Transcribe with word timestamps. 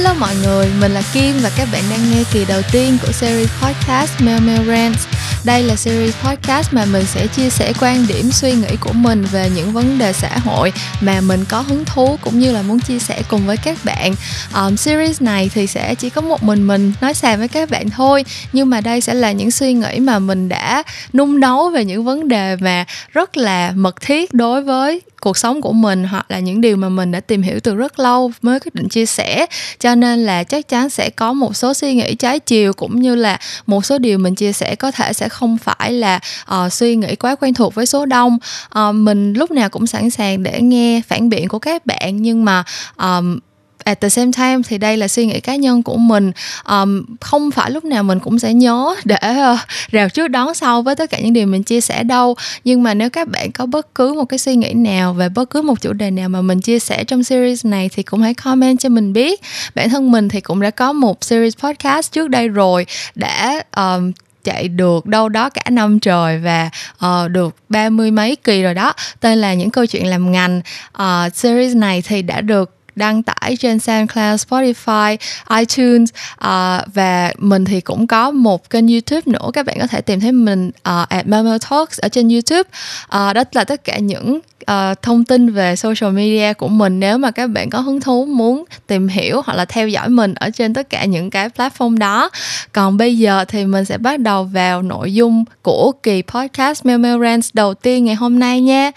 Hello 0.00 0.14
mọi 0.14 0.34
người, 0.42 0.68
mình 0.80 0.92
là 0.92 1.02
Kim 1.12 1.34
và 1.42 1.50
các 1.56 1.68
bạn 1.72 1.82
đang 1.90 2.10
nghe 2.10 2.22
kỳ 2.32 2.44
đầu 2.44 2.62
tiên 2.72 2.98
của 3.06 3.12
series 3.12 3.50
podcast 3.62 4.20
Mel 4.20 4.40
Mel 4.40 4.68
Rants. 4.68 5.06
Đây 5.44 5.62
là 5.62 5.76
series 5.76 6.14
podcast 6.24 6.72
mà 6.72 6.84
mình 6.84 7.06
sẽ 7.06 7.26
chia 7.26 7.50
sẻ 7.50 7.72
quan 7.80 8.06
điểm 8.06 8.30
suy 8.32 8.52
nghĩ 8.52 8.76
của 8.80 8.92
mình 8.92 9.24
về 9.24 9.50
những 9.56 9.72
vấn 9.72 9.98
đề 9.98 10.12
xã 10.12 10.38
hội 10.38 10.72
mà 11.00 11.20
mình 11.20 11.44
có 11.48 11.60
hứng 11.60 11.84
thú 11.84 12.18
cũng 12.20 12.38
như 12.38 12.52
là 12.52 12.62
muốn 12.62 12.80
chia 12.80 12.98
sẻ 12.98 13.22
cùng 13.28 13.46
với 13.46 13.56
các 13.56 13.78
bạn. 13.84 14.14
Um, 14.54 14.76
series 14.76 15.22
này 15.22 15.50
thì 15.54 15.66
sẽ 15.66 15.94
chỉ 15.94 16.10
có 16.10 16.20
một 16.20 16.42
mình 16.42 16.66
mình 16.66 16.92
nói 17.00 17.14
xàm 17.14 17.38
với 17.38 17.48
các 17.48 17.70
bạn 17.70 17.90
thôi, 17.90 18.24
nhưng 18.52 18.70
mà 18.70 18.80
đây 18.80 19.00
sẽ 19.00 19.14
là 19.14 19.32
những 19.32 19.50
suy 19.50 19.72
nghĩ 19.72 20.00
mà 20.00 20.18
mình 20.18 20.48
đã 20.48 20.82
nung 21.12 21.40
nấu 21.40 21.70
về 21.70 21.84
những 21.84 22.04
vấn 22.04 22.28
đề 22.28 22.56
mà 22.56 22.84
rất 23.12 23.36
là 23.36 23.72
mật 23.74 24.00
thiết 24.00 24.34
đối 24.34 24.62
với 24.62 25.00
cuộc 25.20 25.38
sống 25.38 25.60
của 25.60 25.72
mình 25.72 26.04
hoặc 26.04 26.30
là 26.30 26.38
những 26.38 26.60
điều 26.60 26.76
mà 26.76 26.88
mình 26.88 27.12
đã 27.12 27.20
tìm 27.20 27.42
hiểu 27.42 27.60
từ 27.60 27.74
rất 27.74 27.98
lâu 27.98 28.32
mới 28.42 28.60
quyết 28.60 28.74
định 28.74 28.88
chia 28.88 29.06
sẻ. 29.06 29.46
Cho 29.78 29.94
nên 29.94 30.26
là 30.26 30.44
chắc 30.44 30.68
chắn 30.68 30.90
sẽ 30.90 31.10
có 31.10 31.32
một 31.32 31.56
số 31.56 31.74
suy 31.74 31.94
nghĩ 31.94 32.14
trái 32.14 32.38
chiều 32.38 32.72
cũng 32.72 33.00
như 33.00 33.14
là 33.14 33.38
một 33.66 33.84
số 33.84 33.98
điều 33.98 34.18
mình 34.18 34.34
chia 34.34 34.52
sẻ 34.52 34.74
có 34.74 34.90
thể 34.90 35.12
sẽ 35.12 35.28
không 35.28 35.58
phải 35.58 35.92
là 35.92 36.20
uh, 36.54 36.72
suy 36.72 36.96
nghĩ 36.96 37.16
quá 37.16 37.34
quen 37.34 37.54
thuộc 37.54 37.74
với 37.74 37.86
số 37.86 38.06
đông. 38.06 38.38
Uh, 38.78 38.94
mình 38.94 39.32
lúc 39.32 39.50
nào 39.50 39.68
cũng 39.68 39.86
sẵn 39.86 40.10
sàng 40.10 40.42
để 40.42 40.60
nghe 40.62 41.02
phản 41.08 41.28
biện 41.28 41.48
của 41.48 41.58
các 41.58 41.86
bạn 41.86 42.22
nhưng 42.22 42.44
mà 42.44 42.64
um, 42.96 43.38
at 43.84 44.00
the 44.00 44.08
same 44.08 44.32
time 44.32 44.62
thì 44.68 44.78
đây 44.78 44.96
là 44.96 45.08
suy 45.08 45.26
nghĩ 45.26 45.40
cá 45.40 45.56
nhân 45.56 45.82
của 45.82 45.96
mình. 45.96 46.32
Um, 46.68 47.04
không 47.20 47.50
phải 47.50 47.70
lúc 47.70 47.84
nào 47.84 48.02
mình 48.02 48.20
cũng 48.20 48.38
sẽ 48.38 48.54
nhớ 48.54 48.94
để 49.04 49.16
uh, 49.52 49.58
rào 49.90 50.08
trước 50.08 50.28
đón 50.28 50.54
sau 50.54 50.82
với 50.82 50.96
tất 50.96 51.10
cả 51.10 51.18
những 51.20 51.32
điều 51.32 51.46
mình 51.46 51.62
chia 51.62 51.80
sẻ 51.80 52.02
đâu. 52.02 52.36
Nhưng 52.64 52.82
mà 52.82 52.94
nếu 52.94 53.10
các 53.10 53.28
bạn 53.28 53.52
có 53.52 53.66
bất 53.66 53.94
cứ 53.94 54.12
một 54.12 54.24
cái 54.24 54.38
suy 54.38 54.56
nghĩ 54.56 54.72
nào 54.72 55.12
về 55.12 55.28
bất 55.28 55.50
cứ 55.50 55.62
một 55.62 55.80
chủ 55.80 55.92
đề 55.92 56.10
nào 56.10 56.28
mà 56.28 56.42
mình 56.42 56.60
chia 56.60 56.78
sẻ 56.78 57.04
trong 57.04 57.24
series 57.24 57.66
này 57.66 57.90
thì 57.92 58.02
cũng 58.02 58.22
hãy 58.22 58.34
comment 58.34 58.80
cho 58.80 58.88
mình 58.88 59.12
biết. 59.12 59.40
Bản 59.74 59.90
thân 59.90 60.12
mình 60.12 60.28
thì 60.28 60.40
cũng 60.40 60.60
đã 60.60 60.70
có 60.70 60.92
một 60.92 61.24
series 61.24 61.56
podcast 61.56 62.12
trước 62.12 62.28
đây 62.28 62.48
rồi 62.48 62.86
đã 63.14 63.62
um, 63.76 64.12
chạy 64.44 64.68
được 64.68 65.06
đâu 65.06 65.28
đó 65.28 65.50
cả 65.50 65.62
năm 65.70 66.00
trời 66.00 66.38
và 66.38 66.70
uh, 67.06 67.30
được 67.30 67.56
ba 67.68 67.88
mươi 67.88 68.10
mấy 68.10 68.36
kỳ 68.36 68.62
rồi 68.62 68.74
đó. 68.74 68.92
Tên 69.20 69.38
là 69.38 69.54
những 69.54 69.70
câu 69.70 69.86
chuyện 69.86 70.06
làm 70.06 70.32
ngành. 70.32 70.60
Uh, 71.02 71.34
series 71.34 71.76
này 71.76 72.02
thì 72.02 72.22
đã 72.22 72.40
được 72.40 72.79
đăng 72.96 73.22
tải 73.22 73.56
trên 73.56 73.78
SoundCloud, 73.78 74.40
Spotify, 74.48 75.16
iTunes. 75.58 76.10
Uh, 76.44 76.94
và 76.94 77.32
mình 77.38 77.64
thì 77.64 77.80
cũng 77.80 78.06
có 78.06 78.30
một 78.30 78.70
kênh 78.70 78.88
YouTube 78.88 79.22
nữa. 79.26 79.50
Các 79.52 79.66
bạn 79.66 79.76
có 79.80 79.86
thể 79.86 80.00
tìm 80.00 80.20
thấy 80.20 80.32
mình 80.32 80.68
uh, 80.68 81.08
at 81.08 81.26
Memo 81.26 81.58
Talks 81.70 82.00
ở 82.00 82.08
trên 82.08 82.28
YouTube. 82.28 82.68
Uh, 83.04 83.34
đó 83.34 83.44
là 83.52 83.64
tất 83.64 83.84
cả 83.84 83.98
những 83.98 84.40
uh, 84.70 85.02
thông 85.02 85.24
tin 85.24 85.52
về 85.52 85.76
social 85.76 86.12
media 86.12 86.52
của 86.52 86.68
mình. 86.68 87.00
Nếu 87.00 87.18
mà 87.18 87.30
các 87.30 87.46
bạn 87.46 87.70
có 87.70 87.80
hứng 87.80 88.00
thú 88.00 88.26
muốn 88.26 88.64
tìm 88.86 89.08
hiểu 89.08 89.42
hoặc 89.46 89.54
là 89.54 89.64
theo 89.64 89.88
dõi 89.88 90.08
mình 90.08 90.34
ở 90.34 90.50
trên 90.50 90.74
tất 90.74 90.90
cả 90.90 91.04
những 91.04 91.30
cái 91.30 91.48
platform 91.48 91.98
đó. 91.98 92.30
Còn 92.72 92.96
bây 92.96 93.18
giờ 93.18 93.44
thì 93.44 93.64
mình 93.64 93.84
sẽ 93.84 93.98
bắt 93.98 94.20
đầu 94.20 94.44
vào 94.44 94.82
nội 94.82 95.14
dung 95.14 95.44
của 95.62 95.92
kỳ 96.02 96.22
podcast 96.22 96.86
Memo 96.86 97.18
Rants 97.18 97.50
đầu 97.52 97.74
tiên 97.74 98.04
ngày 98.04 98.14
hôm 98.14 98.38
nay 98.38 98.60
nha. 98.60 98.90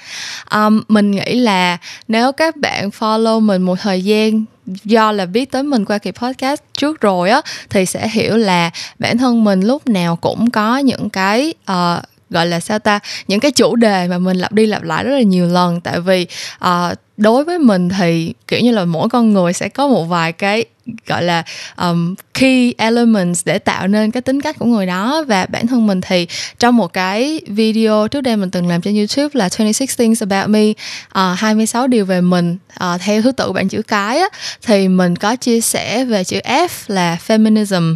Um, 0.55 0.81
mình 0.87 1.11
nghĩ 1.11 1.39
là 1.39 1.77
nếu 2.07 2.31
các 2.31 2.55
bạn 2.55 2.89
follow 2.99 3.39
mình 3.39 3.61
một 3.61 3.75
thời 3.81 3.92
thời 3.93 4.01
gian 4.01 4.45
do 4.65 5.11
là 5.11 5.25
biết 5.25 5.51
tới 5.51 5.63
mình 5.63 5.85
qua 5.85 5.97
kỳ 5.97 6.11
podcast 6.11 6.61
trước 6.77 7.01
rồi 7.01 7.29
á 7.29 7.41
thì 7.69 7.85
sẽ 7.85 8.07
hiểu 8.07 8.37
là 8.37 8.71
bản 8.99 9.17
thân 9.17 9.43
mình 9.43 9.61
lúc 9.61 9.87
nào 9.87 10.15
cũng 10.15 10.49
có 10.51 10.77
những 10.77 11.09
cái 11.09 11.53
uh, 11.71 12.03
gọi 12.29 12.45
là 12.45 12.59
sao 12.59 12.79
ta 12.79 12.99
những 13.27 13.39
cái 13.39 13.51
chủ 13.51 13.75
đề 13.75 14.07
mà 14.07 14.17
mình 14.17 14.37
lặp 14.37 14.51
đi 14.51 14.65
lặp 14.65 14.83
lại 14.83 15.03
rất 15.03 15.15
là 15.15 15.21
nhiều 15.21 15.47
lần. 15.47 15.81
Tại 15.81 15.99
vì 15.99 16.27
uh, 16.65 16.97
đối 17.17 17.43
với 17.43 17.59
mình 17.59 17.89
thì 17.89 18.33
kiểu 18.47 18.59
như 18.59 18.71
là 18.71 18.85
mỗi 18.85 19.09
con 19.09 19.33
người 19.33 19.53
sẽ 19.53 19.69
có 19.69 19.87
một 19.87 20.03
vài 20.03 20.31
cái 20.31 20.65
gọi 21.07 21.23
là 21.23 21.43
um, 21.77 22.15
key 22.33 22.73
elements 22.77 23.45
để 23.45 23.59
tạo 23.59 23.87
nên 23.87 24.11
cái 24.11 24.21
tính 24.21 24.41
cách 24.41 24.55
của 24.59 24.65
người 24.65 24.85
đó. 24.85 25.23
Và 25.27 25.45
bản 25.45 25.67
thân 25.67 25.87
mình 25.87 26.01
thì 26.01 26.27
trong 26.59 26.77
một 26.77 26.93
cái 26.93 27.41
video 27.47 28.07
trước 28.07 28.21
đây 28.21 28.35
mình 28.35 28.51
từng 28.51 28.67
làm 28.67 28.81
trên 28.81 28.95
YouTube 28.95 29.29
là 29.33 29.49
26 29.57 29.87
things 29.97 30.23
about 30.23 30.49
me 30.49 30.73
ờ, 31.09 31.31
uh, 31.31 31.39
26 31.39 31.87
điều 31.87 32.05
về 32.05 32.21
mình 32.21 32.57
uh, 32.83 33.01
theo 33.01 33.21
thứ 33.21 33.31
tự 33.31 33.51
bảng 33.51 33.69
chữ 33.69 33.81
cái 33.81 34.19
á, 34.19 34.27
thì 34.61 34.87
mình 34.87 35.15
có 35.15 35.35
chia 35.35 35.61
sẻ 35.61 36.05
về 36.05 36.23
chữ 36.23 36.39
F 36.43 36.67
là 36.87 37.17
feminism 37.27 37.95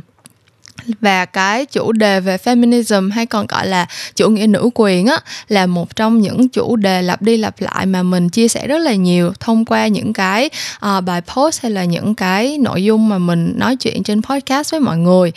và 1.01 1.25
cái 1.25 1.65
chủ 1.65 1.91
đề 1.91 2.19
về 2.19 2.37
feminism 2.37 3.11
hay 3.11 3.25
còn 3.25 3.47
gọi 3.47 3.67
là 3.67 3.87
chủ 4.15 4.29
nghĩa 4.29 4.47
nữ 4.47 4.69
quyền 4.73 5.05
á 5.07 5.17
là 5.47 5.65
một 5.65 5.95
trong 5.95 6.21
những 6.21 6.49
chủ 6.49 6.75
đề 6.75 7.01
lặp 7.01 7.21
đi 7.21 7.37
lặp 7.37 7.55
lại 7.59 7.85
mà 7.85 8.03
mình 8.03 8.29
chia 8.29 8.47
sẻ 8.47 8.67
rất 8.67 8.77
là 8.77 8.93
nhiều 8.93 9.33
thông 9.39 9.65
qua 9.65 9.87
những 9.87 10.13
cái 10.13 10.49
uh, 10.75 11.03
bài 11.03 11.21
post 11.21 11.61
hay 11.61 11.71
là 11.71 11.85
những 11.85 12.15
cái 12.15 12.57
nội 12.57 12.83
dung 12.83 13.09
mà 13.09 13.17
mình 13.17 13.53
nói 13.55 13.75
chuyện 13.75 14.03
trên 14.03 14.21
podcast 14.21 14.71
với 14.71 14.79
mọi 14.79 14.97
người. 14.97 15.31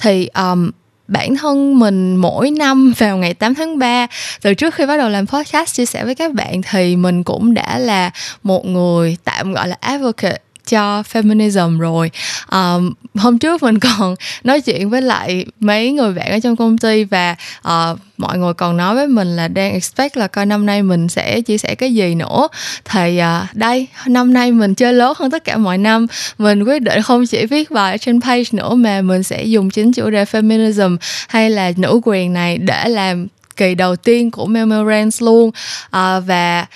Thì 0.00 0.28
um, 0.34 0.70
bản 1.08 1.36
thân 1.36 1.78
mình 1.78 2.16
mỗi 2.16 2.50
năm 2.50 2.92
vào 2.98 3.16
ngày 3.16 3.34
8 3.34 3.54
tháng 3.54 3.78
3 3.78 4.06
từ 4.42 4.54
trước 4.54 4.74
khi 4.74 4.86
bắt 4.86 4.96
đầu 4.96 5.08
làm 5.08 5.26
podcast 5.26 5.74
chia 5.74 5.86
sẻ 5.86 6.04
với 6.04 6.14
các 6.14 6.32
bạn 6.32 6.62
thì 6.70 6.96
mình 6.96 7.24
cũng 7.24 7.54
đã 7.54 7.78
là 7.78 8.10
một 8.42 8.66
người 8.66 9.16
tạm 9.24 9.52
gọi 9.52 9.68
là 9.68 9.76
advocate 9.80 10.38
cho 10.66 11.02
feminism 11.12 11.78
rồi. 11.78 12.10
Um, 12.52 12.92
hôm 13.14 13.38
trước 13.38 13.62
mình 13.62 13.78
còn 13.78 14.14
nói 14.44 14.60
chuyện 14.60 14.90
với 14.90 15.02
lại 15.02 15.46
mấy 15.60 15.92
người 15.92 16.12
bạn 16.12 16.30
ở 16.30 16.38
trong 16.40 16.56
công 16.56 16.78
ty 16.78 17.04
và 17.04 17.36
uh, 17.68 17.98
mọi 18.16 18.38
người 18.38 18.54
còn 18.54 18.76
nói 18.76 18.94
với 18.94 19.06
mình 19.06 19.36
là 19.36 19.48
đang 19.48 19.72
expect 19.72 20.16
là 20.16 20.26
coi 20.26 20.46
năm 20.46 20.66
nay 20.66 20.82
mình 20.82 21.08
sẽ 21.08 21.40
chia 21.40 21.58
sẻ 21.58 21.74
cái 21.74 21.94
gì 21.94 22.14
nữa. 22.14 22.48
Thì 22.84 23.20
uh, 23.20 23.54
đây 23.56 23.86
năm 24.06 24.32
nay 24.32 24.52
mình 24.52 24.74
chơi 24.74 24.92
lớn 24.92 25.12
hơn 25.16 25.30
tất 25.30 25.44
cả 25.44 25.56
mọi 25.56 25.78
năm. 25.78 26.06
Mình 26.38 26.62
quyết 26.62 26.82
định 26.82 27.02
không 27.02 27.26
chỉ 27.26 27.46
viết 27.46 27.70
bài 27.70 27.98
trên 27.98 28.20
page 28.20 28.44
nữa 28.52 28.74
mà 28.74 29.02
mình 29.02 29.22
sẽ 29.22 29.44
dùng 29.44 29.70
chính 29.70 29.92
chủ 29.92 30.10
đề 30.10 30.24
feminism 30.24 30.96
hay 31.28 31.50
là 31.50 31.72
nữ 31.76 32.00
quyền 32.04 32.32
này 32.32 32.58
để 32.58 32.88
làm 32.88 33.26
kỳ 33.56 33.74
đầu 33.74 33.96
tiên 33.96 34.30
của 34.30 34.46
Memorance 34.46 35.16
luôn. 35.20 35.48
Uh, 35.48 36.26
và 36.26 36.66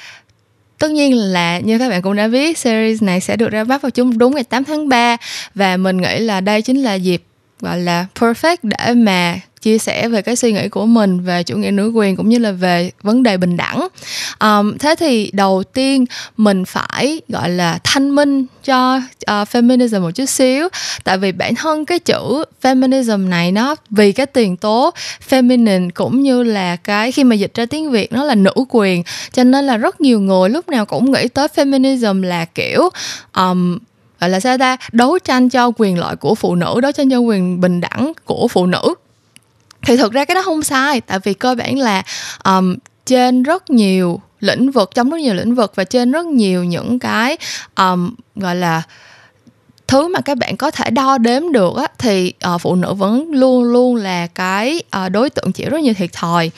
tất 0.80 0.90
nhiên 0.90 1.16
là 1.16 1.58
như 1.58 1.78
các 1.78 1.88
bạn 1.88 2.02
cũng 2.02 2.16
đã 2.16 2.28
biết, 2.28 2.58
series 2.58 3.02
này 3.02 3.20
sẽ 3.20 3.36
được 3.36 3.50
ra 3.50 3.64
mắt 3.64 3.82
vào 3.82 3.90
chúng 3.90 4.18
đúng 4.18 4.34
ngày 4.34 4.44
8 4.44 4.64
tháng 4.64 4.88
3 4.88 5.16
và 5.54 5.76
mình 5.76 5.96
nghĩ 5.96 6.18
là 6.18 6.40
đây 6.40 6.62
chính 6.62 6.82
là 6.82 6.94
dịp, 6.94 7.22
gọi 7.60 7.80
là, 7.80 8.06
perfect 8.14 8.56
để 8.62 8.94
mà 8.94 9.40
chia 9.62 9.78
sẻ 9.78 10.08
về 10.08 10.22
cái 10.22 10.36
suy 10.36 10.52
nghĩ 10.52 10.68
của 10.68 10.86
mình 10.86 11.20
về 11.20 11.42
chủ 11.42 11.56
nghĩa 11.56 11.70
nữ 11.70 11.92
quyền 11.94 12.16
cũng 12.16 12.28
như 12.28 12.38
là 12.38 12.52
về 12.52 12.90
vấn 13.02 13.22
đề 13.22 13.36
bình 13.36 13.56
đẳng. 13.56 13.88
Um, 14.40 14.78
thế 14.78 14.94
thì 14.98 15.30
đầu 15.32 15.62
tiên 15.72 16.04
mình 16.36 16.64
phải 16.64 17.20
gọi 17.28 17.48
là 17.48 17.78
thanh 17.84 18.14
minh 18.14 18.46
cho 18.64 18.96
uh, 18.96 19.02
feminism 19.26 20.00
một 20.00 20.10
chút 20.10 20.26
xíu. 20.26 20.68
Tại 21.04 21.18
vì 21.18 21.32
bản 21.32 21.54
thân 21.54 21.84
cái 21.84 21.98
chữ 21.98 22.44
feminism 22.62 23.28
này 23.28 23.52
nó 23.52 23.76
vì 23.90 24.12
cái 24.12 24.26
tiền 24.26 24.56
tố 24.56 24.90
feminine 25.30 25.90
cũng 25.94 26.22
như 26.22 26.42
là 26.42 26.76
cái 26.76 27.12
khi 27.12 27.24
mà 27.24 27.34
dịch 27.34 27.54
ra 27.54 27.66
tiếng 27.66 27.90
việt 27.90 28.12
nó 28.12 28.24
là 28.24 28.34
nữ 28.34 28.52
quyền 28.68 29.02
cho 29.32 29.44
nên 29.44 29.66
là 29.66 29.76
rất 29.76 30.00
nhiều 30.00 30.20
người 30.20 30.50
lúc 30.50 30.68
nào 30.68 30.86
cũng 30.86 31.12
nghĩ 31.12 31.28
tới 31.28 31.48
feminism 31.54 32.22
là 32.22 32.44
kiểu 32.44 32.88
um, 33.36 33.78
gọi 34.20 34.30
là 34.30 34.40
sao 34.40 34.58
ta 34.58 34.76
đấu 34.92 35.18
tranh 35.18 35.48
cho 35.48 35.70
quyền 35.76 35.98
lợi 35.98 36.16
của 36.16 36.34
phụ 36.34 36.54
nữ 36.54 36.80
đấu 36.82 36.92
tranh 36.92 37.10
cho 37.10 37.18
quyền 37.18 37.60
bình 37.60 37.80
đẳng 37.80 38.12
của 38.24 38.48
phụ 38.48 38.66
nữ 38.66 38.94
thì 39.82 39.96
thực 39.96 40.12
ra 40.12 40.24
cái 40.24 40.34
đó 40.34 40.42
không 40.42 40.62
sai 40.62 41.00
tại 41.00 41.18
vì 41.24 41.34
cơ 41.34 41.54
bản 41.54 41.78
là 41.78 42.02
um, 42.44 42.76
trên 43.06 43.42
rất 43.42 43.70
nhiều 43.70 44.20
lĩnh 44.40 44.70
vực 44.70 44.90
trong 44.94 45.10
rất 45.10 45.20
nhiều 45.20 45.34
lĩnh 45.34 45.54
vực 45.54 45.72
và 45.74 45.84
trên 45.84 46.12
rất 46.12 46.26
nhiều 46.26 46.64
những 46.64 46.98
cái 46.98 47.36
um, 47.76 48.14
gọi 48.36 48.56
là 48.56 48.82
thứ 49.90 50.08
mà 50.08 50.20
các 50.20 50.38
bạn 50.38 50.56
có 50.56 50.70
thể 50.70 50.90
đo 50.90 51.18
đếm 51.18 51.52
được 51.52 51.76
á, 51.76 51.86
thì 51.98 52.32
uh, 52.54 52.60
phụ 52.60 52.74
nữ 52.74 52.94
vẫn 52.94 53.30
luôn 53.30 53.64
luôn 53.64 53.96
là 53.96 54.26
cái 54.26 54.82
uh, 55.04 55.12
đối 55.12 55.30
tượng 55.30 55.52
chịu 55.52 55.70
rất 55.70 55.80
nhiều 55.80 55.94
thiệt 55.94 56.12
thòi. 56.12 56.50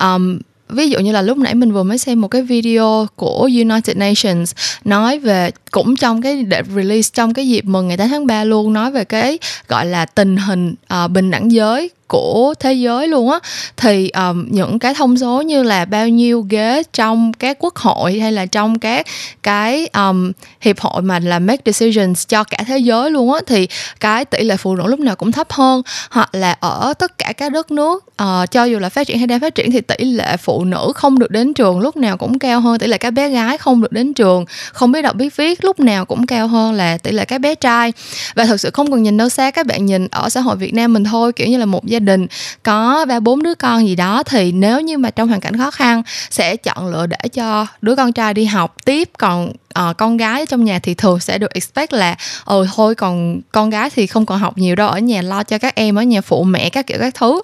Um, 0.00 0.38
ví 0.68 0.90
dụ 0.90 0.98
như 0.98 1.12
là 1.12 1.22
lúc 1.22 1.38
nãy 1.38 1.54
mình 1.54 1.72
vừa 1.72 1.82
mới 1.82 1.98
xem 1.98 2.20
một 2.20 2.28
cái 2.28 2.42
video 2.42 3.06
của 3.16 3.42
United 3.42 3.96
Nations 3.96 4.52
nói 4.84 5.18
về 5.18 5.50
cũng 5.70 5.96
trong 5.96 6.22
cái 6.22 6.42
để 6.42 6.62
release 6.74 7.10
trong 7.12 7.34
cái 7.34 7.48
dịp 7.48 7.64
mừng 7.64 7.88
ngày 7.88 7.96
8 7.96 8.08
tháng 8.08 8.26
3 8.26 8.44
luôn 8.44 8.72
nói 8.72 8.90
về 8.90 9.04
cái 9.04 9.38
gọi 9.68 9.86
là 9.86 10.06
tình 10.06 10.36
hình 10.36 10.74
uh, 11.04 11.10
bình 11.10 11.30
đẳng 11.30 11.52
giới 11.52 11.90
của 12.08 12.54
thế 12.60 12.72
giới 12.72 13.08
luôn 13.08 13.30
á. 13.30 13.38
Thì 13.76 14.10
um, 14.10 14.46
những 14.50 14.78
cái 14.78 14.94
thông 14.94 15.16
số 15.16 15.42
như 15.42 15.62
là 15.62 15.84
bao 15.84 16.08
nhiêu 16.08 16.46
ghế 16.48 16.82
trong 16.92 17.32
các 17.32 17.56
quốc 17.60 17.76
hội 17.76 18.18
hay 18.18 18.32
là 18.32 18.46
trong 18.46 18.78
các 18.78 19.06
cái 19.42 19.88
um, 19.94 20.32
hiệp 20.60 20.80
hội 20.80 21.02
mà 21.02 21.18
làm 21.18 21.46
make 21.46 21.62
decisions 21.64 22.26
cho 22.28 22.44
cả 22.44 22.58
thế 22.66 22.78
giới 22.78 23.10
luôn 23.10 23.32
á 23.32 23.40
thì 23.46 23.68
cái 24.00 24.24
tỷ 24.24 24.44
lệ 24.44 24.56
phụ 24.56 24.76
nữ 24.76 24.86
lúc 24.86 25.00
nào 25.00 25.16
cũng 25.16 25.32
thấp 25.32 25.52
hơn. 25.52 25.82
Hoặc 26.10 26.34
là 26.34 26.56
ở 26.60 26.94
tất 26.98 27.18
cả 27.18 27.32
các 27.36 27.52
đất 27.52 27.70
nước 27.70 28.04
uh, 28.22 28.50
cho 28.50 28.64
dù 28.64 28.78
là 28.78 28.88
phát 28.88 29.06
triển 29.06 29.18
hay 29.18 29.26
đang 29.26 29.40
phát 29.40 29.54
triển 29.54 29.70
thì 29.70 29.80
tỷ 29.80 30.04
lệ 30.04 30.36
phụ 30.36 30.64
nữ 30.64 30.92
không 30.94 31.18
được 31.18 31.30
đến 31.30 31.54
trường 31.54 31.80
lúc 31.80 31.96
nào 31.96 32.16
cũng 32.16 32.38
cao 32.38 32.60
hơn 32.60 32.78
tỷ 32.78 32.86
lệ 32.86 32.98
các 32.98 33.10
bé 33.10 33.28
gái 33.28 33.58
không 33.58 33.82
được 33.82 33.92
đến 33.92 34.14
trường 34.14 34.44
không 34.72 34.92
biết 34.92 35.02
đọc 35.02 35.16
biết 35.16 35.36
viết 35.36 35.64
lúc 35.64 35.80
nào 35.80 36.04
cũng 36.04 36.26
cao 36.26 36.48
hơn 36.48 36.72
là 36.72 36.98
tỷ 36.98 37.12
lệ 37.12 37.24
các 37.24 37.38
bé 37.38 37.54
trai. 37.54 37.92
Và 38.34 38.44
thực 38.44 38.60
sự 38.60 38.70
không 38.70 38.90
cần 38.90 39.02
nhìn 39.02 39.16
đâu 39.16 39.28
xa 39.28 39.50
các 39.50 39.66
bạn 39.66 39.86
nhìn 39.86 40.08
ở 40.10 40.28
xã 40.28 40.40
hội 40.40 40.56
Việt 40.56 40.74
Nam 40.74 40.92
mình 40.92 41.04
thôi 41.04 41.32
kiểu 41.32 41.48
như 41.48 41.58
là 41.58 41.66
một 41.66 41.86
gia 41.86 41.95
gia 41.96 42.00
đình 42.00 42.26
có 42.62 43.04
ba 43.08 43.20
bốn 43.20 43.42
đứa 43.42 43.54
con 43.54 43.86
gì 43.88 43.96
đó 43.96 44.22
thì 44.22 44.52
nếu 44.52 44.80
như 44.80 44.98
mà 44.98 45.10
trong 45.10 45.28
hoàn 45.28 45.40
cảnh 45.40 45.56
khó 45.58 45.70
khăn 45.70 46.02
sẽ 46.30 46.56
chọn 46.56 46.88
lựa 46.88 47.06
để 47.06 47.28
cho 47.32 47.66
đứa 47.82 47.96
con 47.96 48.12
trai 48.12 48.34
đi 48.34 48.44
học 48.44 48.76
tiếp. 48.84 49.10
Còn 49.18 49.52
uh, 49.78 49.96
con 49.96 50.16
gái 50.16 50.46
trong 50.46 50.64
nhà 50.64 50.78
thì 50.78 50.94
thường 50.94 51.20
sẽ 51.20 51.38
được 51.38 51.54
expect 51.54 51.92
là 51.92 52.16
ồ 52.44 52.66
thôi 52.76 52.94
còn 52.94 53.40
con 53.52 53.70
gái 53.70 53.90
thì 53.90 54.06
không 54.06 54.26
còn 54.26 54.38
học 54.38 54.58
nhiều 54.58 54.76
đâu 54.76 54.88
ở 54.88 54.98
nhà 54.98 55.22
lo 55.22 55.42
cho 55.42 55.58
các 55.58 55.74
em 55.74 55.98
ở 55.98 56.02
nhà 56.02 56.20
phụ 56.20 56.44
mẹ 56.44 56.70
các 56.70 56.86
kiểu 56.86 56.98
các 57.00 57.14
thứ. 57.14 57.42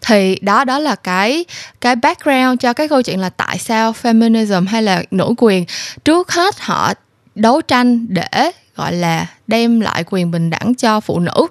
Thì 0.00 0.38
đó 0.40 0.64
đó 0.64 0.78
là 0.78 0.94
cái 0.94 1.44
cái 1.80 1.96
background 1.96 2.60
cho 2.60 2.72
cái 2.72 2.88
câu 2.88 3.02
chuyện 3.02 3.20
là 3.20 3.30
tại 3.30 3.58
sao 3.58 3.94
feminism 4.02 4.66
hay 4.66 4.82
là 4.82 5.02
nữ 5.10 5.34
quyền. 5.38 5.64
Trước 6.04 6.32
hết 6.32 6.60
họ 6.60 6.92
đấu 7.34 7.60
tranh 7.60 8.06
để 8.08 8.50
gọi 8.76 8.92
là 8.92 9.26
đem 9.46 9.80
lại 9.80 10.04
quyền 10.10 10.30
bình 10.30 10.50
đẳng 10.50 10.74
cho 10.74 11.00
phụ 11.00 11.20
nữ 11.20 11.46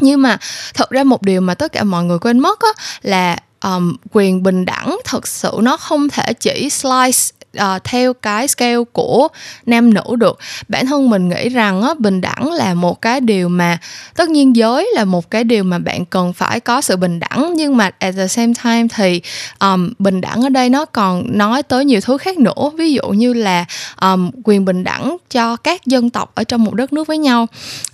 nhưng 0.00 0.22
mà 0.22 0.38
thật 0.74 0.90
ra 0.90 1.04
một 1.04 1.22
điều 1.22 1.40
mà 1.40 1.54
tất 1.54 1.72
cả 1.72 1.84
mọi 1.84 2.04
người 2.04 2.18
quên 2.18 2.38
mất 2.38 2.60
á, 2.60 2.82
là 3.02 3.36
um, 3.64 3.96
quyền 4.12 4.42
bình 4.42 4.64
đẳng 4.64 4.98
thật 5.04 5.26
sự 5.26 5.52
nó 5.62 5.76
không 5.76 6.08
thể 6.08 6.32
chỉ 6.32 6.70
slice 6.70 7.43
uh, 7.56 7.84
theo 7.84 8.14
cái 8.14 8.48
scale 8.48 8.84
của 8.92 9.28
nam 9.66 9.94
nữ 9.94 10.16
được. 10.18 10.38
Bản 10.68 10.86
thân 10.86 11.10
mình 11.10 11.28
nghĩ 11.28 11.48
rằng 11.48 11.82
á, 11.82 11.94
bình 11.98 12.20
đẳng 12.20 12.52
là 12.52 12.74
một 12.74 13.00
cái 13.00 13.20
điều 13.20 13.48
mà 13.48 13.78
tất 14.16 14.28
nhiên 14.28 14.56
giới 14.56 14.90
là 14.94 15.04
một 15.04 15.30
cái 15.30 15.44
điều 15.44 15.64
mà 15.64 15.78
bạn 15.78 16.04
cần 16.04 16.32
phải 16.32 16.60
có 16.60 16.80
sự 16.80 16.96
bình 16.96 17.20
đẳng 17.20 17.54
nhưng 17.56 17.76
mà 17.76 17.90
at 17.98 18.14
the 18.16 18.28
same 18.28 18.52
time 18.64 18.86
thì 18.94 19.20
um, 19.60 19.92
bình 19.98 20.20
đẳng 20.20 20.42
ở 20.42 20.48
đây 20.48 20.70
nó 20.70 20.84
còn 20.84 21.38
nói 21.38 21.62
tới 21.62 21.84
nhiều 21.84 22.00
thứ 22.00 22.18
khác 22.18 22.38
nữa. 22.38 22.70
Ví 22.78 22.92
dụ 22.92 23.02
như 23.08 23.32
là 23.32 23.64
um, 24.00 24.30
quyền 24.44 24.64
bình 24.64 24.84
đẳng 24.84 25.16
cho 25.30 25.56
các 25.56 25.86
dân 25.86 26.10
tộc 26.10 26.32
ở 26.34 26.44
trong 26.44 26.64
một 26.64 26.74
đất 26.74 26.92
nước 26.92 27.06
với 27.06 27.18
nhau. 27.18 27.46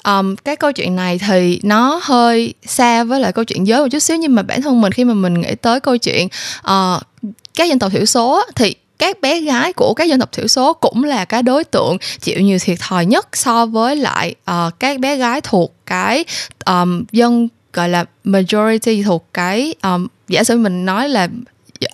Um, 0.04 0.36
cái 0.36 0.56
câu 0.56 0.72
chuyện 0.72 0.96
này 0.96 1.18
thì 1.18 1.60
nó 1.62 2.00
hơi 2.02 2.54
xa 2.66 3.04
với 3.04 3.20
lại 3.20 3.32
câu 3.32 3.44
chuyện 3.44 3.66
giới 3.66 3.80
một 3.80 3.88
chút 3.90 3.98
xíu 3.98 4.16
nhưng 4.16 4.34
mà 4.34 4.42
bản 4.42 4.62
thân 4.62 4.80
mình 4.80 4.92
khi 4.92 5.04
mà 5.04 5.14
mình 5.14 5.40
nghĩ 5.40 5.54
tới 5.54 5.80
câu 5.80 5.96
chuyện 5.96 6.28
uh, 6.60 7.02
các 7.54 7.68
dân 7.68 7.78
tộc 7.78 7.92
thiểu 7.92 8.04
số 8.04 8.42
thì 8.54 8.74
các 9.00 9.20
bé 9.20 9.40
gái 9.40 9.72
của 9.72 9.94
các 9.94 10.04
dân 10.04 10.20
tộc 10.20 10.32
thiểu 10.32 10.46
số 10.46 10.72
cũng 10.72 11.04
là 11.04 11.24
cái 11.24 11.42
đối 11.42 11.64
tượng 11.64 11.96
chịu 12.20 12.40
nhiều 12.40 12.58
thiệt 12.60 12.78
thòi 12.80 13.06
nhất 13.06 13.36
so 13.36 13.66
với 13.66 13.96
lại 13.96 14.34
uh, 14.50 14.80
các 14.80 15.00
bé 15.00 15.16
gái 15.16 15.40
thuộc 15.40 15.74
cái 15.86 16.24
um, 16.66 17.04
dân 17.12 17.48
gọi 17.72 17.88
là 17.88 18.04
majority 18.24 19.02
thuộc 19.02 19.26
cái 19.34 19.74
um, 19.82 20.06
giả 20.28 20.44
sử 20.44 20.58
mình 20.58 20.86
nói 20.86 21.08
là 21.08 21.28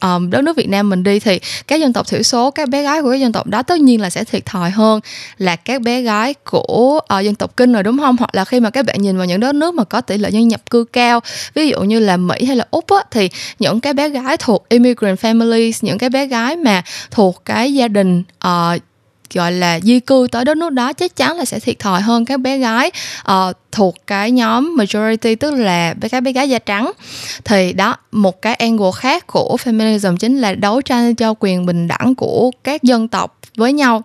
um, 0.01 0.31
đất 0.31 0.45
nước 0.45 0.57
Việt 0.57 0.69
Nam 0.69 0.91
mình 0.91 1.03
đi 1.03 1.21
thì 1.21 1.41
các 1.67 1.81
dân 1.81 1.93
tộc 1.93 2.09
thiểu 2.09 2.23
số 2.23 2.51
các 2.51 2.69
bé 2.69 2.83
gái 2.83 3.03
của 3.03 3.11
các 3.11 3.17
dân 3.17 3.33
tộc 3.33 3.47
đó 3.47 3.63
tất 3.63 3.81
nhiên 3.81 4.01
là 4.01 4.11
sẽ 4.11 4.25
thiệt 4.25 4.47
thòi 4.47 4.71
hơn 4.71 5.01
là 5.39 5.57
các 5.57 5.83
bé 5.83 6.03
gái 6.03 6.35
của 6.35 7.01
uh, 7.19 7.25
dân 7.25 7.35
tộc 7.35 7.57
kinh 7.57 7.73
rồi 7.73 7.83
đúng 7.83 7.99
không? 7.99 8.17
Hoặc 8.19 8.35
là 8.35 8.45
khi 8.45 8.61
mà 8.61 8.71
các 8.71 8.85
bạn 8.85 9.03
nhìn 9.03 9.17
vào 9.17 9.27
những 9.27 9.41
đất 9.41 9.55
nước 9.55 9.75
mà 9.75 9.85
có 9.85 10.01
tỷ 10.01 10.19
lệ 10.19 10.31
dân 10.31 10.49
nhập 10.49 10.71
cư 10.71 10.85
cao 10.85 11.21
ví 11.55 11.69
dụ 11.69 11.81
như 11.83 12.01
là 12.01 12.17
Mỹ 12.17 12.45
hay 12.45 12.57
là 12.57 12.67
Úc 12.71 12.91
á, 12.91 13.03
thì 13.11 13.29
những 13.59 13.81
cái 13.81 13.93
bé 13.93 14.09
gái 14.09 14.37
thuộc 14.37 14.69
immigrant 14.69 15.19
families 15.19 15.79
những 15.83 15.99
cái 15.99 16.11
bé 16.11 16.27
gái 16.27 16.57
mà 16.57 16.83
thuộc 17.11 17.43
cái 17.45 17.75
gia 17.75 17.89
đình 17.89 18.23
uh, 18.47 18.81
gọi 19.35 19.53
là 19.53 19.81
di 19.81 20.01
cư 20.01 20.29
tới 20.33 20.45
đất 20.45 20.57
nước 20.57 20.71
đó 20.71 20.93
chắc 20.93 21.17
chắn 21.17 21.37
là 21.37 21.45
sẽ 21.45 21.61
thiệt 21.61 21.79
thòi 21.79 22.01
hơn 22.01 22.25
các 22.25 22.41
bé 22.41 22.59
gái 22.59 22.91
uh, 23.31 23.57
thuộc 23.73 23.97
cái 24.07 24.31
nhóm 24.31 24.77
majority 24.77 25.37
tức 25.37 25.51
là 25.51 25.95
các 26.11 26.21
bé 26.21 26.33
gái 26.33 26.49
da 26.49 26.59
trắng. 26.59 26.93
Thì 27.45 27.73
đó 27.73 27.97
một 28.13 28.43
cái 28.43 28.55
angle 28.55 28.91
khác 28.97 29.27
của 29.27 29.57
feminism 29.65 30.17
chính 30.17 30.39
là 30.39 30.55
đấu 30.55 30.81
tranh 30.81 31.15
cho 31.15 31.35
quyền 31.41 31.67
bình 31.67 31.89
đẳng 31.89 32.15
của 32.15 32.51
các 32.65 32.83
dân 32.83 33.09
tộc 33.09 33.39
với 33.57 33.73
nhau. 33.73 34.03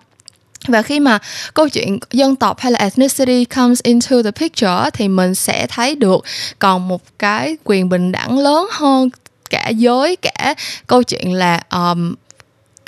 Và 0.68 0.81
khi 0.81 1.00
mà 1.00 1.19
câu 1.53 1.69
chuyện 1.69 2.00
dân 2.12 2.35
tộc 2.35 2.59
hay 2.59 2.71
là 2.71 2.79
ethnicity 2.79 3.45
comes 3.45 3.79
into 3.83 4.21
the 4.24 4.31
picture 4.31 4.89
thì 4.94 5.07
mình 5.07 5.35
sẽ 5.35 5.67
thấy 5.67 5.95
được 5.95 6.24
còn 6.59 6.88
một 6.88 7.01
cái 7.19 7.57
quyền 7.63 7.89
bình 7.89 8.12
đẳng 8.12 8.39
lớn 8.39 8.67
hơn 8.71 9.09
cả 9.50 9.69
giới 9.69 10.15
cả 10.15 10.56
câu 10.88 11.03
chuyện 11.03 11.33
là 11.33 11.62
um, 11.71 12.15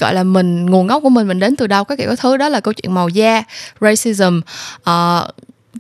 gọi 0.03 0.13
là 0.13 0.23
mình 0.23 0.65
nguồn 0.65 0.88
gốc 0.88 1.03
của 1.03 1.09
mình 1.09 1.27
mình 1.27 1.39
đến 1.39 1.55
từ 1.55 1.67
đâu 1.67 1.83
các 1.83 1.97
kiểu 1.97 2.09
các 2.09 2.19
thứ. 2.19 2.38
Đó 2.38 2.50
là 2.50 2.59
câu 2.59 2.73
chuyện 2.73 2.94
màu 2.94 3.09
da 3.09 3.44
racism. 3.81 4.41
Uh, 4.75 5.27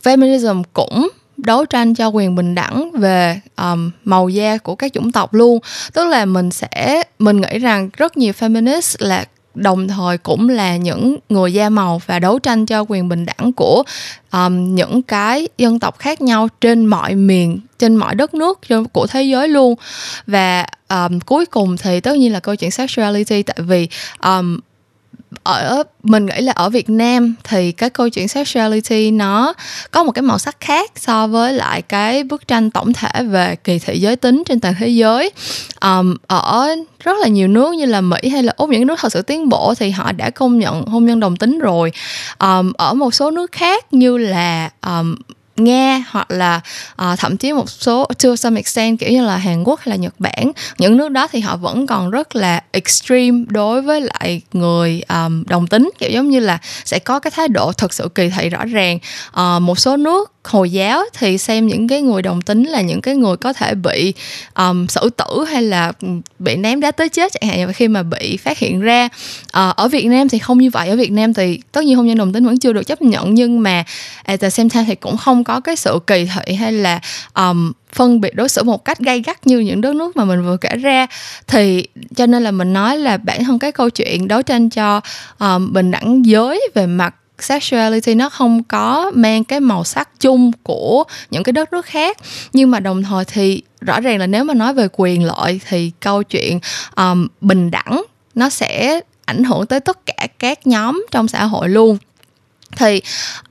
feminism 0.03 0.63
cũng 0.73 1.09
đấu 1.37 1.65
tranh 1.65 1.95
cho 1.95 2.07
quyền 2.07 2.35
bình 2.35 2.55
đẳng 2.55 2.91
về 2.91 3.39
um, 3.57 3.91
màu 4.03 4.29
da 4.29 4.57
của 4.57 4.75
các 4.75 4.93
chủng 4.93 5.11
tộc 5.11 5.33
luôn. 5.33 5.59
Tức 5.93 6.07
là 6.07 6.25
mình 6.25 6.51
sẽ 6.51 7.03
mình 7.19 7.41
nghĩ 7.41 7.59
rằng 7.59 7.89
rất 7.97 8.17
nhiều 8.17 8.33
feminist 8.39 8.95
là 8.99 9.25
đồng 9.55 9.87
thời 9.87 10.17
cũng 10.17 10.49
là 10.49 10.77
những 10.77 11.17
người 11.29 11.53
da 11.53 11.69
màu 11.69 12.01
và 12.05 12.19
đấu 12.19 12.39
tranh 12.39 12.65
cho 12.65 12.85
quyền 12.87 13.09
bình 13.09 13.25
đẳng 13.25 13.53
của 13.53 13.83
um, 14.31 14.75
những 14.75 15.01
cái 15.01 15.47
dân 15.57 15.79
tộc 15.79 15.99
khác 15.99 16.21
nhau 16.21 16.47
trên 16.61 16.85
mọi 16.85 17.15
miền 17.15 17.59
trên 17.79 17.95
mọi 17.95 18.15
đất 18.15 18.33
nước 18.33 18.59
của 18.93 19.07
thế 19.07 19.23
giới 19.23 19.47
luôn. 19.47 19.75
Và 20.27 20.65
um, 20.89 21.19
cuối 21.19 21.45
cùng 21.45 21.77
thì 21.77 21.99
tất 21.99 22.17
nhiên 22.17 22.33
là 22.33 22.39
câu 22.39 22.55
chuyện 22.55 22.71
sexuality 22.71 23.43
tại 23.43 23.57
vì 23.59 23.87
um, 24.23 24.59
ở 25.43 25.83
mình 26.03 26.25
nghĩ 26.25 26.41
là 26.41 26.51
ở 26.51 26.69
Việt 26.69 26.89
Nam 26.89 27.35
thì 27.43 27.71
cái 27.71 27.89
câu 27.89 28.09
chuyện 28.09 28.27
sexuality 28.27 29.11
nó 29.11 29.53
có 29.91 30.03
một 30.03 30.11
cái 30.11 30.21
màu 30.21 30.37
sắc 30.37 30.57
khác 30.59 30.91
so 30.95 31.27
với 31.27 31.53
lại 31.53 31.81
cái 31.81 32.23
bức 32.23 32.47
tranh 32.47 32.71
tổng 32.71 32.93
thể 32.93 33.23
về 33.23 33.55
kỳ 33.63 33.79
thị 33.79 33.99
giới 33.99 34.15
tính 34.15 34.43
trên 34.45 34.59
toàn 34.59 34.75
thế 34.79 34.87
giới. 34.87 35.31
Um, 35.81 36.15
ở 36.27 36.67
rất 36.99 37.17
là 37.21 37.27
nhiều 37.27 37.47
nước 37.47 37.75
như 37.75 37.85
là 37.85 38.01
Mỹ 38.01 38.29
hay 38.31 38.43
là 38.43 38.53
Úc 38.57 38.69
những 38.69 38.87
nước 38.87 38.99
thật 38.99 39.11
sự 39.11 39.21
tiến 39.21 39.49
bộ 39.49 39.73
thì 39.75 39.89
họ 39.89 40.11
đã 40.11 40.29
công 40.29 40.59
nhận 40.59 40.85
hôn 40.85 41.05
nhân 41.05 41.19
đồng 41.19 41.37
tính 41.37 41.59
rồi. 41.59 41.91
Um, 42.39 42.71
ở 42.77 42.93
một 42.93 43.13
số 43.13 43.31
nước 43.31 43.51
khác 43.51 43.93
như 43.93 44.17
là 44.17 44.69
um, 44.85 45.15
nghe 45.57 46.03
hoặc 46.09 46.31
là 46.31 46.61
uh, 47.01 47.19
thậm 47.19 47.37
chí 47.37 47.53
một 47.53 47.69
số 47.69 48.05
to 48.23 48.35
some 48.35 48.59
extent 48.59 48.99
kiểu 48.99 49.09
như 49.11 49.25
là 49.25 49.37
Hàn 49.37 49.63
Quốc 49.63 49.79
hay 49.79 49.89
là 49.89 49.95
Nhật 49.95 50.13
Bản 50.19 50.51
những 50.77 50.97
nước 50.97 51.11
đó 51.11 51.27
thì 51.27 51.39
họ 51.39 51.57
vẫn 51.57 51.87
còn 51.87 52.09
rất 52.09 52.35
là 52.35 52.63
extreme 52.71 53.45
đối 53.47 53.81
với 53.81 54.01
lại 54.01 54.41
người 54.53 55.01
um, 55.09 55.43
đồng 55.47 55.67
tính 55.67 55.89
kiểu 55.99 56.09
giống 56.09 56.29
như 56.29 56.39
là 56.39 56.57
sẽ 56.85 56.99
có 56.99 57.19
cái 57.19 57.31
thái 57.31 57.47
độ 57.47 57.71
thật 57.73 57.93
sự 57.93 58.09
kỳ 58.15 58.29
thị 58.29 58.49
rõ 58.49 58.65
ràng. 58.65 58.99
Uh, 59.29 59.61
một 59.61 59.79
số 59.79 59.97
nước 59.97 60.32
hồi 60.43 60.71
giáo 60.71 61.03
thì 61.13 61.37
xem 61.37 61.67
những 61.67 61.87
cái 61.87 62.01
người 62.01 62.21
đồng 62.21 62.41
tính 62.41 62.63
là 62.63 62.81
những 62.81 63.01
cái 63.01 63.15
người 63.15 63.37
có 63.37 63.53
thể 63.53 63.75
bị 63.75 64.13
um, 64.55 64.87
xử 64.87 65.09
tử 65.09 65.45
hay 65.49 65.61
là 65.61 65.91
bị 66.39 66.55
ném 66.55 66.79
đá 66.79 66.91
tới 66.91 67.09
chết 67.09 67.31
chẳng 67.31 67.49
hạn. 67.49 67.73
Khi 67.73 67.87
mà 67.87 68.03
bị 68.03 68.37
phát 68.37 68.57
hiện 68.57 68.79
ra 68.81 69.05
uh, 69.45 69.75
ở 69.75 69.87
Việt 69.87 70.05
Nam 70.05 70.29
thì 70.29 70.39
không 70.39 70.57
như 70.57 70.69
vậy. 70.69 70.89
Ở 70.89 70.95
Việt 70.95 71.11
Nam 71.11 71.33
thì 71.33 71.59
tất 71.71 71.83
nhiên 71.83 71.97
hôn 71.97 72.07
nhân 72.07 72.17
đồng 72.17 72.33
tính 72.33 72.45
vẫn 72.45 72.59
chưa 72.59 72.73
được 72.73 72.83
chấp 72.83 73.01
nhận 73.01 73.33
nhưng 73.33 73.63
mà 73.63 73.83
at 74.23 74.39
the 74.39 74.49
same 74.49 74.69
time 74.69 74.85
thì 74.87 74.95
cũng 74.95 75.17
không 75.17 75.43
có 75.43 75.59
cái 75.59 75.75
sự 75.75 75.99
kỳ 76.07 76.25
thị 76.25 76.53
hay 76.53 76.71
là 76.71 76.99
um, 77.33 77.71
phân 77.93 78.21
biệt 78.21 78.35
đối 78.35 78.49
xử 78.49 78.63
một 78.63 78.85
cách 78.85 78.99
gay 78.99 79.21
gắt 79.25 79.47
như 79.47 79.59
những 79.59 79.81
đất 79.81 79.95
nước 79.95 80.17
mà 80.17 80.25
mình 80.25 80.45
vừa 80.45 80.57
kể 80.57 80.69
ra. 80.75 81.07
Thì 81.47 81.87
cho 82.15 82.25
nên 82.25 82.43
là 82.43 82.51
mình 82.51 82.73
nói 82.73 82.97
là 82.97 83.17
bản 83.17 83.43
thân 83.43 83.59
cái 83.59 83.71
câu 83.71 83.89
chuyện 83.89 84.27
đấu 84.27 84.41
tranh 84.41 84.69
cho 84.69 85.01
um, 85.39 85.73
bình 85.73 85.91
đẳng 85.91 86.25
giới 86.25 86.61
về 86.73 86.87
mặt 86.87 87.15
sexuality 87.43 88.15
nó 88.15 88.29
không 88.29 88.63
có 88.63 89.11
mang 89.15 89.43
cái 89.43 89.59
màu 89.59 89.83
sắc 89.83 90.09
chung 90.19 90.51
của 90.63 91.03
những 91.29 91.43
cái 91.43 91.53
đất 91.53 91.73
nước 91.73 91.85
khác. 91.85 92.17
Nhưng 92.53 92.71
mà 92.71 92.79
đồng 92.79 93.03
thời 93.03 93.25
thì 93.25 93.61
rõ 93.81 93.99
ràng 93.99 94.19
là 94.19 94.27
nếu 94.27 94.43
mà 94.43 94.53
nói 94.53 94.73
về 94.73 94.87
quyền 94.91 95.23
lợi 95.23 95.61
thì 95.69 95.91
câu 95.99 96.23
chuyện 96.23 96.59
um, 96.95 97.27
bình 97.41 97.71
đẳng 97.71 98.03
nó 98.35 98.49
sẽ 98.49 98.99
ảnh 99.25 99.43
hưởng 99.43 99.65
tới 99.65 99.79
tất 99.79 100.05
cả 100.05 100.27
các 100.39 100.67
nhóm 100.67 101.05
trong 101.11 101.27
xã 101.27 101.45
hội 101.45 101.69
luôn. 101.69 101.97
Thì 102.77 103.01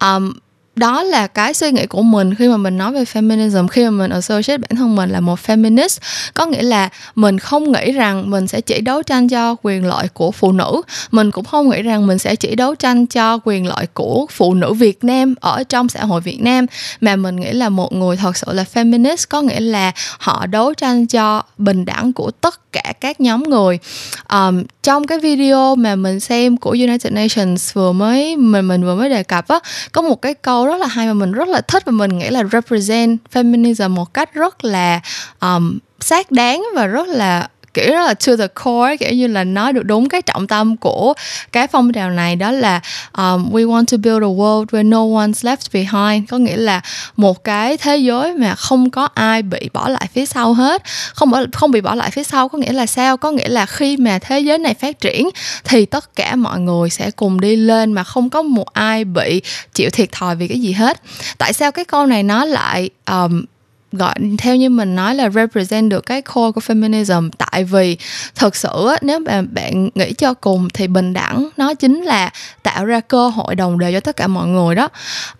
um, 0.00 0.32
đó 0.76 1.02
là 1.02 1.26
cái 1.26 1.54
suy 1.54 1.72
nghĩ 1.72 1.86
của 1.86 2.02
mình 2.02 2.34
khi 2.34 2.48
mà 2.48 2.56
mình 2.56 2.78
nói 2.78 2.92
về 2.92 3.04
feminism. 3.04 3.68
Khi 3.68 3.84
mà 3.84 3.90
mình 3.90 4.10
associate 4.10 4.58
bản 4.58 4.76
thân 4.76 4.96
mình 4.96 5.10
là 5.10 5.20
một 5.20 5.38
feminist 5.46 5.98
có 6.34 6.46
nghĩa 6.46 6.62
là 6.62 6.88
mình 7.14 7.38
không 7.38 7.72
nghĩ 7.72 7.92
rằng 7.92 8.30
mình 8.30 8.46
sẽ 8.46 8.60
chỉ 8.60 8.80
đấu 8.80 9.02
tranh 9.02 9.28
cho 9.28 9.56
quyền 9.62 9.86
lợi 9.86 10.08
của 10.14 10.30
phụ 10.30 10.52
nữ. 10.52 10.82
Mình 11.10 11.30
cũng 11.30 11.44
không 11.44 11.70
nghĩ 11.70 11.82
rằng 11.82 12.06
mình 12.06 12.18
sẽ 12.18 12.36
chỉ 12.36 12.54
đấu 12.54 12.74
tranh 12.74 13.06
cho 13.06 13.38
quyền 13.44 13.66
lợi 13.66 13.86
của 13.94 14.26
phụ 14.30 14.54
nữ 14.54 14.72
Việt 14.72 15.04
Nam 15.04 15.34
ở 15.40 15.64
trong 15.64 15.88
xã 15.88 16.04
hội 16.04 16.20
Việt 16.20 16.40
Nam. 16.40 16.66
Mà 17.00 17.16
mình 17.16 17.36
nghĩ 17.36 17.52
là 17.52 17.68
một 17.68 17.92
người 17.92 18.16
thật 18.16 18.36
sự 18.36 18.46
là 18.52 18.64
feminist 18.74 19.24
có 19.28 19.42
nghĩa 19.42 19.60
là 19.60 19.92
họ 20.18 20.46
đấu 20.46 20.74
tranh 20.74 21.06
cho 21.06 21.42
bình 21.58 21.84
đẳng 21.84 22.12
của 22.12 22.30
tất 22.30 22.72
cả 22.72 22.92
các 23.00 23.20
nhóm 23.20 23.42
người. 23.42 23.78
Um, 24.32 24.62
trong 24.82 25.06
cái 25.06 25.18
video 25.18 25.74
mà 25.74 25.96
mình 25.96 26.20
xem 26.20 26.56
của 26.56 26.70
United 26.70 27.12
Nations 27.12 27.74
vừa 27.74 27.92
mới 27.92 28.36
mình 28.36 28.68
mình 28.68 28.82
vừa 28.82 28.94
mới 28.94 29.08
đề 29.08 29.22
cập 29.22 29.48
á 29.48 29.58
có 29.92 30.02
một 30.02 30.22
cái 30.22 30.34
câu 30.34 30.61
rất 30.66 30.80
là 30.80 30.86
hay 30.86 31.06
mà 31.06 31.12
mình 31.12 31.32
rất 31.32 31.48
là 31.48 31.60
thích 31.60 31.84
và 31.84 31.92
mình 31.92 32.18
nghĩ 32.18 32.30
là 32.30 32.44
represent 32.52 33.18
feminism 33.32 33.90
một 33.90 34.14
cách 34.14 34.34
rất 34.34 34.64
là 34.64 35.00
um, 35.40 35.78
xác 36.00 36.30
đáng 36.30 36.64
và 36.74 36.86
rất 36.86 37.08
là 37.08 37.48
kiểu 37.74 37.92
rất 37.92 38.06
là 38.06 38.14
to 38.14 38.36
the 38.36 38.46
core 38.46 38.96
kiểu 38.96 39.12
như 39.12 39.26
là 39.26 39.44
nói 39.44 39.72
được 39.72 39.82
đúng 39.82 40.08
cái 40.08 40.22
trọng 40.22 40.46
tâm 40.46 40.76
của 40.76 41.14
cái 41.52 41.66
phong 41.66 41.92
trào 41.92 42.10
này 42.10 42.36
đó 42.36 42.50
là 42.50 42.80
um, 43.12 43.50
we 43.52 43.66
want 43.68 43.84
to 43.84 43.96
build 43.96 44.22
a 44.22 44.26
world 44.26 44.64
where 44.64 44.88
no 44.88 44.98
one's 44.98 45.32
left 45.32 45.72
behind. 45.72 46.30
Có 46.30 46.38
nghĩa 46.38 46.56
là 46.56 46.80
một 47.16 47.44
cái 47.44 47.76
thế 47.76 47.96
giới 47.96 48.34
mà 48.34 48.54
không 48.54 48.90
có 48.90 49.08
ai 49.14 49.42
bị 49.42 49.70
bỏ 49.72 49.88
lại 49.88 50.06
phía 50.14 50.26
sau 50.26 50.54
hết. 50.54 50.82
Không 51.14 51.30
bỏ 51.30 51.42
không 51.52 51.70
bị 51.70 51.80
bỏ 51.80 51.94
lại 51.94 52.10
phía 52.10 52.24
sau 52.24 52.48
có 52.48 52.58
nghĩa 52.58 52.72
là 52.72 52.86
sao? 52.86 53.16
Có 53.16 53.30
nghĩa 53.30 53.48
là 53.48 53.66
khi 53.66 53.96
mà 53.96 54.18
thế 54.18 54.40
giới 54.40 54.58
này 54.58 54.74
phát 54.74 55.00
triển 55.00 55.28
thì 55.64 55.86
tất 55.86 56.16
cả 56.16 56.36
mọi 56.36 56.60
người 56.60 56.90
sẽ 56.90 57.10
cùng 57.10 57.40
đi 57.40 57.56
lên 57.56 57.92
mà 57.92 58.04
không 58.04 58.30
có 58.30 58.42
một 58.42 58.72
ai 58.72 59.04
bị 59.04 59.42
chịu 59.74 59.90
thiệt 59.90 60.12
thòi 60.12 60.36
vì 60.36 60.48
cái 60.48 60.60
gì 60.60 60.72
hết. 60.72 61.02
Tại 61.38 61.52
sao 61.52 61.72
cái 61.72 61.84
câu 61.84 62.06
này 62.06 62.22
nó 62.22 62.44
lại 62.44 62.90
um, 63.10 63.44
gọi 63.92 64.14
theo 64.38 64.56
như 64.56 64.70
mình 64.70 64.96
nói 64.96 65.14
là 65.14 65.30
represent 65.30 65.90
được 65.90 66.06
cái 66.06 66.22
core 66.22 66.52
của 66.52 66.60
feminism. 66.60 67.30
Tại 67.38 67.64
vì 67.64 67.96
thật 68.34 68.56
sự 68.56 68.88
nếu 69.02 69.18
mà 69.18 69.42
bạn 69.42 69.90
nghĩ 69.94 70.12
cho 70.12 70.34
cùng 70.34 70.68
thì 70.74 70.86
bình 70.86 71.12
đẳng 71.12 71.48
nó 71.56 71.74
chính 71.74 72.02
là 72.02 72.30
tạo 72.62 72.84
ra 72.84 73.00
cơ 73.00 73.28
hội 73.28 73.54
đồng 73.54 73.78
đều 73.78 73.92
cho 73.92 74.00
tất 74.00 74.16
cả 74.16 74.26
mọi 74.26 74.46
người 74.46 74.74
đó. 74.74 74.88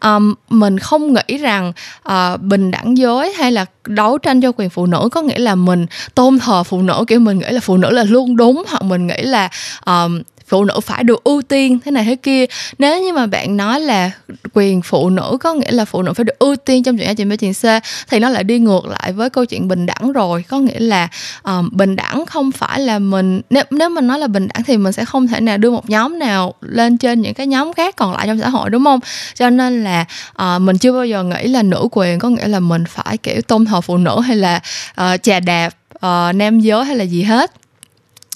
Um, 0.00 0.34
mình 0.50 0.78
không 0.78 1.14
nghĩ 1.14 1.38
rằng 1.38 1.72
uh, 2.08 2.40
bình 2.40 2.70
đẳng 2.70 2.96
giới 2.96 3.32
hay 3.32 3.52
là 3.52 3.64
đấu 3.86 4.18
tranh 4.18 4.40
cho 4.40 4.52
quyền 4.56 4.70
phụ 4.70 4.86
nữ 4.86 5.08
có 5.12 5.22
nghĩa 5.22 5.38
là 5.38 5.54
mình 5.54 5.86
tôn 6.14 6.38
thờ 6.38 6.62
phụ 6.62 6.82
nữ 6.82 7.04
kiểu 7.08 7.20
mình 7.20 7.38
nghĩ 7.38 7.50
là 7.50 7.60
phụ 7.60 7.76
nữ 7.76 7.90
là 7.90 8.04
luôn 8.04 8.36
đúng 8.36 8.64
hoặc 8.68 8.82
mình 8.82 9.06
nghĩ 9.06 9.22
là 9.22 9.48
um, 9.86 10.22
phụ 10.52 10.64
nữ 10.64 10.80
phải 10.80 11.04
được 11.04 11.24
ưu 11.24 11.42
tiên 11.42 11.78
thế 11.84 11.90
này 11.90 12.04
thế 12.04 12.16
kia. 12.16 12.44
Nếu 12.78 13.02
như 13.02 13.12
mà 13.12 13.26
bạn 13.26 13.56
nói 13.56 13.80
là 13.80 14.10
quyền 14.52 14.82
phụ 14.82 15.10
nữ 15.10 15.38
có 15.40 15.54
nghĩa 15.54 15.70
là 15.70 15.84
phụ 15.84 16.02
nữ 16.02 16.12
phải 16.12 16.24
được 16.24 16.38
ưu 16.38 16.56
tiên 16.56 16.82
trong 16.82 16.98
chuyện 16.98 17.08
A 17.08 17.14
chuyện 17.14 17.28
B 17.28 17.32
chuyện 17.40 17.52
C 17.54 17.64
thì 18.08 18.18
nó 18.18 18.28
lại 18.28 18.44
đi 18.44 18.58
ngược 18.58 18.86
lại 18.86 19.12
với 19.12 19.30
câu 19.30 19.44
chuyện 19.44 19.68
bình 19.68 19.86
đẳng 19.86 20.12
rồi. 20.12 20.44
Có 20.48 20.58
nghĩa 20.58 20.78
là 20.78 21.08
um, 21.42 21.68
bình 21.72 21.96
đẳng 21.96 22.26
không 22.26 22.52
phải 22.52 22.80
là 22.80 22.98
mình 22.98 23.40
nếu 23.50 23.64
nếu 23.70 23.88
mình 23.88 24.06
nói 24.06 24.18
là 24.18 24.26
bình 24.26 24.48
đẳng 24.54 24.62
thì 24.64 24.76
mình 24.76 24.92
sẽ 24.92 25.04
không 25.04 25.28
thể 25.28 25.40
nào 25.40 25.58
đưa 25.58 25.70
một 25.70 25.90
nhóm 25.90 26.18
nào 26.18 26.54
lên 26.60 26.98
trên 26.98 27.22
những 27.22 27.34
cái 27.34 27.46
nhóm 27.46 27.72
khác 27.72 27.96
còn 27.96 28.12
lại 28.12 28.26
trong 28.26 28.38
xã 28.40 28.48
hội 28.48 28.70
đúng 28.70 28.84
không? 28.84 29.00
Cho 29.34 29.50
nên 29.50 29.84
là 29.84 30.04
uh, 30.42 30.60
mình 30.60 30.78
chưa 30.78 30.92
bao 30.92 31.06
giờ 31.06 31.22
nghĩ 31.22 31.48
là 31.48 31.62
nữ 31.62 31.88
quyền 31.92 32.18
có 32.18 32.28
nghĩa 32.28 32.48
là 32.48 32.60
mình 32.60 32.84
phải 32.88 33.16
kiểu 33.16 33.42
tôn 33.42 33.64
thờ 33.64 33.80
phụ 33.80 33.96
nữ 33.96 34.20
hay 34.20 34.36
là 34.36 34.60
uh, 35.00 35.22
chà 35.22 35.40
đạp 35.40 35.68
uh, 35.96 36.34
nam 36.34 36.60
giới 36.60 36.84
hay 36.84 36.96
là 36.96 37.04
gì 37.04 37.22
hết 37.22 37.52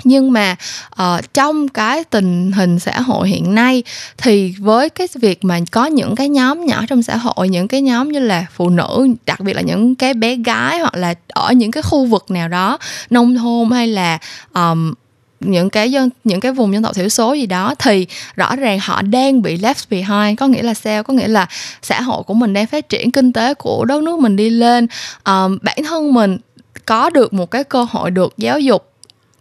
nhưng 0.07 0.33
mà 0.33 0.57
uh, 1.03 1.35
trong 1.35 1.69
cái 1.69 2.05
tình 2.05 2.53
hình 2.53 2.79
xã 2.79 3.01
hội 3.01 3.29
hiện 3.29 3.55
nay 3.55 3.83
thì 4.19 4.55
với 4.59 4.91
cái 4.91 5.09
việc 5.15 5.45
mà 5.45 5.59
có 5.71 5.87
những 5.87 6.17
cái 6.17 6.29
nhóm 6.29 6.67
nhỏ 6.67 6.85
trong 6.89 7.03
xã 7.03 7.17
hội 7.17 7.49
những 7.49 7.69
cái 7.69 7.83
nhóm 7.83 8.13
như 8.13 8.19
là 8.19 8.47
phụ 8.53 8.71
nữ 8.71 9.09
đặc 9.27 9.41
biệt 9.41 9.53
là 9.55 9.63
những 9.63 9.95
cái 9.95 10.15
bé 10.15 10.37
gái 10.37 10.79
hoặc 10.79 10.95
là 10.95 11.15
ở 11.29 11.53
những 11.53 11.71
cái 11.71 11.83
khu 11.83 12.07
vực 12.07 12.31
nào 12.31 12.49
đó 12.49 12.79
nông 13.11 13.37
thôn 13.37 13.71
hay 13.71 13.87
là 13.87 14.19
um, 14.55 14.95
những 15.41 15.71
cái 15.71 15.93
dân 15.93 16.11
những 16.25 16.41
cái 16.41 16.53
vùng 16.53 16.73
dân 16.73 16.83
tộc 16.83 16.95
thiểu 16.95 17.09
số 17.09 17.33
gì 17.33 17.47
đó 17.47 17.75
thì 17.79 18.07
rõ 18.37 18.57
ràng 18.57 18.79
họ 18.83 19.03
đang 19.03 19.43
bị 19.43 19.57
left 19.57 19.85
behind. 19.91 20.39
Có 20.39 20.47
nghĩa 20.47 20.63
là 20.63 20.75
sao? 20.75 21.03
Có 21.03 21.15
nghĩa 21.15 21.29
là 21.29 21.47
xã 21.83 22.01
hội 22.01 22.23
của 22.23 22.35
mình 22.35 22.53
đang 22.53 22.67
phát 22.67 22.89
triển 22.89 23.11
kinh 23.11 23.33
tế 23.33 23.55
của 23.55 23.85
đất 23.85 24.03
nước 24.03 24.19
mình 24.19 24.37
đi 24.37 24.51
lên. 24.51 24.87
Um, 25.25 25.59
bản 25.63 25.79
thân 25.89 26.15
mình 26.15 26.39
có 26.85 27.11
được 27.11 27.33
một 27.33 27.51
cái 27.51 27.65
cơ 27.65 27.87
hội 27.91 28.11
được 28.11 28.35
giáo 28.37 28.61
dục 28.61 28.96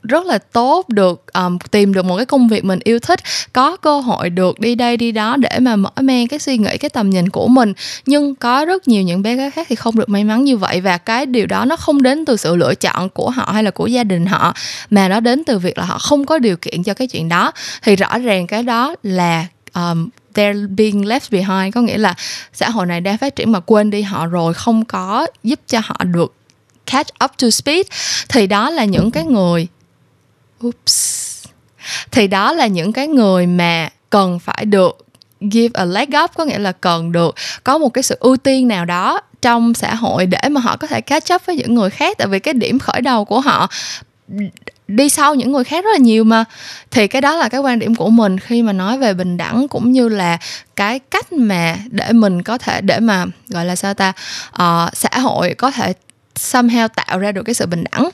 rất 0.07 0.25
là 0.25 0.37
tốt 0.37 0.89
được 0.89 1.33
um, 1.33 1.57
tìm 1.71 1.93
được 1.93 2.05
một 2.05 2.17
cái 2.17 2.25
công 2.25 2.47
việc 2.47 2.65
mình 2.65 2.79
yêu 2.83 2.99
thích 2.99 3.19
có 3.53 3.77
cơ 3.77 3.99
hội 3.99 4.29
được 4.29 4.59
đi 4.59 4.75
đây 4.75 4.97
đi 4.97 5.11
đó 5.11 5.37
để 5.37 5.59
mà 5.59 5.75
mở 5.75 5.89
mang 6.01 6.27
cái 6.27 6.39
suy 6.39 6.57
nghĩ 6.57 6.77
cái 6.77 6.89
tầm 6.89 7.09
nhìn 7.09 7.29
của 7.29 7.47
mình. 7.47 7.73
Nhưng 8.05 8.35
có 8.35 8.65
rất 8.65 8.87
nhiều 8.87 9.03
những 9.03 9.21
bé 9.21 9.35
gái 9.35 9.51
khác 9.51 9.67
thì 9.69 9.75
không 9.75 9.95
được 9.95 10.09
may 10.09 10.23
mắn 10.23 10.43
như 10.43 10.57
vậy 10.57 10.81
và 10.81 10.97
cái 10.97 11.25
điều 11.25 11.45
đó 11.45 11.65
nó 11.65 11.75
không 11.75 12.01
đến 12.01 12.25
từ 12.25 12.37
sự 12.37 12.55
lựa 12.55 12.75
chọn 12.75 13.09
của 13.09 13.29
họ 13.29 13.51
hay 13.53 13.63
là 13.63 13.71
của 13.71 13.87
gia 13.87 14.03
đình 14.03 14.25
họ 14.25 14.53
mà 14.89 15.07
nó 15.07 15.19
đến 15.19 15.43
từ 15.43 15.59
việc 15.59 15.77
là 15.77 15.85
họ 15.85 15.97
không 15.97 16.25
có 16.25 16.39
điều 16.39 16.57
kiện 16.57 16.83
cho 16.83 16.93
cái 16.93 17.07
chuyện 17.07 17.29
đó. 17.29 17.51
Thì 17.81 17.95
rõ 17.95 18.17
ràng 18.17 18.47
cái 18.47 18.63
đó 18.63 18.95
là 19.03 19.45
um, 19.73 20.09
they're 20.33 20.75
being 20.75 21.05
left 21.05 21.31
behind 21.31 21.75
có 21.75 21.81
nghĩa 21.81 21.97
là 21.97 22.15
xã 22.53 22.69
hội 22.69 22.85
này 22.85 23.01
đang 23.01 23.17
phát 23.17 23.35
triển 23.35 23.51
mà 23.51 23.59
quên 23.59 23.89
đi 23.89 24.01
họ 24.01 24.25
rồi 24.25 24.53
không 24.53 24.85
có 24.85 25.27
giúp 25.43 25.59
cho 25.67 25.79
họ 25.83 25.95
được 26.03 26.33
catch 26.85 27.09
up 27.23 27.31
to 27.41 27.49
speed. 27.49 27.85
Thì 28.29 28.47
đó 28.47 28.69
là 28.69 28.85
những 28.85 29.11
cái 29.11 29.23
người 29.23 29.67
Oops. 30.65 31.45
Thì 32.11 32.27
đó 32.27 32.53
là 32.53 32.67
những 32.67 32.93
cái 32.93 33.07
người 33.07 33.47
mà 33.47 33.89
cần 34.09 34.39
phải 34.39 34.65
được 34.65 35.05
give 35.51 35.69
a 35.73 35.85
leg 35.85 36.09
up 36.23 36.31
có 36.35 36.45
nghĩa 36.45 36.57
là 36.57 36.71
cần 36.71 37.11
được 37.11 37.35
có 37.63 37.77
một 37.77 37.89
cái 37.89 38.03
sự 38.03 38.17
ưu 38.19 38.37
tiên 38.37 38.67
nào 38.67 38.85
đó 38.85 39.21
trong 39.41 39.73
xã 39.73 39.95
hội 39.95 40.25
để 40.25 40.49
mà 40.49 40.61
họ 40.61 40.77
có 40.77 40.87
thể 40.87 41.01
catch 41.01 41.33
up 41.33 41.45
với 41.45 41.55
những 41.55 41.75
người 41.75 41.89
khác 41.89 42.17
tại 42.17 42.27
vì 42.27 42.39
cái 42.39 42.53
điểm 42.53 42.79
khởi 42.79 43.01
đầu 43.01 43.25
của 43.25 43.39
họ 43.39 43.69
đi 44.87 45.09
sau 45.09 45.35
những 45.35 45.51
người 45.51 45.63
khác 45.63 45.83
rất 45.83 45.91
là 45.91 45.97
nhiều 45.97 46.23
mà 46.23 46.43
thì 46.91 47.07
cái 47.07 47.21
đó 47.21 47.35
là 47.35 47.49
cái 47.49 47.61
quan 47.61 47.79
điểm 47.79 47.95
của 47.95 48.09
mình 48.09 48.39
khi 48.39 48.61
mà 48.61 48.73
nói 48.73 48.97
về 48.97 49.13
bình 49.13 49.37
đẳng 49.37 49.67
cũng 49.67 49.91
như 49.91 50.09
là 50.09 50.37
cái 50.75 50.99
cách 50.99 51.33
mà 51.33 51.77
để 51.89 52.11
mình 52.11 52.43
có 52.43 52.57
thể 52.57 52.81
để 52.81 52.99
mà 52.99 53.25
gọi 53.47 53.65
là 53.65 53.75
sao 53.75 53.93
ta 53.93 54.13
uh, 54.49 54.95
xã 54.97 55.19
hội 55.19 55.53
có 55.57 55.71
thể 55.71 55.93
somehow 56.35 56.87
tạo 56.87 57.19
ra 57.19 57.31
được 57.31 57.43
cái 57.43 57.53
sự 57.53 57.65
bình 57.65 57.83
đẳng. 57.91 58.09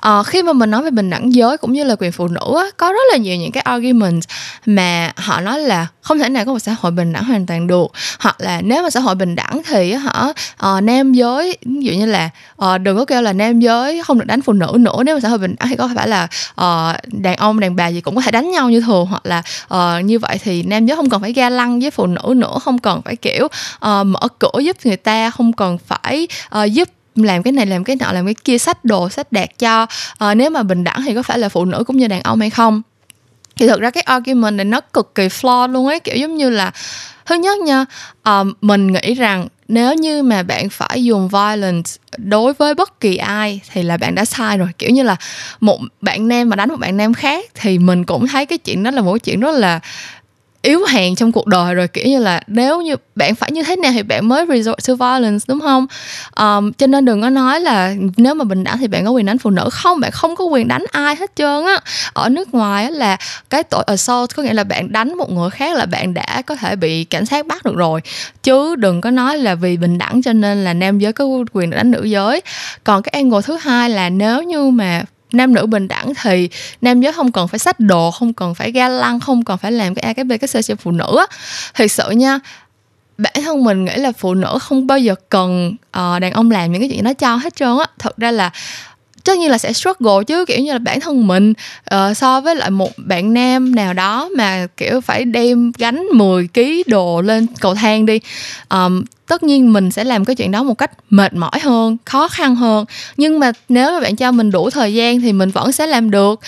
À, 0.00 0.22
khi 0.22 0.42
mà 0.42 0.52
mình 0.52 0.70
nói 0.70 0.82
về 0.82 0.90
bình 0.90 1.10
đẳng 1.10 1.34
giới 1.34 1.56
cũng 1.56 1.72
như 1.72 1.84
là 1.84 1.96
quyền 1.98 2.12
phụ 2.12 2.28
nữ 2.28 2.56
á, 2.56 2.64
có 2.76 2.92
rất 2.92 3.02
là 3.10 3.16
nhiều 3.16 3.36
những 3.36 3.52
cái 3.52 3.62
argument 3.62 4.22
mà 4.66 5.12
họ 5.16 5.40
nói 5.40 5.60
là 5.60 5.86
không 6.00 6.18
thể 6.18 6.28
nào 6.28 6.44
có 6.44 6.52
một 6.52 6.58
xã 6.58 6.76
hội 6.80 6.92
bình 6.92 7.12
đẳng 7.12 7.24
hoàn 7.24 7.46
toàn 7.46 7.66
được. 7.66 7.86
Hoặc 8.20 8.36
là 8.38 8.60
nếu 8.60 8.82
mà 8.82 8.90
xã 8.90 9.00
hội 9.00 9.14
bình 9.14 9.34
đẳng 9.34 9.60
thì 9.68 9.92
họ 9.92 10.28
uh, 10.28 10.36
ờ, 10.56 10.80
nam 10.80 11.12
giới 11.12 11.56
ví 11.64 11.82
dụ 11.82 11.92
như 11.92 12.06
là 12.06 12.30
uh, 12.64 12.80
đừng 12.80 12.96
có 12.96 13.04
kêu 13.04 13.22
là 13.22 13.32
nam 13.32 13.60
giới 13.60 14.02
không 14.02 14.18
được 14.18 14.24
đánh 14.26 14.42
phụ 14.42 14.52
nữ 14.52 14.72
nữa. 14.78 15.02
Nếu 15.04 15.16
mà 15.16 15.20
xã 15.20 15.28
hội 15.28 15.38
bình 15.38 15.54
đẳng 15.58 15.68
thì 15.68 15.76
có 15.76 15.90
phải 15.96 16.08
là 16.08 16.24
uh, 16.50 17.12
đàn 17.12 17.36
ông 17.36 17.60
đàn 17.60 17.76
bà 17.76 17.88
gì 17.88 18.00
cũng 18.00 18.16
có 18.16 18.22
thể 18.22 18.30
đánh 18.30 18.50
nhau 18.50 18.70
như 18.70 18.80
thường. 18.80 19.06
Hoặc 19.06 19.26
là 19.26 19.42
uh, 19.74 20.04
như 20.04 20.18
vậy 20.18 20.38
thì 20.42 20.62
nam 20.62 20.86
giới 20.86 20.96
không 20.96 21.10
cần 21.10 21.20
phải 21.20 21.32
ga 21.32 21.50
lăng 21.50 21.80
với 21.80 21.90
phụ 21.90 22.06
nữ 22.06 22.34
nữa 22.36 22.58
không 22.62 22.78
cần 22.78 23.02
phải 23.02 23.16
kiểu 23.16 23.44
uh, 23.46 24.06
mở 24.06 24.28
cửa 24.38 24.60
giúp 24.60 24.76
người 24.84 24.96
ta 24.96 25.30
không 25.30 25.52
cần 25.52 25.78
phải 25.78 26.28
uh, 26.62 26.72
giúp 26.72 26.88
làm 27.24 27.42
cái 27.42 27.52
này 27.52 27.66
làm 27.66 27.84
cái 27.84 27.96
nọ 27.96 28.12
làm 28.12 28.24
cái 28.24 28.34
kia 28.34 28.58
sách 28.58 28.84
đồ 28.84 29.08
sách 29.08 29.32
đạt 29.32 29.58
cho 29.58 29.82
uh, 29.82 30.36
nếu 30.36 30.50
mà 30.50 30.62
bình 30.62 30.84
đẳng 30.84 31.02
thì 31.06 31.14
có 31.14 31.22
phải 31.22 31.38
là 31.38 31.48
phụ 31.48 31.64
nữ 31.64 31.84
cũng 31.86 31.96
như 31.96 32.08
đàn 32.08 32.22
ông 32.22 32.40
hay 32.40 32.50
không? 32.50 32.82
Thì 33.56 33.68
thực 33.68 33.80
ra 33.80 33.90
cái 33.90 34.02
argument 34.02 34.56
này 34.56 34.64
nó 34.64 34.80
cực 34.80 35.14
kỳ 35.14 35.28
flawed 35.28 35.72
luôn 35.72 35.86
ấy 35.86 36.00
kiểu 36.00 36.16
giống 36.16 36.36
như 36.36 36.50
là 36.50 36.70
thứ 37.26 37.34
nhất 37.34 37.58
nha 37.58 37.84
uh, 38.28 38.46
mình 38.60 38.92
nghĩ 38.92 39.14
rằng 39.14 39.48
nếu 39.68 39.94
như 39.94 40.22
mà 40.22 40.42
bạn 40.42 40.68
phải 40.68 41.04
dùng 41.04 41.28
violence 41.28 41.90
đối 42.16 42.52
với 42.52 42.74
bất 42.74 43.00
kỳ 43.00 43.16
ai 43.16 43.60
thì 43.72 43.82
là 43.82 43.96
bạn 43.96 44.14
đã 44.14 44.24
sai 44.24 44.58
rồi. 44.58 44.68
Kiểu 44.78 44.90
như 44.90 45.02
là 45.02 45.16
một 45.60 45.80
bạn 46.00 46.28
nam 46.28 46.48
mà 46.48 46.56
đánh 46.56 46.68
một 46.68 46.76
bạn 46.76 46.96
nam 46.96 47.14
khác 47.14 47.44
thì 47.54 47.78
mình 47.78 48.04
cũng 48.04 48.26
thấy 48.26 48.46
cái 48.46 48.58
chuyện 48.58 48.82
đó 48.82 48.90
là 48.90 49.02
một 49.02 49.18
chuyện 49.18 49.40
rất 49.40 49.54
là 49.54 49.80
yếu 50.62 50.84
hèn 50.84 51.14
trong 51.14 51.32
cuộc 51.32 51.46
đời 51.46 51.74
rồi 51.74 51.88
kiểu 51.88 52.04
như 52.06 52.18
là 52.18 52.40
nếu 52.46 52.82
như 52.82 52.96
bạn 53.14 53.34
phải 53.34 53.52
như 53.52 53.62
thế 53.62 53.76
nào 53.76 53.92
thì 53.94 54.02
bạn 54.02 54.28
mới 54.28 54.46
resort 54.48 54.88
to 54.88 54.94
violence 54.94 55.44
đúng 55.48 55.60
không? 55.60 55.86
Um, 56.36 56.72
cho 56.72 56.86
nên 56.86 57.04
đừng 57.04 57.22
có 57.22 57.30
nói 57.30 57.60
là 57.60 57.94
nếu 58.16 58.34
mà 58.34 58.44
bình 58.44 58.64
đẳng 58.64 58.78
thì 58.78 58.86
bạn 58.86 59.04
có 59.04 59.10
quyền 59.10 59.26
đánh 59.26 59.38
phụ 59.38 59.50
nữ. 59.50 59.68
Không 59.72 60.00
bạn 60.00 60.10
không 60.10 60.36
có 60.36 60.44
quyền 60.44 60.68
đánh 60.68 60.84
ai 60.92 61.16
hết 61.16 61.36
trơn 61.36 61.64
á. 61.64 61.78
Ở 62.12 62.28
nước 62.28 62.54
ngoài 62.54 62.92
là 62.92 63.16
cái 63.50 63.62
tội 63.62 63.84
assault 63.86 64.34
có 64.36 64.42
nghĩa 64.42 64.54
là 64.54 64.64
bạn 64.64 64.92
đánh 64.92 65.14
một 65.18 65.32
người 65.32 65.50
khác 65.50 65.76
là 65.76 65.86
bạn 65.86 66.14
đã 66.14 66.42
có 66.46 66.56
thể 66.56 66.76
bị 66.76 67.04
cảnh 67.04 67.26
sát 67.26 67.46
bắt 67.46 67.64
được 67.64 67.76
rồi. 67.76 68.00
Chứ 68.42 68.76
đừng 68.76 69.00
có 69.00 69.10
nói 69.10 69.38
là 69.38 69.54
vì 69.54 69.76
bình 69.76 69.98
đẳng 69.98 70.22
cho 70.22 70.32
nên 70.32 70.64
là 70.64 70.72
nam 70.74 70.98
giới 70.98 71.12
có 71.12 71.24
quyền 71.52 71.70
đánh 71.70 71.90
nữ 71.90 72.04
giới. 72.04 72.40
Còn 72.84 73.02
cái 73.02 73.10
angle 73.12 73.40
thứ 73.42 73.56
hai 73.60 73.90
là 73.90 74.10
nếu 74.10 74.42
như 74.42 74.70
mà 74.70 75.02
nam 75.36 75.54
nữ 75.54 75.66
bình 75.66 75.88
đẳng 75.88 76.12
thì 76.22 76.48
nam 76.80 77.00
giới 77.00 77.12
không 77.12 77.32
cần 77.32 77.48
phải 77.48 77.58
sách 77.58 77.80
đồ 77.80 78.10
không 78.10 78.32
cần 78.32 78.54
phải 78.54 78.72
ga 78.72 78.88
lăng 78.88 79.20
không 79.20 79.44
cần 79.44 79.58
phải 79.58 79.72
làm 79.72 79.94
cái 79.94 80.02
a 80.02 80.12
cái 80.12 80.24
b 80.24 80.32
cái 80.40 80.62
c 80.62 80.66
cho 80.66 80.74
phụ 80.74 80.90
nữ 80.90 81.16
á. 81.18 81.26
Thật 81.74 81.90
sự 81.90 82.10
nha 82.10 82.38
bản 83.18 83.32
thân 83.44 83.64
mình 83.64 83.84
nghĩ 83.84 83.96
là 83.96 84.12
phụ 84.12 84.34
nữ 84.34 84.58
không 84.60 84.86
bao 84.86 84.98
giờ 84.98 85.14
cần 85.28 85.68
uh, 85.70 86.20
đàn 86.20 86.32
ông 86.32 86.50
làm 86.50 86.72
những 86.72 86.80
cái 86.80 86.88
chuyện 86.88 87.04
đó 87.04 87.12
cho 87.12 87.36
hết 87.36 87.56
trơn 87.56 87.78
á. 87.78 87.86
Thật 87.98 88.16
ra 88.16 88.30
là 88.30 88.50
tất 89.26 89.38
nhiên 89.38 89.50
là 89.50 89.58
sẽ 89.58 89.72
struggle 89.72 90.24
chứ 90.26 90.44
kiểu 90.44 90.58
như 90.60 90.72
là 90.72 90.78
bản 90.78 91.00
thân 91.00 91.26
mình 91.26 91.52
uh, 91.94 92.16
so 92.16 92.40
với 92.40 92.56
lại 92.56 92.70
một 92.70 92.90
bạn 92.96 93.34
nam 93.34 93.74
nào 93.74 93.92
đó 93.92 94.28
mà 94.36 94.66
kiểu 94.76 95.00
phải 95.00 95.24
đem 95.24 95.72
gánh 95.78 96.06
10 96.12 96.48
kg 96.54 96.60
đồ 96.86 97.20
lên 97.20 97.46
cầu 97.60 97.74
thang 97.74 98.06
đi 98.06 98.20
um, 98.68 99.04
tất 99.26 99.42
nhiên 99.42 99.72
mình 99.72 99.90
sẽ 99.90 100.04
làm 100.04 100.24
cái 100.24 100.36
chuyện 100.36 100.50
đó 100.50 100.62
một 100.62 100.74
cách 100.74 100.90
mệt 101.10 101.34
mỏi 101.34 101.60
hơn 101.62 101.96
khó 102.04 102.28
khăn 102.28 102.56
hơn. 102.56 102.84
Nhưng 103.16 103.40
mà 103.40 103.52
nếu 103.68 103.92
mà 103.92 104.00
bạn 104.00 104.16
cho 104.16 104.32
mình 104.32 104.50
đủ 104.50 104.70
thời 104.70 104.94
gian 104.94 105.20
thì 105.20 105.32
mình 105.32 105.50
vẫn 105.50 105.72
sẽ 105.72 105.86
làm 105.86 106.10
được. 106.10 106.40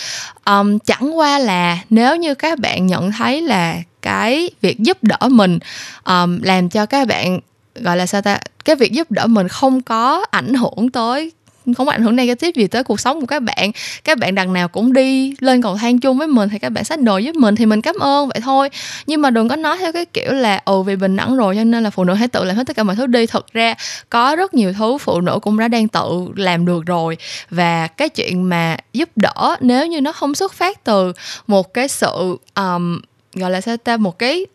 Um, 0.45 0.79
chẳng 0.79 1.17
qua 1.17 1.39
là 1.39 1.77
nếu 1.89 2.15
như 2.15 2.35
các 2.35 2.59
bạn 2.59 2.87
nhận 2.87 3.11
thấy 3.11 3.41
là 3.41 3.75
cái 4.01 4.49
việc 4.61 4.79
giúp 4.79 4.97
đỡ 5.03 5.17
mình 5.29 5.59
um, 6.05 6.41
làm 6.41 6.69
cho 6.69 6.85
các 6.85 7.07
bạn 7.07 7.39
gọi 7.75 7.97
là 7.97 8.05
sao 8.05 8.21
ta 8.21 8.39
cái 8.65 8.75
việc 8.75 8.91
giúp 8.91 9.11
đỡ 9.11 9.27
mình 9.27 9.47
không 9.47 9.81
có 9.81 10.25
ảnh 10.31 10.53
hưởng 10.53 10.89
tới 10.93 11.31
không 11.73 11.89
ảnh 11.89 12.03
hưởng 12.03 12.15
negative 12.15 12.61
gì 12.61 12.67
tới 12.67 12.83
cuộc 12.83 12.99
sống 12.99 13.19
của 13.21 13.25
các 13.25 13.39
bạn. 13.39 13.71
Các 14.03 14.17
bạn 14.17 14.35
đằng 14.35 14.53
nào 14.53 14.67
cũng 14.67 14.93
đi 14.93 15.33
lên 15.39 15.61
cầu 15.61 15.77
thang 15.77 15.99
chung 15.99 16.17
với 16.17 16.27
mình 16.27 16.49
thì 16.49 16.59
các 16.59 16.69
bạn 16.69 16.83
sách 16.83 17.01
đồ 17.01 17.17
giúp 17.17 17.35
mình 17.35 17.55
thì 17.55 17.65
mình 17.65 17.81
cảm 17.81 17.95
ơn 17.99 18.27
vậy 18.27 18.39
thôi. 18.43 18.69
Nhưng 19.07 19.21
mà 19.21 19.29
đừng 19.29 19.49
có 19.49 19.55
nói 19.55 19.77
theo 19.77 19.91
cái 19.91 20.05
kiểu 20.05 20.33
là 20.33 20.61
ồ 20.65 20.83
vì 20.83 20.95
bình 20.95 21.15
đẳng 21.15 21.37
rồi 21.37 21.55
cho 21.55 21.63
nên 21.63 21.83
là 21.83 21.89
phụ 21.89 22.03
nữ 22.03 22.13
hãy 22.13 22.27
tự 22.27 22.43
làm 22.43 22.55
hết 22.55 22.63
tất 22.67 22.75
cả 22.75 22.83
mọi 22.83 22.95
thứ 22.95 23.07
đi. 23.07 23.27
Thật 23.27 23.53
ra 23.53 23.75
có 24.09 24.35
rất 24.35 24.53
nhiều 24.53 24.73
thứ 24.73 24.97
phụ 24.97 25.21
nữ 25.21 25.39
cũng 25.41 25.59
đã 25.59 25.67
đang 25.67 25.87
tự 25.87 26.27
làm 26.35 26.65
được 26.65 26.85
rồi. 26.85 27.17
Và 27.49 27.87
cái 27.87 28.09
chuyện 28.09 28.49
mà 28.49 28.77
giúp 28.93 29.09
đỡ 29.15 29.55
nếu 29.59 29.87
như 29.87 30.01
nó 30.01 30.11
không 30.11 30.35
xuất 30.35 30.53
phát 30.53 30.83
từ 30.83 31.13
một 31.47 31.73
cái 31.73 31.87
sự 31.87 32.37
um, 32.55 32.99
gọi 33.33 33.51
là 33.51 33.61
sao 33.61 33.77
ta 33.77 33.97
một 33.97 34.19
cái 34.19 34.45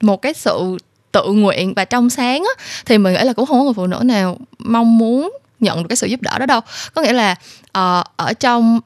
một 0.00 0.22
cái 0.22 0.34
sự 0.34 0.76
tự 1.12 1.32
nguyện 1.32 1.74
và 1.76 1.84
trong 1.84 2.10
sáng 2.10 2.44
á, 2.56 2.64
thì 2.86 2.98
mình 2.98 3.14
nghĩ 3.14 3.24
là 3.24 3.32
cũng 3.32 3.46
không 3.46 3.58
có 3.58 3.64
người 3.64 3.74
phụ 3.74 3.86
nữ 3.86 4.00
nào 4.04 4.38
mong 4.58 4.98
muốn 4.98 5.32
nhận 5.62 5.82
được 5.82 5.88
cái 5.88 5.96
sự 5.96 6.06
giúp 6.06 6.22
đỡ 6.22 6.38
đó 6.38 6.46
đâu. 6.46 6.60
Có 6.94 7.02
nghĩa 7.02 7.12
là 7.12 7.32
uh, 7.78 8.06
ở 8.16 8.32
trong 8.40 8.80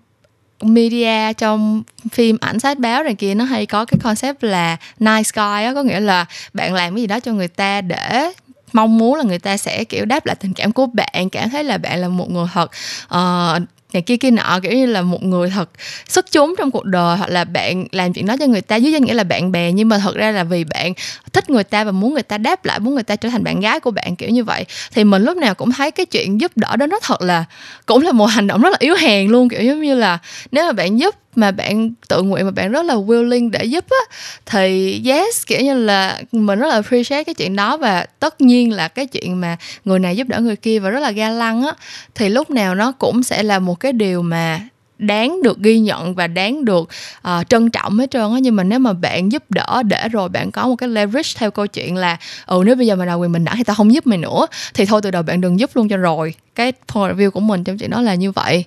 media 0.62 1.32
trong 1.32 1.82
phim 2.12 2.36
ảnh 2.40 2.60
sách 2.60 2.78
báo 2.78 3.02
này 3.02 3.14
kia 3.14 3.34
nó 3.34 3.44
hay 3.44 3.66
có 3.66 3.84
cái 3.84 3.98
concept 4.02 4.44
là 4.44 4.76
nice 4.98 5.30
guy 5.34 5.64
á. 5.64 5.72
Có 5.74 5.82
nghĩa 5.82 6.00
là 6.00 6.26
bạn 6.52 6.74
làm 6.74 6.94
cái 6.94 7.00
gì 7.00 7.06
đó 7.06 7.20
cho 7.20 7.32
người 7.32 7.48
ta 7.48 7.80
để 7.80 8.32
mong 8.72 8.98
muốn 8.98 9.18
là 9.18 9.24
người 9.24 9.38
ta 9.38 9.56
sẽ 9.56 9.84
kiểu 9.84 10.04
đáp 10.04 10.26
lại 10.26 10.36
tình 10.40 10.52
cảm 10.54 10.72
của 10.72 10.86
bạn. 10.86 11.30
Cảm 11.32 11.50
thấy 11.50 11.64
là 11.64 11.78
bạn 11.78 11.98
là 11.98 12.08
một 12.08 12.30
người 12.30 12.46
thật 12.52 12.70
uh, 13.14 13.62
này 13.92 14.02
kia 14.02 14.16
kia 14.16 14.30
nọ, 14.30 14.60
kiểu 14.62 14.72
như 14.72 14.86
là 14.86 15.02
một 15.02 15.22
người 15.22 15.50
thật 15.50 15.70
xuất 16.08 16.32
chúng 16.32 16.54
trong 16.58 16.70
cuộc 16.70 16.84
đời, 16.84 17.16
hoặc 17.16 17.30
là 17.30 17.44
bạn 17.44 17.86
làm 17.92 18.12
chuyện 18.12 18.26
đó 18.26 18.36
cho 18.40 18.46
người 18.46 18.60
ta, 18.60 18.76
dưới 18.76 18.92
danh 18.92 19.04
nghĩa 19.04 19.14
là 19.14 19.24
bạn 19.24 19.52
bè. 19.52 19.72
Nhưng 19.72 19.88
mà 19.88 19.98
thật 19.98 20.16
ra 20.16 20.30
là 20.30 20.44
vì 20.44 20.64
bạn 20.64 20.92
thích 21.32 21.50
người 21.50 21.64
ta 21.64 21.84
và 21.84 21.92
muốn 21.92 22.14
người 22.14 22.22
ta 22.22 22.38
đáp 22.38 22.64
lại, 22.64 22.80
muốn 22.80 22.94
người 22.94 23.02
ta 23.02 23.16
trở 23.16 23.28
thành 23.28 23.44
bạn 23.44 23.60
gái 23.60 23.80
của 23.80 23.90
bạn, 23.90 24.16
kiểu 24.16 24.30
như 24.30 24.44
vậy. 24.44 24.64
Thì 24.92 25.04
mình 25.04 25.22
lúc 25.24 25.36
nào 25.36 25.54
cũng 25.54 25.72
thấy 25.72 25.90
cái 25.90 26.06
chuyện 26.06 26.40
giúp 26.40 26.52
đỡ 26.56 26.76
đó, 26.76 26.86
nó 26.86 26.98
thật 27.02 27.22
là, 27.22 27.44
cũng 27.86 28.02
là 28.02 28.12
một 28.12 28.26
hành 28.26 28.46
động 28.46 28.62
rất 28.62 28.70
là 28.70 28.76
yếu 28.80 28.94
hèn 28.94 29.28
luôn, 29.28 29.48
kiểu 29.48 29.62
giống 29.62 29.82
như 29.82 29.94
là 29.94 30.18
nếu 30.52 30.66
mà 30.66 30.72
bạn 30.72 30.98
giúp 30.98 31.14
mà 31.38 31.50
bạn 31.50 31.92
tự 32.08 32.22
nguyện 32.22 32.44
mà 32.44 32.50
bạn 32.50 32.72
rất 32.72 32.84
là 32.84 32.94
willing 32.94 33.50
để 33.50 33.64
giúp 33.64 33.84
á 33.90 34.16
thì 34.46 35.02
yes 35.06 35.46
kiểu 35.46 35.60
như 35.60 35.74
là 35.74 36.20
mình 36.32 36.58
rất 36.58 36.66
là 36.66 36.74
appreciate 36.74 37.24
cái 37.24 37.34
chuyện 37.34 37.56
đó 37.56 37.76
và 37.76 38.06
tất 38.18 38.40
nhiên 38.40 38.72
là 38.72 38.88
cái 38.88 39.06
chuyện 39.06 39.40
mà 39.40 39.56
người 39.84 39.98
này 39.98 40.16
giúp 40.16 40.28
đỡ 40.28 40.40
người 40.40 40.56
kia 40.56 40.78
và 40.78 40.90
rất 40.90 41.00
là 41.00 41.10
ga 41.10 41.30
lăng 41.30 41.62
á 41.62 41.72
thì 42.14 42.28
lúc 42.28 42.50
nào 42.50 42.74
nó 42.74 42.92
cũng 42.92 43.22
sẽ 43.22 43.42
là 43.42 43.58
một 43.58 43.80
cái 43.80 43.92
điều 43.92 44.22
mà 44.22 44.60
đáng 44.98 45.42
được 45.42 45.58
ghi 45.58 45.78
nhận 45.78 46.14
và 46.14 46.26
đáng 46.26 46.64
được 46.64 46.88
uh, 47.28 47.48
trân 47.48 47.70
trọng 47.70 47.98
hết 47.98 48.10
trơn 48.10 48.32
á. 48.32 48.38
Nhưng 48.42 48.56
mà 48.56 48.64
nếu 48.64 48.78
mà 48.78 48.92
bạn 48.92 49.32
giúp 49.32 49.42
đỡ 49.48 49.82
để 49.86 50.08
rồi 50.08 50.28
bạn 50.28 50.50
có 50.50 50.66
một 50.66 50.76
cái 50.76 50.88
leverage 50.88 51.30
theo 51.36 51.50
câu 51.50 51.66
chuyện 51.66 51.96
là 51.96 52.16
ừ 52.46 52.62
nếu 52.66 52.74
bây 52.76 52.86
giờ 52.86 52.96
mà 52.96 53.04
đòi 53.04 53.16
quyền 53.16 53.32
mình 53.32 53.44
đã 53.44 53.54
thì 53.56 53.64
tao 53.64 53.76
không 53.76 53.94
giúp 53.94 54.06
mày 54.06 54.18
nữa 54.18 54.46
thì 54.74 54.84
thôi 54.84 55.00
từ 55.02 55.10
đầu 55.10 55.22
bạn 55.22 55.40
đừng 55.40 55.60
giúp 55.60 55.70
luôn 55.74 55.88
cho 55.88 55.96
rồi 55.96 56.34
cái 56.56 56.72
point 56.94 57.12
of 57.12 57.16
view 57.16 57.30
của 57.30 57.40
mình 57.40 57.64
trong 57.64 57.78
chuyện 57.78 57.90
đó 57.90 58.00
là 58.00 58.14
như 58.14 58.32
vậy. 58.32 58.64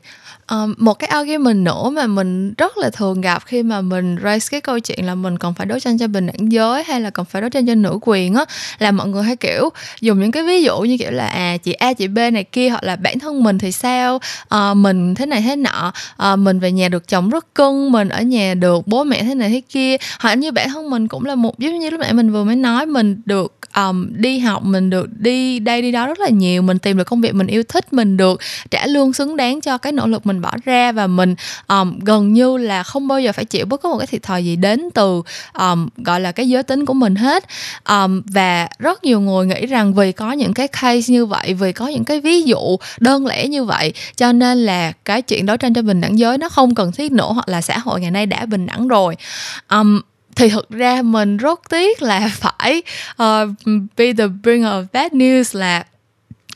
Um, 0.51 0.73
một 0.77 0.93
cái 0.93 1.07
argument 1.07 1.65
nữa 1.65 1.89
mà 1.89 2.07
mình 2.07 2.53
rất 2.53 2.77
là 2.77 2.89
thường 2.89 3.21
gặp 3.21 3.43
khi 3.45 3.63
mà 3.63 3.81
mình 3.81 4.17
raise 4.23 4.47
cái 4.51 4.61
câu 4.61 4.79
chuyện 4.79 5.05
là 5.05 5.15
mình 5.15 5.37
còn 5.37 5.53
phải 5.53 5.65
đấu 5.65 5.79
tranh 5.79 5.97
cho 5.97 6.07
bình 6.07 6.25
đẳng 6.25 6.51
giới 6.51 6.83
hay 6.83 7.01
là 7.01 7.09
còn 7.09 7.25
phải 7.25 7.41
đấu 7.41 7.49
tranh 7.49 7.65
cho 7.65 7.75
nữ 7.75 7.99
quyền 8.01 8.35
á 8.35 8.45
là 8.79 8.91
mọi 8.91 9.07
người 9.07 9.23
hay 9.23 9.35
kiểu 9.35 9.69
dùng 10.01 10.19
những 10.19 10.31
cái 10.31 10.43
ví 10.43 10.63
dụ 10.63 10.79
như 10.79 10.97
kiểu 10.97 11.11
là 11.11 11.27
à 11.27 11.57
chị 11.57 11.73
A 11.73 11.93
chị 11.93 12.07
B 12.07 12.17
này 12.17 12.43
kia 12.43 12.69
hoặc 12.69 12.83
là 12.83 12.95
bản 12.95 13.19
thân 13.19 13.43
mình 13.43 13.57
thì 13.57 13.71
sao? 13.71 14.19
Uh, 14.55 14.77
mình 14.77 15.15
thế 15.15 15.25
này 15.25 15.41
thế 15.41 15.55
nọ. 15.55 15.93
Uh, 16.33 16.39
mình 16.39 16.59
về 16.59 16.71
nhà 16.71 16.89
được 16.89 17.07
chồng 17.07 17.29
rất 17.29 17.55
cưng 17.55 17.91
mình 17.91 18.09
ở 18.09 18.21
nhà 18.21 18.53
được 18.53 18.87
bố 18.87 19.03
mẹ 19.03 19.23
thế 19.23 19.35
này 19.35 19.49
thế 19.49 19.61
kia. 19.69 19.97
Hoặc 20.19 20.35
như 20.35 20.51
bản 20.51 20.69
thân 20.69 20.89
mình 20.89 21.07
cũng 21.07 21.25
là 21.25 21.35
một 21.35 21.59
giống 21.59 21.79
như 21.79 21.89
lúc 21.89 21.99
nãy 21.99 22.13
mình 22.13 22.31
vừa 22.31 22.43
mới 22.43 22.55
nói 22.55 22.85
mình 22.85 23.21
được 23.25 23.59
um, 23.75 24.07
đi 24.15 24.39
học 24.39 24.63
mình 24.65 24.89
được 24.89 25.19
đi 25.19 25.59
đây 25.59 25.81
đi 25.81 25.91
đó 25.91 26.07
rất 26.07 26.19
là 26.19 26.29
nhiều 26.29 26.61
mình 26.61 26.79
tìm 26.79 26.97
được 26.97 27.03
công 27.03 27.21
việc 27.21 27.35
mình 27.35 27.47
yêu 27.47 27.63
thích 27.63 27.78
mình 27.93 28.17
được 28.17 28.41
trả 28.71 28.87
lương 28.87 29.13
xứng 29.13 29.37
đáng 29.37 29.61
cho 29.61 29.77
cái 29.77 29.91
nỗ 29.91 30.07
lực 30.07 30.25
mình 30.25 30.41
bỏ 30.41 30.51
ra. 30.65 30.91
Và 30.91 31.07
mình 31.07 31.35
um, 31.67 31.99
gần 31.99 32.33
như 32.33 32.57
là 32.57 32.83
không 32.83 33.07
bao 33.07 33.19
giờ 33.19 33.31
phải 33.31 33.45
chịu 33.45 33.65
bất 33.65 33.81
cứ 33.81 33.89
một 33.89 33.97
cái 33.97 34.07
thiệt 34.07 34.23
thòi 34.23 34.45
gì 34.45 34.55
đến 34.55 34.89
từ 34.93 35.21
um, 35.59 35.87
gọi 35.97 36.21
là 36.21 36.31
cái 36.31 36.49
giới 36.49 36.63
tính 36.63 36.85
của 36.85 36.93
mình 36.93 37.15
hết. 37.15 37.43
Um, 37.89 38.21
và 38.25 38.67
rất 38.79 39.03
nhiều 39.03 39.21
người 39.21 39.45
nghĩ 39.45 39.65
rằng 39.65 39.93
vì 39.93 40.11
có 40.11 40.31
những 40.31 40.53
cái 40.53 40.67
case 40.67 41.13
như 41.13 41.25
vậy 41.25 41.53
vì 41.53 41.71
có 41.71 41.87
những 41.87 42.05
cái 42.05 42.21
ví 42.21 42.41
dụ 42.41 42.77
đơn 42.99 43.25
lẻ 43.25 43.47
như 43.47 43.63
vậy 43.63 43.93
cho 44.15 44.31
nên 44.31 44.57
là 44.57 44.91
cái 45.05 45.21
chuyện 45.21 45.45
đấu 45.45 45.57
tranh 45.57 45.73
cho 45.73 45.81
bình 45.81 46.01
đẳng 46.01 46.19
giới 46.19 46.37
nó 46.37 46.49
không 46.49 46.75
cần 46.75 46.91
thiết 46.91 47.11
nữa 47.11 47.31
hoặc 47.33 47.49
là 47.49 47.61
xã 47.61 47.77
hội 47.77 48.01
ngày 48.01 48.11
nay 48.11 48.25
đã 48.25 48.45
bình 48.45 48.65
đẳng 48.65 48.87
rồi. 48.87 49.17
Um, 49.69 50.01
thì 50.35 50.49
thực 50.49 50.69
ra 50.69 51.01
mình 51.01 51.37
rất 51.37 51.59
tiếc 51.69 52.01
là 52.01 52.31
phải 52.33 52.81
uh, 53.23 53.49
be 53.97 54.13
the 54.13 54.27
bringer 54.43 54.71
of 54.71 54.85
bad 54.93 55.11
news 55.11 55.59
là 55.59 55.83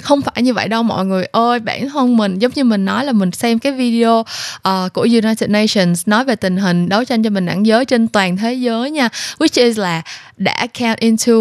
không 0.01 0.21
phải 0.21 0.43
như 0.43 0.53
vậy 0.53 0.67
đâu 0.67 0.83
mọi 0.83 1.05
người 1.05 1.25
ơi. 1.31 1.59
Bản 1.59 1.89
thân 1.89 2.17
mình 2.17 2.39
giống 2.39 2.51
như 2.55 2.63
mình 2.63 2.85
nói 2.85 3.05
là 3.05 3.11
mình 3.11 3.31
xem 3.31 3.59
cái 3.59 3.71
video 3.71 4.19
uh, 4.19 4.93
của 4.93 5.01
United 5.01 5.49
Nations 5.49 6.07
nói 6.07 6.25
về 6.25 6.35
tình 6.35 6.57
hình 6.57 6.89
đấu 6.89 7.05
tranh 7.05 7.23
cho 7.23 7.29
bình 7.29 7.45
đẳng 7.45 7.65
giới 7.65 7.85
trên 7.85 8.07
toàn 8.07 8.37
thế 8.37 8.53
giới 8.53 8.91
nha 8.91 9.09
which 9.39 9.65
is 9.65 9.79
là 9.79 10.01
đã 10.37 10.67
count 10.79 10.99
into 10.99 11.33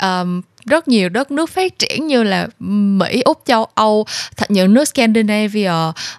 um, 0.00 0.42
rất 0.66 0.88
nhiều 0.88 1.08
đất 1.08 1.30
nước 1.30 1.50
phát 1.50 1.78
triển 1.78 2.06
như 2.06 2.22
là 2.22 2.48
Mỹ, 2.58 3.22
Úc, 3.24 3.42
châu 3.44 3.66
Âu, 3.74 4.06
thật 4.36 4.50
những 4.50 4.74
nước 4.74 4.84
Scandinavia, 4.84 5.70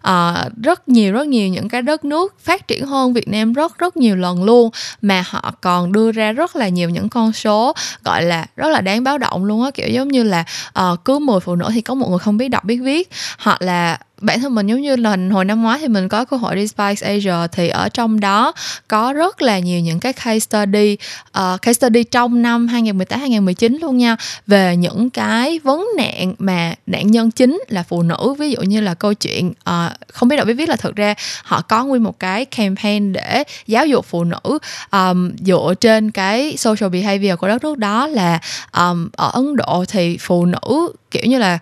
uh, 0.08 0.64
rất 0.64 0.90
nhiều 0.90 1.14
rất 1.14 1.28
nhiều 1.28 1.48
những 1.48 1.70
cái 1.70 1.82
đất 1.82 2.06
nước 2.06 2.36
phát 2.40 2.68
triển 2.68 2.86
hơn 2.86 3.14
Việt 3.14 3.28
Nam 3.28 3.54
rất 3.54 3.78
rất 3.78 3.98
nhiều 3.98 4.16
lần 4.16 4.44
luôn. 4.44 4.70
Mà 5.02 5.24
họ 5.28 5.54
còn 5.62 5.92
đưa 5.92 6.12
ra 6.12 6.32
rất 6.32 6.56
là 6.56 6.70
nhiều 6.70 6.90
những 6.90 7.10
con 7.10 7.34
số 7.34 7.74
gọi 8.04 8.24
là 8.24 8.46
rất 8.56 8.70
là 8.70 8.82
đáng 8.82 9.04
báo 9.04 9.18
động 9.18 9.46
luôn 9.46 9.64
á. 9.64 9.72
Kiểu 9.72 9.88
giống 9.88 10.08
như 10.08 10.24
là 10.24 10.44
uh, 10.80 11.06
cứ 11.06 11.20
10 11.20 11.40
phụ 11.40 11.56
nữ 11.56 11.70
thì 11.74 11.82
có 11.82 11.94
một 11.94 12.10
người 12.10 12.20
không 12.20 12.38
biết 12.38 12.50
đọc 12.50 12.64
biết 12.64 12.78
viết. 12.78 13.10
Hoặc 13.40 13.62
là 13.62 14.00
bản 14.22 14.42
thân 14.42 14.56
mình 14.56 14.68
giống 14.68 14.82
như 14.82 14.96
là 14.96 15.18
hồi 15.32 15.46
năm 15.46 15.64
ngoái 15.64 15.80
thì 15.80 15.88
mình 15.88 16.10
có 16.10 16.26
cơ 16.26 16.38
hội 16.38 16.56
đi 16.56 16.68
Spice 16.68 17.08
Asia 17.08 17.48
thì 17.52 17.70
ở 17.70 17.90
trong 17.90 18.20
đó 18.20 18.54
có 18.88 19.14
rất 19.14 19.42
là 19.42 19.60
nhiều 19.60 19.80
những 19.80 20.00
cái 20.00 20.14
case 20.14 20.40
study 20.40 20.98
uh, 21.28 21.62
case 21.62 21.74
study 21.74 22.04
trong 22.04 22.42
năm 22.42 22.68
2018 22.68 23.20
2019 23.20 23.78
luôn 23.82 23.98
nha. 23.98 24.16
Về 24.48 24.76
những 24.78 25.10
cái 25.10 25.60
vấn 25.64 25.88
nạn 25.98 26.36
mà 26.40 26.74
nạn 26.86 27.12
nhân 27.12 27.32
chính 27.32 27.64
là 27.68 27.84
phụ 27.84 28.04
nữ 28.04 28.36
ví 28.40 28.52
dụ 28.52 28.62
như 28.62 28.82
là 28.82 28.94
câu 28.94 29.14
chuyện 29.14 29.50
uh, 29.50 29.92
không 30.14 30.30
biết 30.30 30.36
đọc 30.38 30.48
biết 30.48 30.54
viết 30.54 30.70
là 30.70 30.76
thực 30.76 30.96
ra 30.96 31.14
họ 31.44 31.62
có 31.62 31.84
nguyên 31.84 32.04
một 32.04 32.20
cái 32.20 32.46
campaign 32.46 33.14
để 33.14 33.44
giáo 33.68 33.86
dục 33.86 34.06
phụ 34.06 34.24
nữ 34.24 34.60
um, 34.92 35.32
dựa 35.46 35.74
trên 35.80 36.12
cái 36.12 36.58
social 36.58 36.90
behavior 36.90 37.40
của 37.40 37.48
đất 37.48 37.64
nước 37.64 37.78
đó 37.78 38.08
là 38.08 38.40
um, 38.78 39.10
ở 39.16 39.30
Ấn 39.34 39.56
Độ 39.56 39.86
thì 39.88 40.18
phụ 40.18 40.46
nữ 40.46 40.92
kiểu 41.12 41.24
như 41.26 41.38
là 41.38 41.60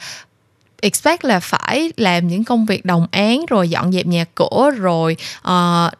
expect 0.84 1.26
là 1.26 1.40
phải 1.40 1.92
làm 1.98 2.28
những 2.28 2.44
công 2.44 2.66
việc 2.66 2.86
đồng 2.86 3.08
án 3.12 3.46
rồi 3.50 3.70
dọn 3.70 3.92
dẹp 3.92 4.06
nhà 4.06 4.26
cửa 4.36 4.72
rồi 4.78 5.18
uh, 5.48 5.94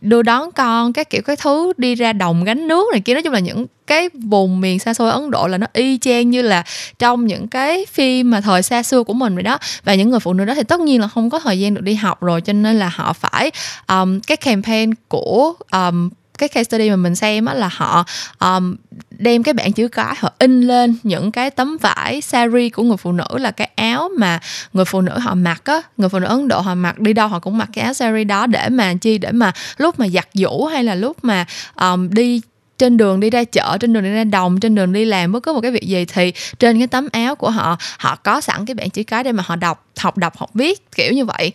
đưa 0.00 0.22
đón 0.22 0.52
con 0.52 0.92
các 0.92 1.10
kiểu 1.10 1.22
cái 1.22 1.36
thứ 1.36 1.72
đi 1.76 1.94
ra 1.94 2.12
đồng 2.12 2.44
gánh 2.44 2.68
nước 2.68 2.86
này 2.92 3.00
kia. 3.00 3.14
Nói 3.14 3.22
chung 3.22 3.32
là 3.32 3.38
những 3.38 3.66
cái 3.86 4.08
vùng 4.14 4.60
miền 4.60 4.78
xa 4.78 4.94
xôi 4.94 5.10
Ấn 5.10 5.30
Độ 5.30 5.46
là 5.46 5.58
nó 5.58 5.66
y 5.72 5.98
chang 5.98 6.30
như 6.30 6.42
là 6.42 6.64
trong 6.98 7.26
những 7.26 7.48
cái 7.48 7.86
phim 7.92 8.30
mà 8.30 8.40
thời 8.40 8.62
xa 8.62 8.82
xưa 8.82 9.02
của 9.02 9.12
mình 9.12 9.34
vậy 9.34 9.42
đó. 9.42 9.58
Và 9.84 9.94
những 9.94 10.10
người 10.10 10.20
phụ 10.20 10.32
nữ 10.32 10.44
đó 10.44 10.54
thì 10.54 10.62
tất 10.62 10.80
nhiên 10.80 11.00
là 11.00 11.08
không 11.08 11.30
có 11.30 11.38
thời 11.38 11.60
gian 11.60 11.74
được 11.74 11.82
đi 11.82 11.94
học 11.94 12.22
rồi 12.22 12.40
cho 12.40 12.52
nên 12.52 12.78
là 12.78 12.88
họ 12.88 13.12
phải 13.12 13.50
um, 13.88 14.20
cái 14.20 14.36
campaign 14.36 14.90
của 15.08 15.54
um, 15.72 16.10
cái 16.38 16.48
case 16.48 16.64
study 16.64 16.90
mà 16.90 16.96
mình 16.96 17.14
xem 17.14 17.44
á 17.44 17.54
là 17.54 17.68
họ 17.72 18.04
um, 18.40 18.76
đem 19.10 19.42
cái 19.42 19.54
bảng 19.54 19.72
chữ 19.72 19.88
cái 19.88 20.14
họ 20.18 20.32
in 20.38 20.60
lên 20.60 20.96
những 21.02 21.32
cái 21.32 21.50
tấm 21.50 21.76
vải 21.80 22.20
sari 22.20 22.68
của 22.68 22.82
người 22.82 22.96
phụ 22.96 23.12
nữ 23.12 23.38
là 23.38 23.50
cái 23.50 23.70
áo 23.76 24.08
mà 24.18 24.40
người 24.72 24.84
phụ 24.84 25.00
nữ 25.00 25.18
họ 25.18 25.34
mặc 25.34 25.62
á. 25.64 25.82
Người 25.96 26.08
phụ 26.08 26.18
nữ 26.18 26.26
ấn 26.26 26.48
độ 26.48 26.60
họ 26.60 26.74
mặc 26.74 27.00
đi 27.00 27.12
đâu 27.12 27.28
họ 27.28 27.38
cũng 27.38 27.58
mặc 27.58 27.68
cái 27.72 27.84
áo 27.84 27.94
sari 27.94 28.24
đó 28.24 28.46
để 28.46 28.68
mà 28.68 28.94
chi? 28.94 29.18
Để 29.18 29.32
mà 29.32 29.52
lúc 29.76 29.98
mà 30.00 30.08
giặt 30.08 30.28
giũ 30.34 30.64
hay 30.64 30.84
là 30.84 30.94
lúc 30.94 31.16
mà 31.22 31.46
um, 31.80 32.10
đi 32.10 32.40
trên 32.78 32.96
đường 32.96 33.20
đi 33.20 33.30
ra 33.30 33.44
chợ 33.44 33.78
trên 33.80 33.92
đường 33.92 34.02
đi 34.02 34.10
ra 34.10 34.24
đồng 34.24 34.60
trên 34.60 34.74
đường 34.74 34.92
đi 34.92 35.04
làm 35.04 35.32
bất 35.32 35.42
cứ 35.42 35.52
một 35.52 35.60
cái 35.60 35.70
việc 35.70 35.86
gì 35.86 36.04
thì 36.04 36.32
trên 36.58 36.78
cái 36.78 36.86
tấm 36.86 37.08
áo 37.12 37.34
của 37.34 37.50
họ 37.50 37.76
họ 37.98 38.16
có 38.16 38.40
sẵn 38.40 38.66
cái 38.66 38.74
bảng 38.74 38.90
chữ 38.90 39.02
cái 39.02 39.24
để 39.24 39.32
mà 39.32 39.42
họ 39.46 39.56
đọc 39.56 39.86
học 39.98 40.18
đọc 40.18 40.36
học 40.36 40.50
viết 40.54 40.90
kiểu 40.96 41.12
như 41.12 41.24
vậy 41.24 41.52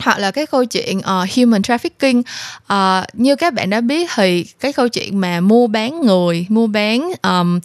hoặc 0.00 0.18
là 0.18 0.30
cái 0.30 0.46
câu 0.46 0.64
chuyện 0.64 0.98
uh, 0.98 1.04
human 1.36 1.62
trafficking. 1.62 2.22
Uh, 2.72 3.04
như 3.12 3.36
các 3.36 3.54
bạn 3.54 3.70
đã 3.70 3.80
biết 3.80 4.10
thì 4.14 4.44
cái 4.60 4.72
câu 4.72 4.88
chuyện 4.88 5.20
mà 5.20 5.40
mua 5.40 5.66
bán 5.66 6.00
người 6.00 6.46
mua 6.48 6.66
bán 6.66 7.12
um, 7.22 7.60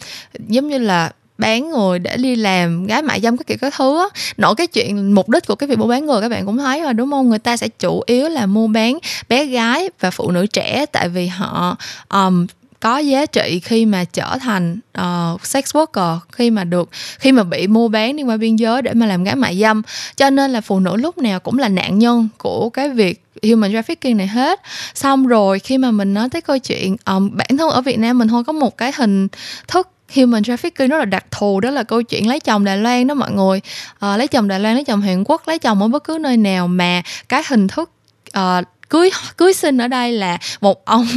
giống 0.48 0.68
như 0.68 0.78
là 0.78 1.12
bán 1.38 1.70
người 1.70 2.00
để 2.00 2.18
đi 2.18 2.36
làm 2.36 2.86
gái 2.86 3.02
mại 3.02 3.22
dâm 3.22 3.38
các 3.38 3.48
kiểu 3.48 3.58
các 3.62 3.74
thứ 3.78 4.00
á 4.00 4.06
nổi 4.38 4.56
cái 4.56 4.68
chuyện 4.68 5.12
mục 5.12 5.30
đích 5.30 5.48
của 5.48 5.56
cái 5.56 5.70
việc 5.70 5.80
mua 5.80 5.88
bán 5.88 6.06
người 6.06 6.22
các 6.22 6.30
bạn 6.30 6.46
cũng 6.46 6.58
thấy 6.58 6.82
rồi 6.82 6.94
đúng 6.94 7.12
không? 7.12 7.30
Người 7.30 7.40
ta 7.40 7.58
sẽ 7.58 7.68
chủ 7.68 8.04
yếu 8.06 8.30
là 8.30 8.46
mua 8.46 8.68
bán 8.68 8.98
bé 9.30 9.46
gái 9.46 9.90
và 10.00 10.12
phụ 10.12 10.32
nữ 10.32 10.46
trẻ 10.46 10.86
tại 10.92 11.10
vì 11.10 11.28
họ 11.28 11.78
um, 12.10 12.48
có 12.80 12.98
giá 12.98 13.26
trị 13.26 13.60
khi 13.64 13.86
mà 13.86 14.04
trở 14.04 14.38
thành 14.42 14.80
uh, 15.00 15.46
sex 15.46 15.76
worker 15.76 16.20
khi 16.32 16.50
mà 16.50 16.64
được 16.64 16.90
khi 17.20 17.32
mà 17.32 17.44
bị 17.44 17.68
mua 17.68 17.88
bán 17.88 18.16
đi 18.16 18.24
qua 18.24 18.38
biên 18.38 18.56
giới 18.56 18.82
để 18.82 18.94
mà 18.94 19.06
làm 19.06 19.24
gái 19.24 19.36
mại 19.36 19.60
dâm. 19.60 19.82
Cho 20.16 20.30
nên 20.30 20.52
là 20.52 20.62
phụ 20.62 20.80
nữ 20.80 20.96
lúc 20.96 21.18
nào 21.18 21.40
cũng 21.40 21.60
là 21.60 21.68
nạn 21.68 22.00
nhân 22.00 22.30
của 22.38 22.70
cái 22.70 22.90
việc 22.90 23.24
human 23.44 23.72
trafficking 23.72 24.16
này 24.16 24.28
hết. 24.28 24.62
Xong 24.94 25.28
rồi 25.28 25.60
khi 25.60 25.78
mà 25.78 25.92
mình 25.92 26.14
nói 26.14 26.30
tới 26.30 26.42
câu 26.42 26.58
chuyện 26.58 26.96
um, 27.06 27.38
bản 27.38 27.58
thân 27.58 27.70
ở 27.70 27.82
Việt 27.82 28.00
Nam 28.00 28.18
mình 28.18 28.28
thôi 28.28 28.44
có 28.44 28.54
một 28.54 28.78
cái 28.78 28.92
hình 28.96 29.28
thức 29.68 29.90
human 30.16 30.42
trafficking 30.42 30.88
rất 30.88 30.98
là 30.98 31.06
đặc 31.06 31.26
thù 31.32 31.60
đó 31.60 31.72
là 31.72 31.84
câu 31.84 32.02
chuyện 32.02 32.28
lấy 32.28 32.40
chồng 32.40 32.64
Đài 32.64 32.78
Loan 32.78 33.08
đó 33.08 33.14
mọi 33.16 33.32
người. 33.32 33.62
Uh, 34.06 34.18
lấy 34.18 34.28
chồng 34.28 34.48
Đài 34.48 34.60
Loan 34.60 34.76
lấy 34.76 34.84
chồng 34.84 35.02
Hàn 35.02 35.24
Quốc 35.26 35.48
lấy 35.48 35.60
chồng 35.60 35.82
ở 35.82 35.88
bất 35.88 36.04
cứ 36.04 36.18
nơi 36.22 36.38
nào 36.38 36.68
mà 36.68 37.02
cái 37.30 37.44
hình 37.48 37.68
thức 37.68 37.92
uh, 38.38 38.66
cưới 38.96 39.10
cưới 39.38 39.54
sinh 39.54 39.78
ở 39.78 39.88
đây 39.88 40.12
là 40.12 40.38
một 40.62 40.86
ông 40.86 41.08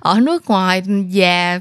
ở 0.00 0.20
nước 0.20 0.50
ngoài 0.50 0.82
già 1.10 1.60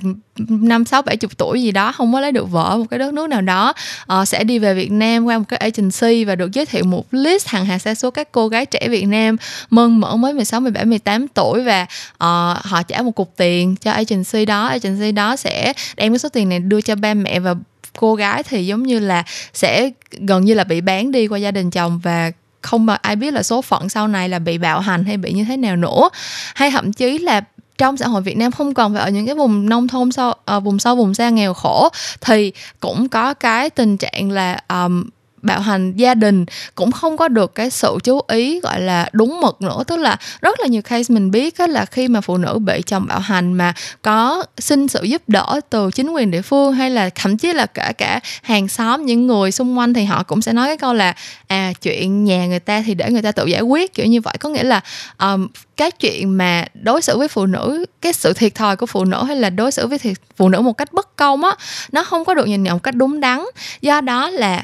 năm 0.49 0.85
sáu 0.85 1.01
bảy 1.01 1.17
chục 1.17 1.37
tuổi 1.37 1.63
gì 1.63 1.71
đó 1.71 1.91
không 1.91 2.13
có 2.13 2.19
lấy 2.19 2.31
được 2.31 2.51
vợ 2.51 2.77
một 2.77 2.85
cái 2.89 2.99
đất 2.99 3.13
nước 3.13 3.29
nào 3.29 3.41
đó 3.41 3.73
uh, 4.13 4.27
sẽ 4.27 4.43
đi 4.43 4.59
về 4.59 4.73
Việt 4.73 4.91
Nam 4.91 5.25
qua 5.25 5.37
một 5.37 5.43
cái 5.47 5.57
agency 5.57 6.25
và 6.25 6.35
được 6.35 6.51
giới 6.51 6.65
thiệu 6.65 6.83
một 6.83 7.05
list 7.11 7.47
hàng 7.47 7.65
hà 7.65 7.77
sa 7.77 7.95
số 7.95 8.11
các 8.11 8.31
cô 8.31 8.47
gái 8.47 8.65
trẻ 8.65 8.87
Việt 8.89 9.05
Nam 9.05 9.37
mơn 9.69 9.99
mởn 9.99 10.21
mới 10.21 10.33
16, 10.33 10.59
17, 10.59 10.85
18 10.85 11.27
tuổi 11.27 11.63
và 11.63 11.81
uh, 12.13 12.65
họ 12.65 12.83
trả 12.87 13.01
một 13.01 13.11
cục 13.11 13.33
tiền 13.37 13.75
cho 13.75 13.91
agency 13.91 14.45
đó. 14.45 14.67
Agency 14.67 15.11
đó 15.11 15.35
sẽ 15.35 15.73
đem 15.97 16.11
cái 16.11 16.19
số 16.19 16.29
tiền 16.29 16.49
này 16.49 16.59
đưa 16.59 16.81
cho 16.81 16.95
ba 16.95 17.13
mẹ 17.13 17.39
và 17.39 17.55
cô 17.97 18.15
gái 18.15 18.43
thì 18.43 18.65
giống 18.65 18.83
như 18.83 18.99
là 18.99 19.23
sẽ 19.53 19.89
gần 20.11 20.45
như 20.45 20.53
là 20.53 20.63
bị 20.63 20.81
bán 20.81 21.11
đi 21.11 21.27
qua 21.27 21.37
gia 21.37 21.51
đình 21.51 21.71
chồng 21.71 21.99
và 22.03 22.31
không 22.65 22.85
mà 22.85 22.95
ai 23.01 23.15
biết 23.15 23.33
là 23.33 23.43
số 23.43 23.61
phận 23.61 23.89
sau 23.89 24.07
này 24.07 24.29
là 24.29 24.39
bị 24.39 24.57
bạo 24.57 24.79
hành 24.79 25.05
hay 25.05 25.17
bị 25.17 25.33
như 25.33 25.43
thế 25.43 25.57
nào 25.57 25.75
nữa. 25.75 26.09
Hay 26.55 26.71
thậm 26.71 26.93
chí 26.93 27.17
là 27.17 27.41
trong 27.77 27.97
xã 27.97 28.07
hội 28.07 28.21
Việt 28.21 28.37
Nam 28.37 28.51
không 28.51 28.73
còn 28.73 28.93
phải 28.93 29.03
ở 29.03 29.09
những 29.09 29.25
cái 29.25 29.35
vùng 29.35 29.69
nông 29.69 29.87
thôn 29.87 30.11
sâu 30.11 30.29
uh, 30.29 30.35
ờ, 30.45 30.59
vùng 30.59 30.79
sâu 30.79 30.95
vùng 30.95 31.13
xa 31.13 31.29
nghèo 31.29 31.53
khổ 31.53 31.89
thì 32.21 32.51
cũng 32.79 33.09
có 33.09 33.33
cái 33.33 33.69
tình 33.69 33.97
trạng 33.97 34.31
là 34.31 34.59
um, 34.69 35.03
bạo 35.45 35.59
hành 35.59 35.93
gia 35.95 36.13
đình 36.13 36.45
cũng 36.75 36.91
không 36.91 37.17
có 37.17 37.27
được 37.27 37.55
cái 37.55 37.69
sự 37.69 37.97
chú 38.03 38.19
ý 38.27 38.59
gọi 38.59 38.81
là 38.81 39.09
đúng 39.13 39.41
mực 39.41 39.61
nữa. 39.61 39.83
Tức 39.87 39.97
là 39.97 40.17
rất 40.41 40.59
là 40.59 40.67
nhiều 40.67 40.81
case 40.81 41.13
mình 41.13 41.31
biết 41.31 41.57
á, 41.57 41.67
là 41.67 41.85
khi 41.85 42.07
mà 42.07 42.21
phụ 42.21 42.37
nữ 42.37 42.59
bị 42.59 42.81
chồng 42.85 43.05
bạo 43.07 43.19
hành 43.19 43.53
mà 43.53 43.73
có 44.01 44.43
xin 44.57 44.87
sự 44.87 45.03
giúp 45.03 45.21
đỡ 45.27 45.59
từ 45.69 45.91
chính 45.91 46.09
quyền 46.09 46.31
địa 46.31 46.41
phương 46.41 46.73
hay 46.73 46.89
là 46.89 47.09
thậm 47.15 47.37
chí 47.37 47.53
là 47.53 47.65
cả 47.65 47.93
cả 47.97 48.19
hàng 48.43 48.67
xóm 48.67 49.05
những 49.05 49.27
người 49.27 49.51
xung 49.51 49.77
quanh 49.77 49.93
thì 49.93 50.05
họ 50.05 50.23
cũng 50.23 50.41
sẽ 50.41 50.53
nói 50.53 50.67
cái 50.67 50.77
câu 50.77 50.93
là 50.93 51.15
à 51.47 51.73
chuyện 51.81 52.23
nhà 52.23 52.47
người 52.47 52.59
ta 52.59 52.83
thì 52.85 52.93
để 52.93 53.11
người 53.11 53.21
ta 53.21 53.31
tự 53.31 53.45
giải 53.45 53.61
quyết. 53.61 53.93
Kiểu 53.93 54.05
như 54.05 54.21
vậy. 54.21 54.35
Có 54.39 54.49
nghĩa 54.49 54.63
là 54.63 54.81
um, 55.19 55.47
cái 55.77 55.91
chuyện 55.91 56.37
mà 56.37 56.65
đối 56.73 57.01
xử 57.01 57.17
với 57.17 57.27
phụ 57.27 57.45
nữ 57.45 57.85
cái 58.01 58.13
sự 58.13 58.33
thiệt 58.33 58.55
thòi 58.55 58.75
của 58.75 58.85
phụ 58.85 59.05
nữ 59.05 59.23
hay 59.23 59.35
là 59.35 59.49
đối 59.49 59.71
xử 59.71 59.87
với 59.87 59.99
thiệt, 59.99 60.17
phụ 60.35 60.49
nữ 60.49 60.61
một 60.61 60.73
cách 60.73 60.93
bất 60.93 61.15
công 61.15 61.43
á 61.43 61.51
nó 61.91 62.03
không 62.03 62.25
có 62.25 62.33
được 62.33 62.47
nhìn 62.47 62.63
nhận 62.63 62.73
một 62.73 62.83
cách 62.83 62.95
đúng 62.95 63.19
đắn. 63.19 63.45
Do 63.81 64.01
đó 64.01 64.29
là 64.29 64.63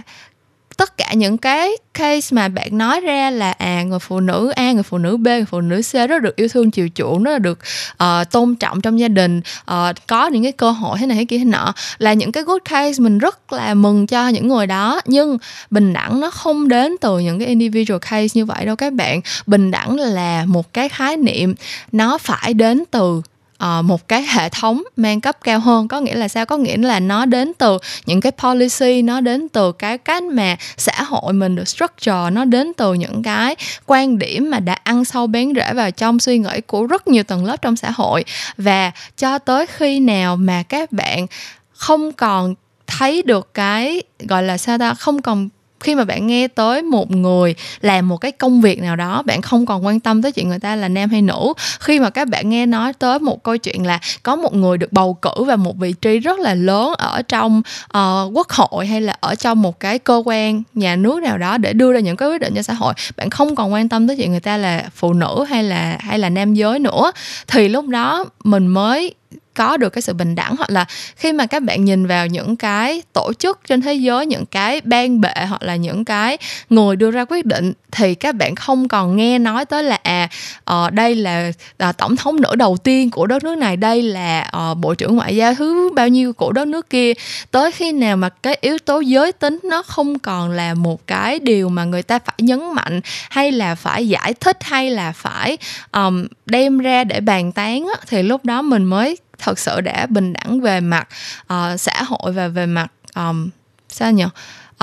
tất 0.81 0.97
cả 0.97 1.13
những 1.13 1.37
cái 1.37 1.71
case 1.93 2.35
mà 2.35 2.47
bạn 2.47 2.77
nói 2.77 3.01
ra 3.01 3.29
là 3.29 3.51
à 3.51 3.83
người 3.83 3.99
phụ 3.99 4.19
nữ 4.19 4.51
A 4.55 4.71
người 4.71 4.83
phụ 4.83 4.97
nữ 4.97 5.17
B 5.17 5.27
người 5.27 5.45
phụ 5.45 5.61
nữ 5.61 5.81
C 5.81 5.93
rất 5.93 6.21
được 6.21 6.35
yêu 6.35 6.47
thương 6.47 6.71
chiều 6.71 6.89
chuộng 6.95 7.23
rất 7.23 7.31
là 7.31 7.39
được 7.39 7.59
uh, 8.03 8.31
tôn 8.31 8.55
trọng 8.55 8.81
trong 8.81 8.99
gia 8.99 9.07
đình 9.07 9.41
uh, 9.71 9.95
có 10.07 10.27
những 10.27 10.43
cái 10.43 10.51
cơ 10.51 10.71
hội 10.71 10.97
thế 10.99 11.05
này 11.05 11.17
thế 11.17 11.25
kia 11.25 11.37
thế 11.37 11.45
nọ 11.45 11.73
là 11.97 12.13
những 12.13 12.31
cái 12.31 12.43
good 12.43 12.61
case 12.69 12.99
mình 12.99 13.17
rất 13.17 13.53
là 13.53 13.73
mừng 13.73 14.07
cho 14.07 14.27
những 14.27 14.47
người 14.47 14.67
đó. 14.67 15.01
Nhưng 15.05 15.37
bình 15.69 15.93
đẳng 15.93 16.19
nó 16.19 16.31
không 16.31 16.67
đến 16.67 16.95
từ 17.01 17.19
những 17.19 17.39
cái 17.39 17.47
individual 17.47 17.99
case 17.99 18.27
như 18.33 18.45
vậy 18.45 18.65
đâu 18.65 18.75
các 18.75 18.93
bạn. 18.93 19.21
Bình 19.47 19.71
đẳng 19.71 19.95
là 19.95 20.45
một 20.45 20.73
cái 20.73 20.89
khái 20.89 21.17
niệm 21.17 21.55
nó 21.91 22.17
phải 22.17 22.53
đến 22.53 22.83
từ 22.91 23.21
uh, 23.65 23.85
một 23.85 24.07
cái 24.07 24.23
hệ 24.23 24.49
thống 24.49 24.83
mang 24.95 25.21
cấp 25.21 25.37
cao 25.43 25.59
hơn. 25.59 25.87
Có 25.87 25.99
nghĩa 25.99 26.15
là 26.15 26.27
sao? 26.27 26.45
Có 26.45 26.57
nghĩa 26.57 26.77
là 26.77 26.99
nó 26.99 27.25
đến 27.25 27.51
từ 27.57 27.77
những 28.05 28.21
cái 28.21 28.31
policy 28.31 29.01
nó 29.01 29.21
đến 29.21 29.49
từ 29.49 29.71
cái 29.71 29.97
cách 29.97 30.23
mà 30.23 30.55
xã 30.77 31.03
hội 31.03 31.33
mình 31.33 31.55
được 31.55 31.67
structure 31.67 32.29
nó 32.31 32.45
đến 32.45 32.71
từ 32.77 32.93
những 32.93 33.23
cái 33.23 33.55
quan 33.85 34.17
điểm 34.17 34.51
mà 34.51 34.59
đã 34.59 34.73
ăn 34.83 35.05
sâu 35.05 35.27
bén 35.27 35.53
rễ 35.55 35.73
vào 35.73 35.91
trong 35.91 36.19
suy 36.19 36.37
nghĩ 36.37 36.61
của 36.67 36.85
rất 36.85 37.07
nhiều 37.07 37.23
tầng 37.23 37.45
lớp 37.45 37.61
trong 37.61 37.75
xã 37.75 37.91
hội. 37.91 38.23
Và 38.57 38.91
cho 39.17 39.37
tới 39.37 39.65
khi 39.67 39.99
nào 39.99 40.35
mà 40.35 40.63
các 40.63 40.91
bạn 40.91 41.27
không 41.73 42.11
còn 42.11 42.55
thấy 42.87 43.21
được 43.21 43.53
cái 43.53 44.01
gọi 44.19 44.43
là 44.43 44.57
sao 44.57 44.77
ta 44.77 44.93
không 44.93 45.21
còn 45.21 45.49
khi 45.81 45.95
mà 45.95 46.03
bạn 46.03 46.27
nghe 46.27 46.47
tới 46.47 46.81
một 46.81 47.11
người 47.11 47.55
làm 47.81 48.07
một 48.07 48.17
cái 48.17 48.31
công 48.31 48.61
việc 48.61 48.81
nào 48.81 48.95
đó 48.95 49.21
bạn 49.21 49.41
không 49.41 49.65
còn 49.65 49.85
quan 49.85 49.99
tâm 49.99 50.21
tới 50.21 50.31
chuyện 50.31 50.49
người 50.49 50.59
ta 50.59 50.75
là 50.75 50.87
nam 50.87 51.09
hay 51.09 51.21
nữ. 51.21 51.53
Khi 51.79 51.99
mà 51.99 52.09
các 52.09 52.27
bạn 52.27 52.49
nghe 52.49 52.65
nói 52.65 52.93
tới 52.93 53.19
một 53.19 53.43
câu 53.43 53.57
chuyện 53.57 53.85
là 53.85 53.99
có 54.23 54.35
một 54.35 54.53
người 54.53 54.77
được 54.77 54.93
bầu 54.93 55.13
cử 55.13 55.43
vào 55.43 55.57
một 55.57 55.77
vị 55.77 55.93
trí 55.93 56.19
rất 56.19 56.39
là 56.39 56.53
lớn 56.53 56.93
ở 56.97 57.21
trong 57.21 57.61
uh, 57.97 58.37
quốc 58.37 58.49
hội 58.49 58.87
hay 58.87 59.01
là 59.01 59.15
ở 59.19 59.35
trong 59.35 59.61
một 59.61 59.79
cái 59.79 59.99
cơ 59.99 60.23
quan 60.25 60.63
nhà 60.73 60.95
nước 60.95 61.23
nào 61.23 61.37
đó 61.37 61.57
để 61.57 61.73
đưa 61.73 61.93
ra 61.93 61.99
những 61.99 62.17
cái 62.17 62.29
quyết 62.29 62.41
định 62.41 62.53
cho 62.55 62.61
xã 62.61 62.73
hội 62.73 62.93
bạn 63.17 63.29
không 63.29 63.55
còn 63.55 63.73
quan 63.73 63.89
tâm 63.89 64.07
tới 64.07 64.17
chuyện 64.17 64.31
người 64.31 64.39
ta 64.39 64.57
là 64.57 64.83
phụ 64.95 65.13
nữ 65.13 65.45
hay 65.49 65.63
là 65.63 65.97
hay 65.99 66.19
là 66.19 66.29
nam 66.29 66.53
giới 66.53 66.79
nữa. 66.79 67.11
Thì 67.47 67.69
lúc 67.69 67.87
đó 67.87 68.25
mình 68.43 68.67
mới 68.67 69.13
có 69.61 69.77
được 69.77 69.89
cái 69.89 70.01
sự 70.01 70.13
bình 70.13 70.35
đẳng 70.35 70.55
hoặc 70.55 70.69
là 70.69 70.85
khi 71.15 71.33
mà 71.33 71.45
các 71.45 71.63
bạn 71.63 71.85
nhìn 71.85 72.07
vào 72.07 72.27
những 72.27 72.55
cái 72.55 73.01
tổ 73.13 73.33
chức 73.33 73.59
trên 73.67 73.81
thế 73.81 73.93
giới 73.93 74.25
những 74.25 74.45
cái 74.45 74.81
ban 74.83 75.21
bệ 75.21 75.33
hoặc 75.49 75.63
là 75.63 75.75
những 75.75 76.05
cái 76.05 76.37
người 76.69 76.95
đưa 76.95 77.11
ra 77.11 77.25
quyết 77.25 77.45
định 77.45 77.73
thì 77.91 78.15
các 78.15 78.35
bạn 78.35 78.55
không 78.55 78.87
còn 78.87 79.15
nghe 79.15 79.39
nói 79.39 79.65
tới 79.65 79.83
là 79.83 79.99
à 80.03 80.29
uh, 80.71 80.93
đây 80.93 81.15
là 81.15 81.51
uh, 81.89 81.97
tổng 81.97 82.15
thống 82.15 82.41
nữ 82.41 82.55
đầu 82.55 82.77
tiên 82.77 83.11
của 83.11 83.27
đất 83.27 83.43
nước 83.43 83.57
này 83.57 83.77
đây 83.77 84.01
là 84.01 84.51
uh, 84.71 84.77
bộ 84.77 84.93
trưởng 84.95 85.15
ngoại 85.15 85.35
giao 85.35 85.55
thứ 85.55 85.89
bao 85.95 86.07
nhiêu 86.07 86.33
của 86.33 86.51
đất 86.51 86.67
nước 86.67 86.89
kia. 86.89 87.13
Tới 87.51 87.71
khi 87.71 87.91
nào 87.91 88.17
mà 88.17 88.29
cái 88.29 88.57
yếu 88.61 88.77
tố 88.77 88.99
giới 88.99 89.31
tính 89.31 89.59
nó 89.63 89.83
không 89.83 90.19
còn 90.19 90.51
là 90.51 90.73
một 90.73 91.07
cái 91.07 91.39
điều 91.39 91.69
mà 91.69 91.83
người 91.85 92.03
ta 92.03 92.19
phải 92.19 92.35
nhấn 92.37 92.59
mạnh 92.75 93.01
hay 93.29 93.51
là 93.51 93.75
phải 93.75 94.07
giải 94.07 94.33
thích 94.33 94.57
hay 94.61 94.89
là 94.89 95.11
phải 95.11 95.57
um, 95.91 96.27
đem 96.45 96.77
ra 96.77 97.03
để 97.03 97.19
bàn 97.19 97.51
tán 97.51 97.87
á, 97.87 98.01
thì 98.07 98.23
lúc 98.23 98.45
đó 98.45 98.61
mình 98.61 98.83
mới 98.83 99.17
thật 99.41 99.59
sự 99.59 99.81
đã 99.81 100.05
bình 100.09 100.33
đẳng 100.33 100.61
về 100.61 100.79
mặt 100.79 101.07
uh, 101.53 101.79
xã 101.79 102.03
hội 102.03 102.31
và 102.31 102.47
về 102.47 102.65
mặt 102.65 102.91
um, 103.15 103.49
sao 103.89 104.11
nhỉ? 104.11 104.25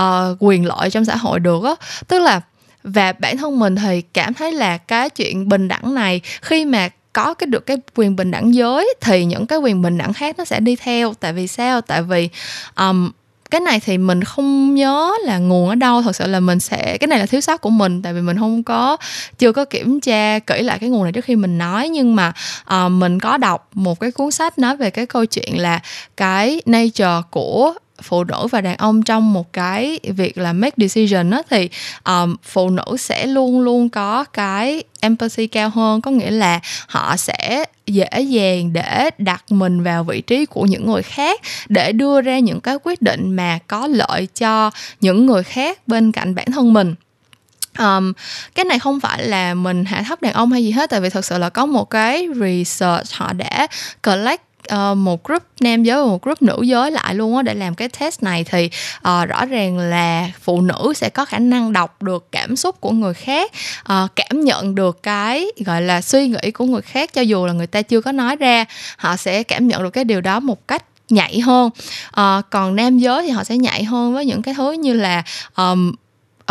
Uh, 0.00 0.36
quyền 0.40 0.66
lợi 0.66 0.90
trong 0.90 1.04
xã 1.04 1.16
hội 1.16 1.40
được 1.40 1.64
á. 1.64 1.74
Tức 2.08 2.18
là 2.18 2.40
và 2.84 3.12
bản 3.12 3.36
thân 3.36 3.58
mình 3.58 3.76
thì 3.76 4.02
cảm 4.02 4.34
thấy 4.34 4.52
là 4.52 4.78
cái 4.78 5.10
chuyện 5.10 5.48
bình 5.48 5.68
đẳng 5.68 5.94
này 5.94 6.20
khi 6.42 6.64
mà 6.64 6.88
có 7.12 7.34
cái 7.34 7.46
được 7.46 7.66
cái 7.66 7.76
quyền 7.94 8.16
bình 8.16 8.30
đẳng 8.30 8.54
giới 8.54 8.94
thì 9.00 9.24
những 9.24 9.46
cái 9.46 9.58
quyền 9.58 9.82
bình 9.82 9.98
đẳng 9.98 10.12
khác 10.12 10.38
nó 10.38 10.44
sẽ 10.44 10.60
đi 10.60 10.76
theo. 10.76 11.14
Tại 11.20 11.32
vì 11.32 11.46
sao? 11.46 11.80
Tại 11.80 12.02
vì 12.02 12.28
um, 12.76 13.10
cái 13.50 13.60
này 13.60 13.80
thì 13.80 13.98
mình 13.98 14.24
không 14.24 14.74
nhớ 14.74 15.12
là 15.24 15.38
nguồn 15.38 15.68
ở 15.68 15.74
đâu 15.74 16.02
thật 16.02 16.16
sự 16.16 16.26
là 16.26 16.40
mình 16.40 16.60
sẽ 16.60 16.96
cái 17.00 17.08
này 17.08 17.18
là 17.18 17.26
thiếu 17.26 17.40
sót 17.40 17.60
của 17.60 17.70
mình 17.70 18.02
tại 18.02 18.12
vì 18.12 18.20
mình 18.20 18.38
không 18.38 18.62
có 18.62 18.96
chưa 19.38 19.52
có 19.52 19.64
kiểm 19.64 20.00
tra 20.00 20.38
kỹ 20.38 20.62
lại 20.62 20.78
cái 20.78 20.90
nguồn 20.90 21.02
này 21.02 21.12
trước 21.12 21.24
khi 21.24 21.36
mình 21.36 21.58
nói. 21.58 21.88
Nhưng 21.88 22.16
mà 22.16 22.32
uh, 22.74 22.90
mình 22.90 23.20
có 23.20 23.36
đọc 23.36 23.68
một 23.74 24.00
cái 24.00 24.10
cuốn 24.10 24.30
sách 24.30 24.58
nói 24.58 24.76
về 24.76 24.90
cái 24.90 25.06
câu 25.06 25.26
chuyện 25.26 25.58
là 25.58 25.80
cái 26.16 26.62
nature 26.66 27.22
của 27.30 27.74
phụ 28.02 28.24
nữ 28.24 28.46
và 28.50 28.60
đàn 28.60 28.76
ông 28.76 29.02
trong 29.02 29.32
một 29.32 29.52
cái 29.52 30.00
việc 30.16 30.38
là 30.38 30.52
make 30.52 30.74
decision 30.76 31.30
đó 31.30 31.42
thì 31.50 31.68
um, 32.04 32.36
phụ 32.42 32.70
nữ 32.70 32.96
sẽ 32.98 33.26
luôn 33.26 33.60
luôn 33.60 33.88
có 33.88 34.24
cái 34.24 34.82
empathy 35.00 35.46
cao 35.46 35.68
hơn. 35.68 36.00
Có 36.00 36.10
nghĩa 36.10 36.30
là 36.30 36.60
họ 36.86 37.16
sẽ 37.16 37.64
dễ 37.86 38.20
dàng 38.20 38.72
để 38.72 39.10
đặt 39.18 39.44
mình 39.52 39.82
vào 39.82 40.04
vị 40.04 40.20
trí 40.20 40.46
của 40.46 40.62
những 40.62 40.86
người 40.86 41.02
khác 41.02 41.40
để 41.68 41.92
đưa 41.92 42.20
ra 42.20 42.38
những 42.38 42.60
cái 42.60 42.76
quyết 42.82 43.02
định 43.02 43.36
mà 43.36 43.58
có 43.66 43.86
lợi 43.86 44.28
cho 44.34 44.70
những 45.00 45.26
người 45.26 45.42
khác 45.42 45.78
bên 45.88 46.12
cạnh 46.12 46.34
bản 46.34 46.46
thân 46.52 46.72
mình. 46.72 46.94
Um, 47.78 48.12
cái 48.54 48.64
này 48.64 48.78
không 48.78 49.00
phải 49.00 49.24
là 49.24 49.54
mình 49.54 49.84
hạ 49.84 50.04
thấp 50.08 50.22
đàn 50.22 50.32
ông 50.32 50.52
hay 50.52 50.64
gì 50.64 50.70
hết 50.70 50.90
tại 50.90 51.00
vì 51.00 51.10
thật 51.10 51.24
sự 51.24 51.38
là 51.38 51.48
có 51.50 51.66
một 51.66 51.90
cái 51.90 52.28
research 52.40 53.12
họ 53.12 53.32
đã 53.32 53.66
collect 54.02 54.47
uh, 54.74 54.96
một 54.96 55.24
group 55.24 55.42
nam 55.60 55.82
giới 55.82 55.98
và 55.98 56.06
một 56.06 56.22
group 56.22 56.42
nữ 56.42 56.62
giới 56.62 56.90
lại 56.90 57.14
luôn 57.14 57.36
á 57.36 57.42
để 57.42 57.54
làm 57.54 57.74
cái 57.74 57.88
test 57.88 58.22
này 58.22 58.44
thì 58.44 58.70
uh, 58.98 59.28
rõ 59.28 59.44
ràng 59.44 59.78
là 59.78 60.30
phụ 60.40 60.60
nữ 60.60 60.92
sẽ 60.96 61.08
có 61.08 61.24
khả 61.24 61.38
năng 61.38 61.72
đọc 61.72 62.02
được 62.02 62.26
cảm 62.32 62.56
xúc 62.56 62.80
của 62.80 62.90
người 62.90 63.14
khác 63.14 63.52
uh, 63.92 64.10
cảm 64.16 64.40
nhận 64.44 64.74
được 64.74 65.02
cái 65.02 65.46
gọi 65.66 65.82
là 65.82 66.00
suy 66.00 66.28
nghĩ 66.28 66.50
của 66.50 66.64
người 66.64 66.82
khác 66.82 67.12
cho 67.12 67.22
dù 67.22 67.46
là 67.46 67.52
người 67.52 67.66
ta 67.66 67.82
chưa 67.82 68.00
có 68.00 68.12
nói 68.12 68.36
ra 68.36 68.64
họ 68.96 69.16
sẽ 69.16 69.42
cảm 69.42 69.68
nhận 69.68 69.82
được 69.82 69.90
cái 69.90 70.04
điều 70.04 70.20
đó 70.20 70.40
một 70.40 70.68
cách 70.68 70.84
nhạy 71.08 71.40
hơn. 71.40 71.70
Uh, 72.20 72.44
còn 72.50 72.76
nam 72.76 72.98
giới 72.98 73.22
thì 73.22 73.30
họ 73.30 73.44
sẽ 73.44 73.56
nhạy 73.56 73.84
hơn 73.84 74.14
với 74.14 74.26
những 74.26 74.42
cái 74.42 74.54
thứ 74.54 74.72
như 74.72 74.92
là 74.92 75.22
um, 75.56 75.92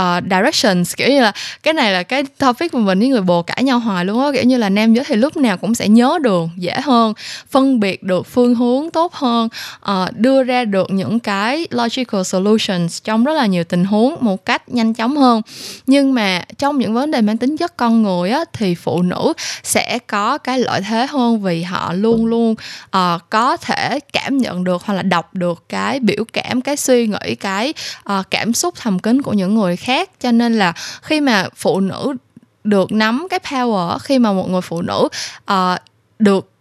uh, 0.02 0.24
directions 0.32 0.96
kiểu 0.96 1.10
như 1.10 1.22
là 1.22 1.32
cái 1.64 1.74
này 1.74 1.92
là 1.92 2.04
cái 2.04 2.24
topic 2.24 2.74
mà 2.74 2.80
mình 2.80 3.00
với 3.00 3.08
người 3.08 3.22
bồ 3.22 3.42
cãi 3.42 3.64
nhau 3.64 3.80
hoài 3.80 4.06
luôn 4.06 4.24
á. 4.24 4.30
Kiểu 4.34 4.44
như 4.44 4.58
là 4.58 4.70
nam 4.70 4.94
giới 4.94 5.06
thì 5.08 5.16
lúc 5.16 5.38
nào 5.38 5.58
cũng 5.58 5.76
sẽ 5.76 5.88
nhớ 5.88 6.18
đường 6.22 6.50
dễ 6.58 6.82
hơn 6.84 7.14
phân 7.50 7.80
biệt 7.80 8.04
được 8.04 8.28
phương 8.28 8.56
hướng 8.56 8.92
tốt 8.92 9.14
hơn 9.14 9.50
uh, 9.92 10.18
đưa 10.18 10.44
ra 10.44 10.66
được 10.66 10.92
những 10.92 11.20
cái 11.20 11.68
logical 11.70 12.24
solutions 12.24 13.04
trong 13.04 13.24
rất 13.24 13.34
là 13.34 13.46
nhiều 13.46 13.64
tình 13.64 13.86
huống 13.86 14.16
một 14.22 14.46
cách 14.46 14.70
nhanh 14.70 14.94
chóng 14.94 15.18
hơn. 15.18 15.42
Nhưng 15.88 16.14
mà 16.14 16.42
trong 16.58 16.78
những 16.78 16.94
vấn 16.94 17.12
đề 17.12 17.22
mang 17.22 17.38
tính 17.38 17.58
chất 17.58 17.78
con 17.78 18.04
người 18.04 18.30
á 18.30 18.46
thì 18.54 18.76
phụ 18.76 19.02
nữ 19.02 19.34
sẽ 19.64 20.00
có 20.08 20.38
cái 20.38 20.60
lợi 20.60 20.82
thế 20.82 21.08
hơn 21.10 21.42
vì 21.42 21.64
họ 21.64 21.94
luôn 21.94 22.26
luôn 22.26 22.56
uh, 22.86 23.22
có 23.30 23.58
thể 23.58 24.00
cảm 24.14 24.38
nhận 24.38 24.64
được 24.64 24.82
hoặc 24.86 24.94
là 24.94 25.02
đọc 25.02 25.34
được 25.34 25.64
cái 25.70 26.00
biểu 26.00 26.24
cảm 26.34 26.62
cái 26.62 26.78
suy 26.78 27.08
nghĩ 27.08 27.36
cái 27.36 27.74
uh, 28.20 28.26
cảm 28.32 28.54
xúc 28.54 28.74
thầm 28.78 29.00
kín 29.00 29.22
của 29.22 29.34
những 29.34 29.56
người 29.56 29.76
khác 29.76 29.87
khác. 29.88 30.10
Cho 30.20 30.32
nên 30.32 30.54
là 30.54 30.74
khi 31.02 31.22
mà 31.22 31.48
phụ 31.56 31.80
nữ 31.80 32.14
được 32.64 32.92
nắm 32.92 33.28
cái 33.30 33.40
power 33.44 34.00
khi 34.00 34.20
mà 34.20 34.34
một 34.34 34.50
người 34.50 34.62
phụ 34.62 34.82
nữ 34.82 35.08
uh, 35.52 35.80
được 36.20 36.52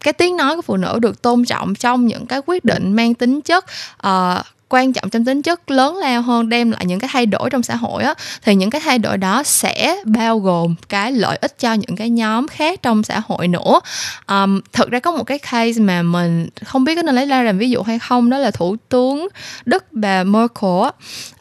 cái 0.00 0.12
tiếng 0.12 0.36
nói 0.36 0.56
của 0.56 0.62
phụ 0.62 0.76
nữ 0.76 0.98
được 1.02 1.22
tôn 1.22 1.44
trọng 1.44 1.74
trong 1.74 2.06
những 2.06 2.26
cái 2.26 2.40
quyết 2.46 2.64
định 2.64 2.92
mang 2.92 3.14
tính 3.14 3.40
chất 3.40 3.64
uh, 4.06 4.44
quan 4.74 4.92
trọng 4.92 5.10
trong 5.10 5.24
tính 5.24 5.42
chất 5.42 5.70
lớn 5.70 5.96
lao 5.96 6.22
hơn 6.22 6.48
đem 6.48 6.70
lại 6.70 6.86
những 6.86 7.00
cái 7.00 7.10
thay 7.12 7.26
đổi 7.26 7.50
trong 7.50 7.62
xã 7.62 7.76
hội 7.76 8.02
á 8.02 8.14
thì 8.42 8.54
những 8.54 8.70
cái 8.70 8.80
thay 8.84 8.98
đổi 8.98 9.18
đó 9.18 9.42
sẽ 9.42 9.96
bao 10.04 10.38
gồm 10.38 10.74
cái 10.88 11.12
lợi 11.12 11.38
ích 11.40 11.58
cho 11.58 11.72
những 11.72 11.96
cái 11.96 12.10
nhóm 12.10 12.48
khác 12.48 12.82
trong 12.82 13.02
xã 13.02 13.22
hội 13.26 13.48
nữa. 13.48 13.80
Um, 14.28 14.60
thực 14.72 14.90
ra 14.90 15.00
có 15.00 15.12
một 15.12 15.24
cái 15.24 15.38
case 15.38 15.80
mà 15.80 16.02
mình 16.02 16.48
không 16.64 16.84
biết 16.84 16.94
có 16.94 17.02
nên 17.02 17.14
lấy 17.14 17.26
ra 17.26 17.42
làm 17.42 17.58
ví 17.58 17.70
dụ 17.70 17.82
hay 17.82 17.98
không 17.98 18.30
đó 18.30 18.38
là 18.38 18.50
thủ 18.50 18.76
tướng 18.88 19.28
đức 19.64 19.84
bà 19.92 20.24
Merkel 20.24 20.88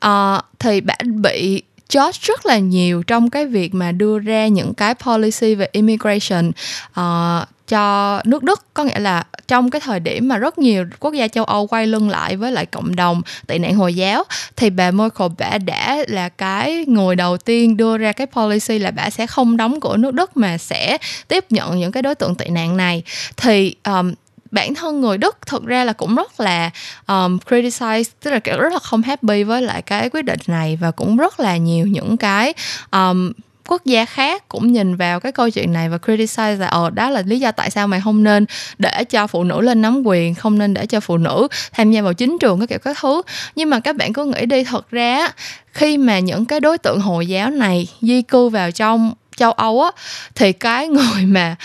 uh, 0.05 0.41
thì 0.59 0.81
bà 0.81 0.95
bị 1.05 1.63
George 1.93 2.19
rất 2.21 2.45
là 2.45 2.57
nhiều 2.57 3.03
trong 3.03 3.29
cái 3.29 3.45
việc 3.45 3.73
mà 3.73 3.91
đưa 3.91 4.19
ra 4.19 4.47
những 4.47 4.73
cái 4.73 4.95
policy 4.95 5.55
về 5.55 5.67
immigration 5.71 6.51
uh, 6.99 7.47
cho 7.67 8.21
nước 8.25 8.43
Đức. 8.43 8.65
Có 8.73 8.83
nghĩa 8.83 8.99
là 8.99 9.23
trong 9.47 9.69
cái 9.69 9.81
thời 9.81 9.99
điểm 9.99 10.27
mà 10.27 10.37
rất 10.37 10.57
nhiều 10.57 10.85
quốc 10.99 11.13
gia 11.13 11.27
châu 11.27 11.43
Âu 11.43 11.67
quay 11.67 11.87
lưng 11.87 12.09
lại 12.09 12.35
với 12.35 12.51
lại 12.51 12.65
cộng 12.65 12.95
đồng 12.95 13.21
tị 13.47 13.57
nạn 13.57 13.75
Hồi 13.75 13.93
giáo 13.93 14.23
thì 14.55 14.69
bà 14.69 14.91
Merkel 14.91 15.27
bà 15.37 15.57
đã 15.57 15.97
là 16.07 16.29
cái 16.29 16.85
người 16.87 17.15
đầu 17.15 17.37
tiên 17.37 17.77
đưa 17.77 17.97
ra 17.97 18.11
cái 18.11 18.27
policy 18.27 18.79
là 18.79 18.91
bà 18.91 19.09
sẽ 19.09 19.27
không 19.27 19.57
đóng 19.57 19.79
cửa 19.79 19.97
nước 19.97 20.13
Đức 20.13 20.37
mà 20.37 20.57
sẽ 20.57 20.97
tiếp 21.27 21.45
nhận 21.49 21.79
những 21.79 21.91
cái 21.91 22.03
đối 22.03 22.15
tượng 22.15 22.35
tị 22.35 22.49
nạn 22.49 22.77
này. 22.77 23.03
Thì 23.37 23.75
um, 23.85 24.13
bản 24.51 24.75
thân 24.75 25.01
người 25.01 25.17
Đức 25.17 25.37
thực 25.47 25.65
ra 25.65 25.83
là 25.83 25.93
cũng 25.93 26.15
rất 26.15 26.39
là 26.39 26.69
um, 27.07 27.37
criticize 27.49 28.03
tức 28.23 28.31
là 28.31 28.39
kiểu 28.39 28.59
rất 28.59 28.73
là 28.73 28.79
không 28.79 29.01
happy 29.01 29.43
với 29.43 29.61
lại 29.61 29.81
cái 29.81 30.09
quyết 30.09 30.25
định 30.25 30.39
này 30.47 30.77
và 30.81 30.91
cũng 30.91 31.17
rất 31.17 31.39
là 31.39 31.57
nhiều 31.57 31.87
những 31.87 32.17
cái 32.17 32.53
um, 32.91 33.31
quốc 33.67 33.85
gia 33.85 34.05
khác 34.05 34.47
cũng 34.47 34.71
nhìn 34.71 34.95
vào 34.95 35.19
cái 35.19 35.31
câu 35.31 35.49
chuyện 35.49 35.73
này 35.73 35.89
và 35.89 35.97
criticize 35.97 36.57
là 36.57 36.67
ờ 36.67 36.89
đó 36.89 37.09
là 37.09 37.21
lý 37.25 37.39
do 37.39 37.51
tại 37.51 37.71
sao 37.71 37.87
mày 37.87 38.01
không 38.01 38.23
nên 38.23 38.45
để 38.77 39.03
cho 39.03 39.27
phụ 39.27 39.43
nữ 39.43 39.61
lên 39.61 39.81
nắm 39.81 40.01
quyền 40.05 40.35
không 40.35 40.59
nên 40.59 40.73
để 40.73 40.85
cho 40.85 40.99
phụ 40.99 41.17
nữ 41.17 41.47
tham 41.71 41.91
gia 41.91 42.01
vào 42.01 42.13
chính 42.13 42.37
trường 42.39 42.59
cái 42.59 42.67
kiểu 42.67 42.79
các 42.79 42.97
thứ. 43.01 43.21
Nhưng 43.55 43.69
mà 43.69 43.79
các 43.79 43.95
bạn 43.95 44.13
cứ 44.13 44.25
nghĩ 44.25 44.45
đi 44.45 44.63
thật 44.63 44.91
ra 44.91 45.29
khi 45.73 45.97
mà 45.97 46.19
những 46.19 46.45
cái 46.45 46.59
đối 46.59 46.77
tượng 46.77 46.99
hồi 46.99 47.27
giáo 47.27 47.49
này 47.49 47.87
di 48.01 48.21
cư 48.21 48.49
vào 48.49 48.71
trong 48.71 49.13
châu 49.35 49.51
âu 49.51 49.81
á 49.81 49.91
thì 50.35 50.53
cái 50.53 50.87
người 50.87 51.25
mà 51.25 51.55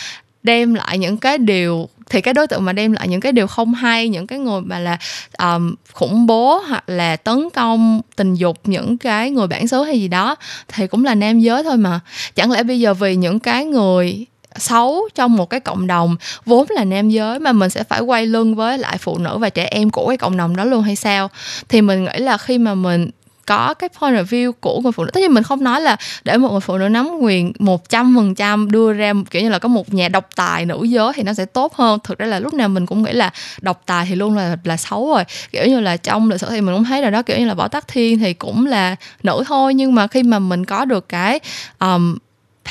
đem 0.43 0.75
lại 0.75 0.99
những 0.99 1.17
cái 1.17 1.39
điều 1.39 1.89
thì 2.11 2.21
cái 2.21 2.35
đối 2.35 2.47
tượng 2.47 2.65
mà 2.65 2.73
đem 2.73 2.93
lại 2.93 3.09
những 3.09 3.21
cái 3.21 3.33
điều 3.33 3.47
không 3.47 3.75
hay 3.75 4.09
những 4.09 4.27
cái 4.27 4.39
người 4.39 4.61
mà 4.61 4.79
là 4.79 4.99
um, 5.39 5.75
khủng 5.93 6.27
bố 6.27 6.63
hoặc 6.69 6.89
là 6.89 7.17
tấn 7.17 7.49
công 7.55 8.01
tình 8.17 8.35
dục 8.35 8.59
những 8.65 8.99
cái 8.99 9.31
người 9.31 9.47
bản 9.47 9.69
xứ 9.69 9.83
hay 9.83 10.01
gì 10.01 10.09
đó 10.09 10.37
thì 10.69 10.87
cũng 10.87 11.05
là 11.05 11.15
nam 11.15 11.41
giới 11.41 11.63
thôi 11.63 11.77
mà. 11.77 12.01
Chẳng 12.35 12.51
lẽ 12.51 12.63
bây 12.63 12.81
giờ 12.81 12.95
vì 12.95 13.17
những 13.17 13.41
cái 13.41 13.65
người 13.65 14.27
xấu 14.59 15.09
trong 15.15 15.37
một 15.37 15.51
cái 15.51 15.61
cộng 15.61 15.87
đồng 15.87 16.17
vốn 16.45 16.67
là 16.71 16.85
nam 16.85 17.11
giới 17.11 17.39
mà 17.39 17.53
mình 17.53 17.71
sẽ 17.71 17.85
phải 17.85 18.01
quay 18.01 18.27
lưng 18.27 18.55
với 18.55 18.79
lại 18.79 18.99
phụ 18.99 19.19
nữ 19.19 19.39
và 19.39 19.51
trẻ 19.51 19.65
em 19.65 19.91
của 19.91 20.09
cái 20.09 20.17
cộng 20.17 20.37
đồng 20.37 20.57
đó 20.57 20.65
luôn 20.65 20.83
hay 20.83 20.97
sao? 20.97 21.31
Thì 21.69 21.83
mình 21.83 22.05
nghĩ 22.05 22.19
là 22.19 22.39
khi 22.39 22.59
mà 22.59 22.75
mình 22.75 23.11
có 23.47 23.75
cái 23.75 23.91
point 24.01 24.15
of 24.15 24.25
view 24.25 24.53
của 24.61 24.81
người 24.81 24.93
phụ 24.93 25.05
nữ. 25.05 25.11
Tất 25.15 25.21
nhiên 25.21 25.35
mình 25.35 25.43
không 25.43 25.65
nói 25.65 25.81
là 25.81 25.97
để 26.25 26.37
một 26.37 26.51
người 26.51 26.61
phụ 26.61 26.79
nữ 26.79 26.89
nắm 26.89 27.09
quyền 27.21 27.53
một 27.59 27.89
trăm 27.89 28.15
phần 28.17 28.35
trăm 28.35 28.71
đưa 28.71 28.93
ra 28.93 29.13
kiểu 29.31 29.43
như 29.43 29.49
là 29.49 29.59
có 29.59 29.69
một 29.69 29.95
nhà 29.95 30.09
độc 30.09 30.29
tài 30.37 30.67
nữ 30.67 30.85
giới 30.85 31.13
thì 31.15 31.23
nó 31.23 31.35
sẽ 31.35 31.45
tốt 31.45 31.75
hơn. 31.75 31.99
Thực 32.05 32.19
ra 32.19 32.27
là 32.27 32.41
lúc 32.41 32.55
nào 32.55 32.69
mình 32.69 32.87
cũng 32.87 33.03
nghĩ 33.03 33.13
là 33.13 33.31
độc 33.61 33.83
tài 33.87 34.07
thì 34.09 34.15
luôn 34.15 34.37
là 34.37 34.57
là 34.65 34.77
xấu 34.77 35.15
rồi. 35.15 35.25
Kiểu 35.51 35.67
như 35.67 35.81
là 35.81 35.97
trong 35.97 36.31
lịch 36.31 36.41
sử 36.41 36.47
thì 36.51 36.61
mình 36.61 36.75
cũng 36.75 36.85
thấy 36.85 37.03
rồi 37.03 37.11
đó 37.11 37.23
kiểu 37.23 37.39
như 37.39 37.47
là 37.47 37.55
võ 37.55 37.69
tắc 37.69 37.89
thiên 37.89 38.19
thì 38.19 38.35
cũng 38.35 38.67
là 38.67 38.97
nữ 39.23 39.45
thôi 39.47 39.75
nhưng 39.75 39.95
mà 39.95 40.07
khi 40.07 40.23
mà 40.23 40.39
mình 40.39 40.65
có 40.65 40.85
được 40.85 41.09
cái 41.09 41.41
um, 41.79 42.17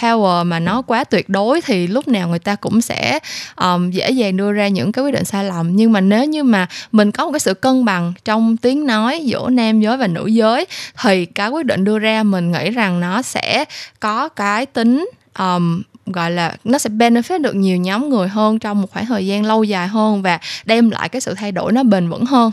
power 0.01 0.45
mà 0.45 0.59
nó 0.59 0.81
quá 0.81 1.03
tuyệt 1.03 1.29
đối 1.29 1.61
thì 1.61 1.87
lúc 1.87 2.07
nào 2.07 2.27
người 2.27 2.39
ta 2.39 2.55
cũng 2.55 2.81
sẽ 2.81 3.19
um, 3.55 3.91
dễ 3.91 4.11
dàng 4.11 4.37
đưa 4.37 4.51
ra 4.51 4.67
những 4.67 4.91
cái 4.91 5.05
quyết 5.05 5.13
định 5.13 5.25
sai 5.25 5.43
lầm. 5.43 5.75
Nhưng 5.75 5.91
mà 5.91 6.01
nếu 6.01 6.25
như 6.25 6.43
mà 6.43 6.67
mình 6.91 7.11
có 7.11 7.25
một 7.25 7.31
cái 7.31 7.39
sự 7.39 7.53
cân 7.53 7.85
bằng 7.85 8.13
trong 8.25 8.57
tiếng 8.57 8.85
nói 8.85 9.21
giữa 9.23 9.49
nam 9.49 9.81
giới 9.81 9.97
và 9.97 10.07
nữ 10.07 10.27
giới 10.27 10.65
thì 11.01 11.25
cái 11.25 11.49
quyết 11.49 11.65
định 11.65 11.83
đưa 11.83 11.99
ra 11.99 12.23
mình 12.23 12.51
nghĩ 12.51 12.69
rằng 12.69 12.99
nó 12.99 13.21
sẽ 13.21 13.65
có 13.99 14.29
cái 14.29 14.65
tính 14.65 15.09
um, 15.39 15.81
gọi 16.05 16.31
là 16.31 16.55
nó 16.63 16.77
sẽ 16.77 16.89
benefit 16.89 17.41
được 17.41 17.55
nhiều 17.55 17.77
nhóm 17.77 18.09
người 18.09 18.27
hơn 18.27 18.59
trong 18.59 18.81
một 18.81 18.87
khoảng 18.91 19.05
thời 19.05 19.27
gian 19.27 19.45
lâu 19.45 19.63
dài 19.63 19.87
hơn 19.87 20.21
và 20.21 20.39
đem 20.65 20.89
lại 20.89 21.09
cái 21.09 21.21
sự 21.21 21.33
thay 21.33 21.51
đổi 21.51 21.71
nó 21.71 21.83
bền 21.83 22.09
vững 22.09 22.25
hơn. 22.25 22.51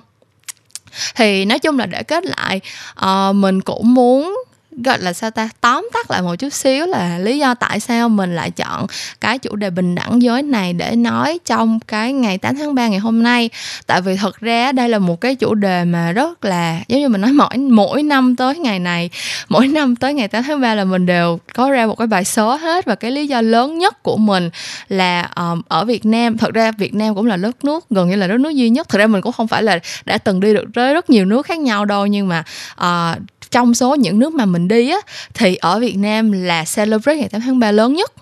Thì 1.14 1.44
nói 1.44 1.58
chung 1.58 1.78
là 1.78 1.86
để 1.86 2.02
kết 2.02 2.24
lại 2.24 2.60
uh, 3.04 3.34
mình 3.34 3.60
cũng 3.60 3.94
muốn 3.94 4.36
gọi 4.76 4.98
là 4.98 5.12
sao 5.12 5.30
ta? 5.30 5.48
Tóm 5.60 5.88
tắt 5.92 6.10
lại 6.10 6.22
một 6.22 6.34
chút 6.36 6.52
xíu 6.52 6.86
là 6.86 7.18
lý 7.18 7.38
do 7.38 7.54
tại 7.54 7.80
sao 7.80 8.08
mình 8.08 8.36
lại 8.36 8.50
chọn 8.50 8.86
cái 9.20 9.38
chủ 9.38 9.56
đề 9.56 9.70
bình 9.70 9.94
đẳng 9.94 10.22
giới 10.22 10.42
này 10.42 10.72
để 10.72 10.96
nói 10.96 11.38
trong 11.44 11.80
cái 11.80 12.12
ngày 12.12 12.38
8 12.38 12.56
tháng 12.56 12.74
3 12.74 12.88
ngày 12.88 12.98
hôm 12.98 13.22
nay. 13.22 13.50
Tại 13.86 14.00
vì 14.00 14.16
thật 14.16 14.40
ra 14.40 14.72
đây 14.72 14.88
là 14.88 14.98
một 14.98 15.20
cái 15.20 15.34
chủ 15.34 15.54
đề 15.54 15.84
mà 15.84 16.12
rất 16.12 16.44
là 16.44 16.80
giống 16.88 17.00
như 17.00 17.08
mình 17.08 17.20
nói 17.20 17.32
mỗi 17.32 17.58
mỗi 17.58 18.02
năm 18.02 18.36
tới 18.36 18.58
ngày 18.58 18.78
này 18.78 19.10
mỗi 19.48 19.68
năm 19.68 19.96
tới 19.96 20.14
ngày 20.14 20.28
8 20.28 20.42
tháng 20.42 20.60
3 20.60 20.74
là 20.74 20.84
mình 20.84 21.06
đều 21.06 21.38
có 21.54 21.70
ra 21.70 21.86
một 21.86 21.94
cái 21.94 22.06
bài 22.06 22.24
số 22.24 22.54
hết. 22.56 22.84
Và 22.84 22.94
cái 22.94 23.10
lý 23.10 23.26
do 23.26 23.40
lớn 23.40 23.78
nhất 23.78 24.02
của 24.02 24.16
mình 24.16 24.50
là 24.88 25.30
um, 25.36 25.62
ở 25.68 25.84
Việt 25.84 26.04
Nam 26.04 26.38
thật 26.38 26.54
ra 26.54 26.72
Việt 26.72 26.94
Nam 26.94 27.14
cũng 27.14 27.26
là 27.26 27.36
đất 27.36 27.64
nước 27.64 27.84
gần 27.90 28.10
như 28.10 28.16
là 28.16 28.26
đất 28.26 28.40
nước 28.40 28.50
duy 28.50 28.70
nhất. 28.70 28.88
Thật 28.88 28.98
ra 28.98 29.06
mình 29.06 29.20
cũng 29.20 29.32
không 29.32 29.48
phải 29.48 29.62
là 29.62 29.78
đã 30.04 30.18
từng 30.18 30.40
đi 30.40 30.54
được 30.54 30.64
tới 30.74 30.94
rất 30.94 31.10
nhiều 31.10 31.24
nước 31.24 31.46
khác 31.46 31.58
nhau 31.58 31.84
đâu 31.84 32.06
nhưng 32.06 32.28
mà 32.28 32.44
uh, 32.80 33.18
trong 33.52 33.74
số 33.74 33.94
những 33.94 34.18
nước 34.18 34.34
mà 34.34 34.44
mình 34.44 34.68
đi 34.68 34.90
á 34.90 34.98
thì 35.34 35.56
ở 35.56 35.78
Việt 35.78 35.96
Nam 35.96 36.32
là 36.32 36.64
celebrate 36.76 37.16
ngày 37.16 37.28
8 37.28 37.40
tháng 37.40 37.58
3 37.58 37.70
lớn 37.70 37.94
nhất. 37.94 38.12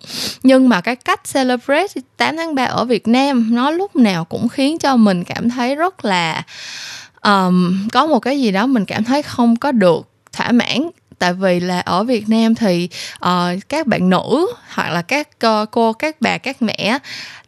Nhưng 0.42 0.68
mà 0.68 0.80
cái 0.80 0.96
cách 0.96 1.20
celebrate 1.32 2.00
8 2.16 2.36
tháng 2.36 2.54
3 2.54 2.64
ở 2.64 2.84
Việt 2.84 3.08
Nam 3.08 3.54
nó 3.54 3.70
lúc 3.70 3.96
nào 3.96 4.24
cũng 4.24 4.48
khiến 4.48 4.78
cho 4.78 4.96
mình 4.96 5.24
cảm 5.24 5.50
thấy 5.50 5.74
rất 5.74 6.04
là 6.04 6.42
um, 7.22 7.88
có 7.92 8.06
một 8.06 8.18
cái 8.18 8.40
gì 8.40 8.50
đó 8.52 8.66
mình 8.66 8.84
cảm 8.84 9.04
thấy 9.04 9.22
không 9.22 9.56
có 9.56 9.72
được 9.72 10.08
thỏa 10.32 10.52
mãn. 10.52 10.90
Tại 11.18 11.32
vì 11.32 11.60
là 11.60 11.80
ở 11.80 12.04
Việt 12.04 12.28
Nam 12.28 12.54
thì 12.54 12.88
uh, 13.24 13.68
các 13.68 13.86
bạn 13.86 14.10
nữ 14.10 14.46
hoặc 14.68 14.90
là 14.90 15.02
các 15.02 15.28
uh, 15.46 15.70
cô 15.70 15.92
các 15.92 16.16
bà 16.20 16.38
các 16.38 16.62
mẹ 16.62 16.98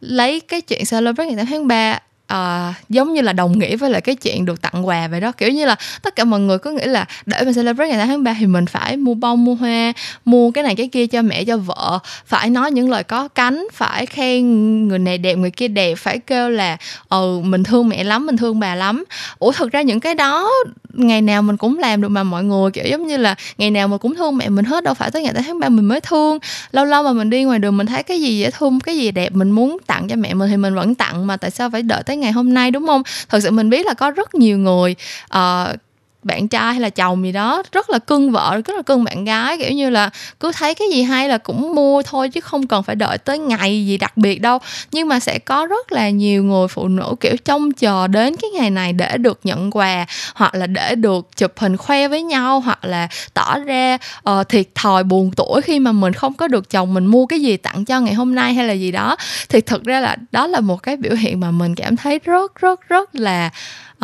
lấy 0.00 0.40
cái 0.40 0.60
chuyện 0.60 0.84
celebrate 0.90 1.26
ngày 1.26 1.36
8 1.36 1.46
tháng 1.46 1.68
3 1.68 1.98
uh, 2.32 2.74
giống 2.88 3.14
như 3.14 3.20
là 3.20 3.32
đồng 3.32 3.58
nghĩa 3.58 3.76
với 3.76 3.90
lại 3.90 4.00
cái 4.00 4.14
chuyện 4.14 4.44
được 4.44 4.62
tặng 4.62 4.86
quà 4.86 5.08
vậy 5.08 5.20
đó. 5.20 5.32
Kiểu 5.32 5.50
như 5.50 5.64
là 5.64 5.76
tất 6.02 6.16
cả 6.16 6.24
mọi 6.24 6.40
người 6.40 6.58
cứ 6.58 6.70
nghĩ 6.70 6.84
là 6.84 7.04
để 7.26 7.44
mình 7.44 7.54
celebrate 7.54 7.88
ngày 7.90 7.98
8 7.98 8.08
tháng 8.08 8.24
3 8.24 8.34
thì 8.38 8.46
mình 8.46 8.66
phải 8.66 8.96
mua 8.96 9.14
bông 9.14 9.44
mua 9.44 9.54
hoa 9.54 9.92
mua 10.24 10.50
cái 10.50 10.64
này 10.64 10.74
cái 10.74 10.88
kia 10.88 11.06
cho 11.06 11.22
mẹ 11.22 11.44
cho 11.44 11.56
vợ 11.56 11.98
phải 12.26 12.50
nói 12.50 12.70
những 12.70 12.90
lời 12.90 13.04
có 13.04 13.28
cánh 13.28 13.66
phải 13.72 14.06
khen 14.06 14.88
người 14.88 14.98
này 14.98 15.18
đẹp 15.18 15.34
người 15.34 15.50
kia 15.50 15.68
đẹp 15.68 15.94
phải 15.98 16.18
kêu 16.18 16.50
là 16.50 16.76
ừ 17.08 17.40
mình 17.44 17.64
thương 17.64 17.88
mẹ 17.88 18.04
lắm 18.04 18.26
mình 18.26 18.36
thương 18.36 18.60
bà 18.60 18.74
lắm. 18.74 19.04
Ủa 19.38 19.52
thực 19.52 19.72
ra 19.72 19.82
những 19.82 20.00
cái 20.00 20.14
đó 20.14 20.50
ngày 20.92 21.22
nào 21.22 21.42
mình 21.42 21.56
cũng 21.56 21.78
làm 21.78 22.00
được 22.00 22.08
mà 22.08 22.22
mọi 22.22 22.44
người 22.44 22.70
kiểu 22.70 22.84
giống 22.84 23.06
như 23.06 23.16
là 23.16 23.34
ngày 23.58 23.70
nào 23.70 23.88
mình 23.88 23.98
cũng 23.98 24.16
thương 24.16 24.36
mẹ 24.36 24.48
mình 24.48 24.64
hết 24.64 24.84
đâu 24.84 24.94
phải 24.94 25.10
tới 25.10 25.22
ngày 25.22 25.32
8 25.34 25.42
tháng 25.42 25.58
3 25.58 25.68
mình 25.68 25.84
mới 25.84 26.00
thương. 26.00 26.38
Lâu 26.72 26.84
lâu 26.84 27.02
mà 27.02 27.12
mình 27.12 27.30
đi 27.30 27.44
ngoài 27.44 27.58
đường 27.58 27.76
mình 27.76 27.86
thấy 27.86 28.02
cái 28.02 28.20
gì 28.20 28.38
dễ 28.38 28.50
thương 28.50 28.80
cái 28.80 28.96
gì 28.96 29.10
đẹp 29.10 29.32
mình 29.32 29.50
muốn 29.50 29.76
tặng 29.86 30.08
cho 30.08 30.16
mẹ 30.16 30.34
mình 30.34 30.50
thì 30.50 30.56
mình 30.56 30.74
vẫn 30.74 30.94
tặng 30.94 31.26
mà 31.26 31.36
tại 31.36 31.50
sao 31.50 31.70
phải 31.70 31.82
đợi 31.82 32.02
tới 32.02 32.16
ngày 32.16 32.32
hôm 32.32 32.54
nay 32.54 32.70
đúng 32.70 32.86
không? 32.86 33.02
Thật 33.28 33.40
sự 33.42 33.50
mình 33.50 33.70
biết 33.70 33.86
là 33.86 33.94
có 33.94 34.10
rất 34.10 34.34
nhiều 34.34 34.58
người 34.58 34.94
uh, 35.36 35.76
bạn 36.24 36.48
trai 36.48 36.72
hay 36.72 36.80
là 36.80 36.90
chồng 36.90 37.24
gì 37.24 37.32
đó 37.32 37.62
rất 37.72 37.90
là 37.90 37.98
cưng 37.98 38.30
vợ 38.30 38.60
rất 38.64 38.76
là 38.76 38.82
cưng 38.82 39.04
bạn 39.04 39.24
gái 39.24 39.58
kiểu 39.58 39.72
như 39.72 39.90
là 39.90 40.10
cứ 40.40 40.52
thấy 40.52 40.74
cái 40.74 40.88
gì 40.92 41.02
hay 41.02 41.28
là 41.28 41.38
cũng 41.38 41.74
mua 41.74 42.02
thôi 42.02 42.28
chứ 42.28 42.40
không 42.40 42.66
cần 42.66 42.82
phải 42.82 42.96
đợi 42.96 43.18
tới 43.18 43.38
ngày 43.38 43.86
gì 43.86 43.98
đặc 43.98 44.16
biệt 44.16 44.40
đâu. 44.40 44.58
Nhưng 44.92 45.08
mà 45.08 45.20
sẽ 45.20 45.38
có 45.38 45.66
rất 45.66 45.92
là 45.92 46.10
nhiều 46.10 46.44
người 46.44 46.68
phụ 46.68 46.88
nữ 46.88 47.14
kiểu 47.20 47.36
trông 47.36 47.72
chờ 47.72 48.06
đến 48.06 48.36
cái 48.36 48.50
ngày 48.50 48.70
này 48.70 48.92
để 48.92 49.16
được 49.18 49.40
nhận 49.44 49.70
quà 49.70 50.06
hoặc 50.34 50.54
là 50.54 50.66
để 50.66 50.94
được 50.94 51.36
chụp 51.36 51.52
hình 51.56 51.76
khoe 51.76 52.08
với 52.08 52.22
nhau 52.22 52.60
hoặc 52.60 52.84
là 52.84 53.08
tỏ 53.34 53.58
ra 53.58 53.98
uh, 54.30 54.48
thiệt 54.48 54.66
thòi 54.74 55.04
buồn 55.04 55.30
tuổi 55.36 55.60
khi 55.62 55.78
mà 55.78 55.92
mình 55.92 56.12
không 56.12 56.34
có 56.34 56.48
được 56.48 56.70
chồng 56.70 56.94
mình 56.94 57.06
mua 57.06 57.26
cái 57.26 57.40
gì 57.40 57.56
tặng 57.56 57.84
cho 57.84 58.00
ngày 58.00 58.14
hôm 58.14 58.34
nay 58.34 58.54
hay 58.54 58.66
là 58.66 58.72
gì 58.72 58.92
đó. 58.92 59.16
Thì 59.48 59.60
thực 59.60 59.84
ra 59.84 60.00
là 60.00 60.16
đó 60.32 60.46
là 60.46 60.60
một 60.60 60.82
cái 60.82 60.96
biểu 60.96 61.14
hiện 61.14 61.40
mà 61.40 61.50
mình 61.50 61.74
cảm 61.74 61.96
thấy 61.96 62.20
rất 62.24 62.54
rất 62.54 62.88
rất 62.88 63.14
là 63.14 63.50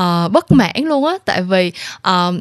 uh, 0.01 0.33
bất 0.33 0.53
mãn 0.53 0.77
luôn 0.77 1.05
á. 1.05 1.15
Tại 1.25 1.43
vì 1.43 1.73
uh, 2.09 2.35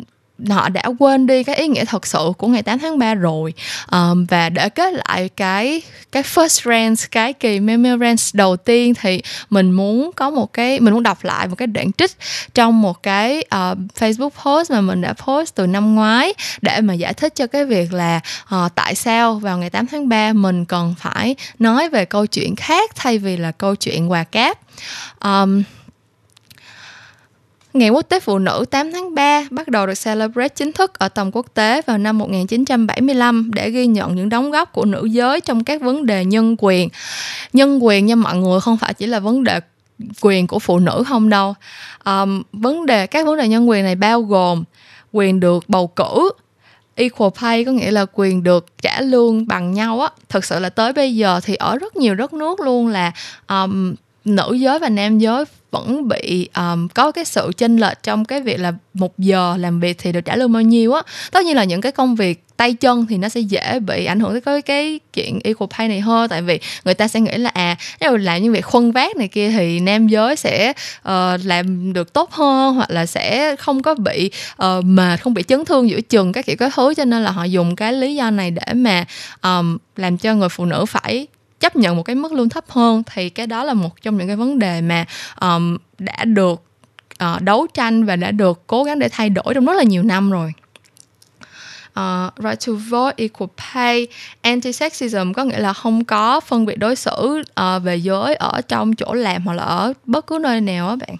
họ 0.49 0.69
đã 0.69 0.83
quên 0.99 1.27
đi 1.27 1.43
cái 1.43 1.55
ý 1.55 1.67
nghĩa 1.67 1.85
thật 1.85 2.07
sự 2.07 2.31
của 2.37 2.47
ngày 2.47 2.63
8 2.63 2.79
tháng 2.79 2.99
3 2.99 3.13
rồi. 3.13 3.53
Um, 3.91 4.25
và 4.25 4.49
để 4.49 4.69
kết 4.69 4.93
lại 4.93 5.29
cái 5.29 5.81
cái 6.11 6.23
first 6.23 6.69
rant 6.69 7.11
cái 7.11 7.33
kỳ 7.33 7.59
meme 7.59 7.97
rant 7.97 8.19
đầu 8.33 8.57
tiên 8.57 8.93
thì 9.01 9.21
mình 9.49 9.71
muốn 9.71 10.11
có 10.15 10.29
một 10.29 10.53
cái 10.53 10.79
mình 10.79 10.93
muốn 10.93 11.03
đọc 11.03 11.23
lại 11.23 11.47
một 11.47 11.55
cái 11.55 11.67
đoạn 11.67 11.91
trích 11.93 12.11
trong 12.53 12.81
một 12.81 13.03
cái 13.03 13.43
uh, 13.55 13.77
Facebook 13.99 14.29
post 14.29 14.71
mà 14.71 14.81
mình 14.81 15.01
đã 15.01 15.13
post 15.13 15.55
từ 15.55 15.67
năm 15.67 15.95
ngoái 15.95 16.33
để 16.61 16.81
mà 16.81 16.93
giải 16.93 17.13
thích 17.13 17.35
cho 17.35 17.47
cái 17.47 17.65
việc 17.65 17.93
là 17.93 18.19
uh, 18.55 18.75
tại 18.75 18.95
sao 18.95 19.35
vào 19.35 19.57
ngày 19.57 19.69
8 19.69 19.87
tháng 19.87 20.09
3 20.09 20.33
mình 20.33 20.65
cần 20.65 20.95
phải 20.99 21.35
nói 21.59 21.89
về 21.89 22.05
câu 22.05 22.25
chuyện 22.25 22.55
khác 22.55 22.91
thay 22.95 23.17
vì 23.17 23.37
là 23.37 23.51
câu 23.51 23.75
chuyện 23.75 24.11
quà 24.11 24.23
cáp. 24.23 24.59
Um, 25.23 25.63
Ngày 27.73 27.89
Quốc 27.89 28.09
tế 28.09 28.19
Phụ 28.19 28.39
nữ 28.39 28.65
8 28.71 28.91
tháng 28.91 29.15
3 29.15 29.43
bắt 29.51 29.67
đầu 29.67 29.87
được 29.87 29.93
celebrate 30.03 30.49
chính 30.49 30.71
thức 30.71 30.99
ở 30.99 31.09
tầm 31.09 31.31
quốc 31.31 31.45
tế 31.53 31.81
vào 31.81 31.97
năm 31.97 32.17
1975 32.17 33.51
để 33.53 33.69
ghi 33.69 33.87
nhận 33.87 34.15
những 34.15 34.29
đóng 34.29 34.51
góp 34.51 34.73
của 34.73 34.85
nữ 34.85 35.05
giới 35.05 35.41
trong 35.41 35.63
các 35.63 35.81
vấn 35.81 36.05
đề 36.05 36.25
nhân 36.25 36.55
quyền. 36.59 36.89
Nhân 37.53 37.85
quyền 37.85 38.05
nha 38.05 38.15
mọi 38.15 38.35
người 38.35 38.59
không 38.59 38.77
phải 38.77 38.93
chỉ 38.93 39.07
là 39.07 39.19
vấn 39.19 39.43
đề 39.43 39.59
quyền 40.21 40.47
của 40.47 40.59
phụ 40.59 40.79
nữ 40.79 41.03
không 41.07 41.29
đâu. 41.29 41.55
Um, 42.05 42.43
vấn 42.51 42.85
đề 42.85 43.07
các 43.07 43.25
vấn 43.25 43.37
đề 43.37 43.47
nhân 43.47 43.69
quyền 43.69 43.83
này 43.83 43.95
bao 43.95 44.21
gồm 44.21 44.63
quyền 45.11 45.39
được 45.39 45.69
bầu 45.69 45.87
cử, 45.87 46.31
equal 46.95 47.29
pay 47.41 47.65
có 47.65 47.71
nghĩa 47.71 47.91
là 47.91 48.05
quyền 48.13 48.43
được 48.43 48.65
trả 48.81 49.01
lương 49.01 49.47
bằng 49.47 49.73
nhau 49.73 50.01
á. 50.01 50.09
Thực 50.29 50.45
sự 50.45 50.59
là 50.59 50.69
tới 50.69 50.93
bây 50.93 51.15
giờ 51.15 51.39
thì 51.43 51.55
ở 51.55 51.77
rất 51.77 51.95
nhiều 51.95 52.15
đất 52.15 52.33
nước 52.33 52.59
luôn 52.59 52.87
là 52.87 53.11
um, 53.47 53.95
nữ 54.25 54.53
giới 54.53 54.79
và 54.79 54.89
nam 54.89 55.19
giới 55.19 55.45
vẫn 55.71 56.07
bị 56.07 56.49
um, 56.55 56.87
có 56.87 57.11
cái 57.11 57.25
sự 57.25 57.51
chênh 57.57 57.77
lệch 57.77 58.03
trong 58.03 58.25
cái 58.25 58.41
việc 58.41 58.59
là 58.59 58.73
một 58.93 59.19
giờ 59.19 59.57
làm 59.59 59.79
việc 59.79 59.97
thì 59.97 60.11
được 60.11 60.21
trả 60.21 60.35
lương 60.35 60.51
bao 60.51 60.61
nhiêu 60.61 60.93
á. 60.93 61.01
Tất 61.31 61.45
nhiên 61.45 61.55
là 61.55 61.63
những 61.63 61.81
cái 61.81 61.91
công 61.91 62.15
việc 62.15 62.43
tay 62.57 62.73
chân 62.73 63.05
thì 63.09 63.17
nó 63.17 63.29
sẽ 63.29 63.39
dễ 63.39 63.79
bị 63.79 64.05
ảnh 64.05 64.19
hưởng 64.19 64.31
tới 64.31 64.41
cái, 64.41 64.61
cái 64.61 64.99
chuyện 65.13 65.39
equal 65.43 65.67
pay 65.77 65.87
này 65.87 65.99
hơn 65.99 66.29
tại 66.29 66.41
vì 66.41 66.59
người 66.85 66.93
ta 66.93 67.07
sẽ 67.07 67.19
nghĩ 67.19 67.37
là 67.37 67.49
à 67.49 67.77
nếu 67.99 68.17
làm 68.17 68.43
những 68.43 68.53
việc 68.53 68.65
khuân 68.65 68.91
vác 68.91 69.15
này 69.15 69.27
kia 69.27 69.49
thì 69.49 69.79
nam 69.79 70.07
giới 70.07 70.35
sẽ 70.35 70.73
uh, 71.09 71.13
làm 71.43 71.93
được 71.93 72.13
tốt 72.13 72.31
hơn 72.31 72.75
hoặc 72.75 72.89
là 72.89 73.05
sẽ 73.05 73.55
không 73.55 73.81
có 73.81 73.95
bị 73.95 74.31
uh, 74.63 74.85
mệt 74.85 75.21
không 75.21 75.33
bị 75.33 75.43
chấn 75.43 75.65
thương 75.65 75.89
giữa 75.89 76.01
chừng 76.01 76.31
các 76.31 76.45
kiểu 76.45 76.55
cái 76.55 76.69
thứ. 76.75 76.93
Cho 76.93 77.05
nên 77.05 77.23
là 77.23 77.31
họ 77.31 77.43
dùng 77.43 77.75
cái 77.75 77.93
lý 77.93 78.15
do 78.15 78.29
này 78.29 78.51
để 78.51 78.73
mà 78.73 79.05
um, 79.41 79.77
làm 79.95 80.17
cho 80.17 80.33
người 80.35 80.49
phụ 80.49 80.65
nữ 80.65 80.85
phải 80.85 81.27
chấp 81.59 81.75
nhận 81.75 81.95
một 81.97 82.03
cái 82.03 82.15
mức 82.15 82.31
lương 82.31 82.49
thấp 82.49 82.65
hơn 82.69 83.03
thì 83.13 83.29
cái 83.29 83.47
đó 83.47 83.63
là 83.63 83.73
một 83.73 84.01
trong 84.01 84.17
những 84.17 84.27
cái 84.27 84.35
vấn 84.35 84.59
đề 84.59 84.81
mà 84.81 85.05
um, 85.41 85.77
đã 85.99 86.25
được 86.25 86.61
uh, 87.23 87.41
đấu 87.41 87.67
tranh 87.73 88.05
và 88.05 88.15
đã 88.15 88.31
được 88.31 88.67
cố 88.67 88.83
gắng 88.83 88.99
để 88.99 89.09
thay 89.11 89.29
đổi 89.29 89.53
trong 89.53 89.65
rất 89.65 89.73
là 89.77 89.83
nhiều 89.83 90.03
năm 90.03 90.31
rồi 90.31 90.53
uh, 91.99 92.33
right 92.37 92.67
to 92.67 92.73
vote, 92.89 93.13
equal 93.17 93.49
pay, 93.57 94.07
anti-sexism 94.43 95.33
có 95.33 95.43
nghĩa 95.43 95.59
là 95.59 95.73
không 95.73 96.05
có 96.05 96.39
phân 96.39 96.65
biệt 96.65 96.75
đối 96.75 96.95
xử 96.95 97.43
uh, 97.61 97.83
về 97.83 97.95
giới 97.95 98.35
ở 98.35 98.61
trong 98.61 98.95
chỗ 98.95 99.13
làm 99.13 99.45
hoặc 99.45 99.53
là 99.53 99.63
ở 99.63 99.93
bất 100.05 100.27
cứ 100.27 100.39
nơi 100.41 100.61
nào 100.61 100.89
á 100.89 100.95
bạn. 100.95 101.15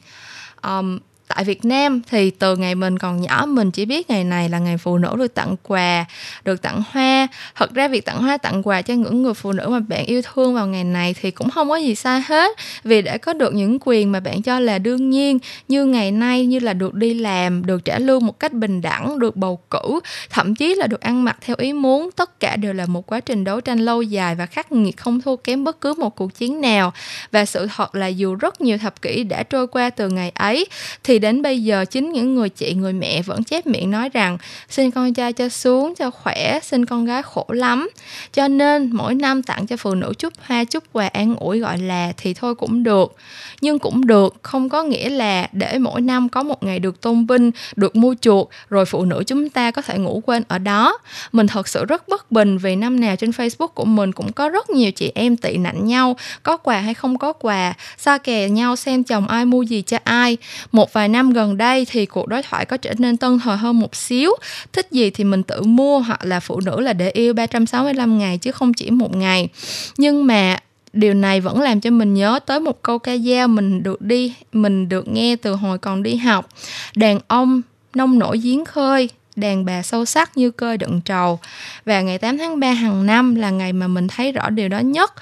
Um, 0.63 0.99
tại 1.27 1.43
Việt 1.43 1.65
Nam 1.65 2.01
thì 2.09 2.31
từ 2.31 2.55
ngày 2.55 2.75
mình 2.75 2.99
còn 2.99 3.21
nhỏ 3.21 3.45
mình 3.47 3.71
chỉ 3.71 3.85
biết 3.85 4.09
ngày 4.09 4.23
này 4.23 4.49
là 4.49 4.59
ngày 4.59 4.77
phụ 4.77 4.97
nữ 4.97 5.15
được 5.17 5.33
tặng 5.33 5.55
quà, 5.63 6.05
được 6.45 6.61
tặng 6.61 6.83
hoa. 6.91 7.27
Thật 7.55 7.73
ra 7.73 7.87
việc 7.87 8.05
tặng 8.05 8.21
hoa 8.21 8.37
tặng 8.37 8.63
quà 8.63 8.81
cho 8.81 8.93
những 8.93 9.23
người 9.23 9.33
phụ 9.33 9.51
nữ 9.51 9.67
mà 9.69 9.79
bạn 9.79 10.05
yêu 10.05 10.21
thương 10.33 10.55
vào 10.55 10.67
ngày 10.67 10.83
này 10.83 11.15
thì 11.21 11.31
cũng 11.31 11.49
không 11.49 11.69
có 11.69 11.75
gì 11.75 11.95
sai 11.95 12.21
hết 12.27 12.57
vì 12.83 13.01
để 13.01 13.17
có 13.17 13.33
được 13.33 13.53
những 13.53 13.77
quyền 13.85 14.11
mà 14.11 14.19
bạn 14.19 14.41
cho 14.41 14.59
là 14.59 14.79
đương 14.79 15.09
nhiên 15.09 15.39
như 15.67 15.85
ngày 15.85 16.11
nay 16.11 16.45
như 16.45 16.59
là 16.59 16.73
được 16.73 16.93
đi 16.93 17.13
làm, 17.13 17.65
được 17.65 17.85
trả 17.85 17.99
lương 17.99 18.25
một 18.25 18.39
cách 18.39 18.53
bình 18.53 18.81
đẳng, 18.81 19.19
được 19.19 19.35
bầu 19.35 19.59
cử, 19.69 19.99
thậm 20.29 20.55
chí 20.55 20.75
là 20.75 20.87
được 20.87 21.01
ăn 21.01 21.23
mặc 21.23 21.37
theo 21.41 21.55
ý 21.59 21.73
muốn, 21.73 22.09
tất 22.15 22.39
cả 22.39 22.55
đều 22.55 22.73
là 22.73 22.85
một 22.85 23.11
quá 23.11 23.19
trình 23.19 23.43
đấu 23.43 23.61
tranh 23.61 23.79
lâu 23.79 24.01
dài 24.01 24.35
và 24.35 24.45
khắc 24.45 24.71
nghiệt 24.71 24.97
không 24.97 25.21
thua 25.21 25.35
kém 25.35 25.63
bất 25.63 25.81
cứ 25.81 25.93
một 25.93 26.15
cuộc 26.15 26.33
chiến 26.33 26.61
nào. 26.61 26.93
Và 27.31 27.45
sự 27.45 27.67
thật 27.75 27.95
là 27.95 28.07
dù 28.07 28.35
rất 28.35 28.61
nhiều 28.61 28.77
thập 28.77 29.01
kỷ 29.01 29.23
đã 29.23 29.43
trôi 29.43 29.67
qua 29.67 29.89
từ 29.89 30.09
ngày 30.09 30.31
ấy 30.35 30.65
thì 31.03 31.16
đến 31.19 31.41
bây 31.41 31.63
giờ 31.63 31.85
chính 31.85 32.11
những 32.11 32.35
người 32.35 32.49
chị, 32.49 32.73
người 32.73 32.93
mẹ 32.93 33.21
vẫn 33.21 33.43
chép 33.43 33.67
miệng 33.67 33.91
nói 33.91 34.09
rằng, 34.09 34.37
xin 34.69 34.91
con 34.91 35.13
trai 35.13 35.33
cho 35.33 35.49
xuống, 35.49 35.95
cho 35.95 36.11
khỏe, 36.11 36.59
xin 36.63 36.85
con 36.85 37.05
gái 37.05 37.21
khổ 37.23 37.45
lắm. 37.49 37.89
Cho 38.33 38.47
nên 38.47 38.89
mỗi 38.93 39.15
năm 39.15 39.43
tặng 39.43 39.67
cho 39.67 39.77
phụ 39.77 39.95
nữ 39.95 40.13
chút 40.19 40.33
hoa, 40.41 40.63
chút 40.63 40.83
quà 40.93 41.07
an 41.07 41.35
ủi 41.35 41.59
gọi 41.59 41.77
là 41.77 42.13
thì 42.17 42.33
thôi 42.33 42.55
cũng 42.55 42.83
được. 42.83 43.15
Nhưng 43.61 43.79
cũng 43.79 44.07
được, 44.07 44.35
không 44.41 44.69
có 44.69 44.83
nghĩa 44.83 45.09
là 45.09 45.47
để 45.51 45.77
mỗi 45.77 46.01
năm 46.01 46.29
có 46.29 46.43
một 46.43 46.63
ngày 46.63 46.79
được 46.79 47.01
tôn 47.01 47.25
vinh, 47.25 47.51
được 47.75 47.95
mua 47.95 48.15
chuộc, 48.21 48.49
rồi 48.69 48.85
phụ 48.85 49.05
nữ 49.05 49.23
chúng 49.27 49.49
ta 49.49 49.71
có 49.71 49.81
thể 49.81 49.97
ngủ 49.97 50.21
quên 50.25 50.43
ở 50.47 50.57
đó. 50.57 50.97
Mình 51.31 51.47
thật 51.47 51.67
sự 51.67 51.85
rất 51.85 52.07
bất 52.07 52.31
bình 52.31 52.57
vì 52.57 52.75
năm 52.75 52.99
nào 52.99 53.15
trên 53.15 53.29
facebook 53.29 53.67
của 53.67 53.85
mình 53.85 54.11
cũng 54.11 54.33
có 54.33 54.49
rất 54.49 54.69
nhiều 54.69 54.91
chị 54.91 55.11
em 55.15 55.37
tị 55.37 55.57
nạnh 55.57 55.85
nhau, 55.85 56.17
có 56.43 56.57
quà 56.57 56.79
hay 56.79 56.93
không 56.93 57.17
có 57.17 57.33
quà, 57.33 57.73
xa 57.97 58.17
kè 58.17 58.49
nhau 58.49 58.75
xem 58.75 59.03
chồng 59.03 59.27
ai 59.27 59.45
mua 59.45 59.61
gì 59.61 59.81
cho 59.81 59.97
ai. 60.03 60.37
Một 60.71 60.93
vài 60.93 61.06
năm 61.07 61.33
gần 61.33 61.57
đây 61.57 61.85
thì 61.89 62.05
cuộc 62.05 62.27
đối 62.27 62.43
thoại 62.43 62.65
có 62.65 62.77
trở 62.77 62.93
nên 62.97 63.17
tân 63.17 63.39
thời 63.39 63.57
hơn 63.57 63.79
một 63.79 63.95
xíu. 63.95 64.31
Thích 64.73 64.87
gì 64.91 65.09
thì 65.09 65.23
mình 65.23 65.43
tự 65.43 65.61
mua 65.61 65.99
hoặc 65.99 66.25
là 66.25 66.39
phụ 66.39 66.59
nữ 66.59 66.79
là 66.79 66.93
để 66.93 67.09
yêu 67.09 67.33
365 67.33 68.17
ngày 68.17 68.37
chứ 68.37 68.51
không 68.51 68.73
chỉ 68.73 68.91
một 68.91 69.15
ngày. 69.15 69.49
Nhưng 69.97 70.27
mà 70.27 70.57
điều 70.93 71.13
này 71.13 71.41
vẫn 71.41 71.61
làm 71.61 71.81
cho 71.81 71.89
mình 71.91 72.13
nhớ 72.13 72.39
tới 72.45 72.59
một 72.59 72.81
câu 72.83 72.99
ca 72.99 73.17
dao, 73.17 73.47
mình 73.47 73.83
được 73.83 74.01
đi, 74.01 74.33
mình 74.53 74.89
được 74.89 75.07
nghe 75.07 75.35
từ 75.35 75.53
hồi 75.53 75.77
còn 75.77 76.03
đi 76.03 76.15
học. 76.15 76.49
Đàn 76.95 77.19
ông 77.27 77.61
nông 77.95 78.19
nổi 78.19 78.37
giếng 78.37 78.65
khơi 78.65 79.09
đàn 79.37 79.65
bà 79.65 79.81
sâu 79.81 80.05
sắc 80.05 80.37
như 80.37 80.51
cơi 80.51 80.77
đựng 80.77 81.01
trầu. 81.01 81.39
Và 81.85 82.01
ngày 82.01 82.17
8 82.17 82.37
tháng 82.37 82.59
3 82.59 82.71
hàng 82.71 83.05
năm 83.05 83.35
là 83.35 83.49
ngày 83.49 83.73
mà 83.73 83.87
mình 83.87 84.07
thấy 84.07 84.31
rõ 84.31 84.49
điều 84.49 84.69
đó 84.69 84.79
nhất. 84.79 85.13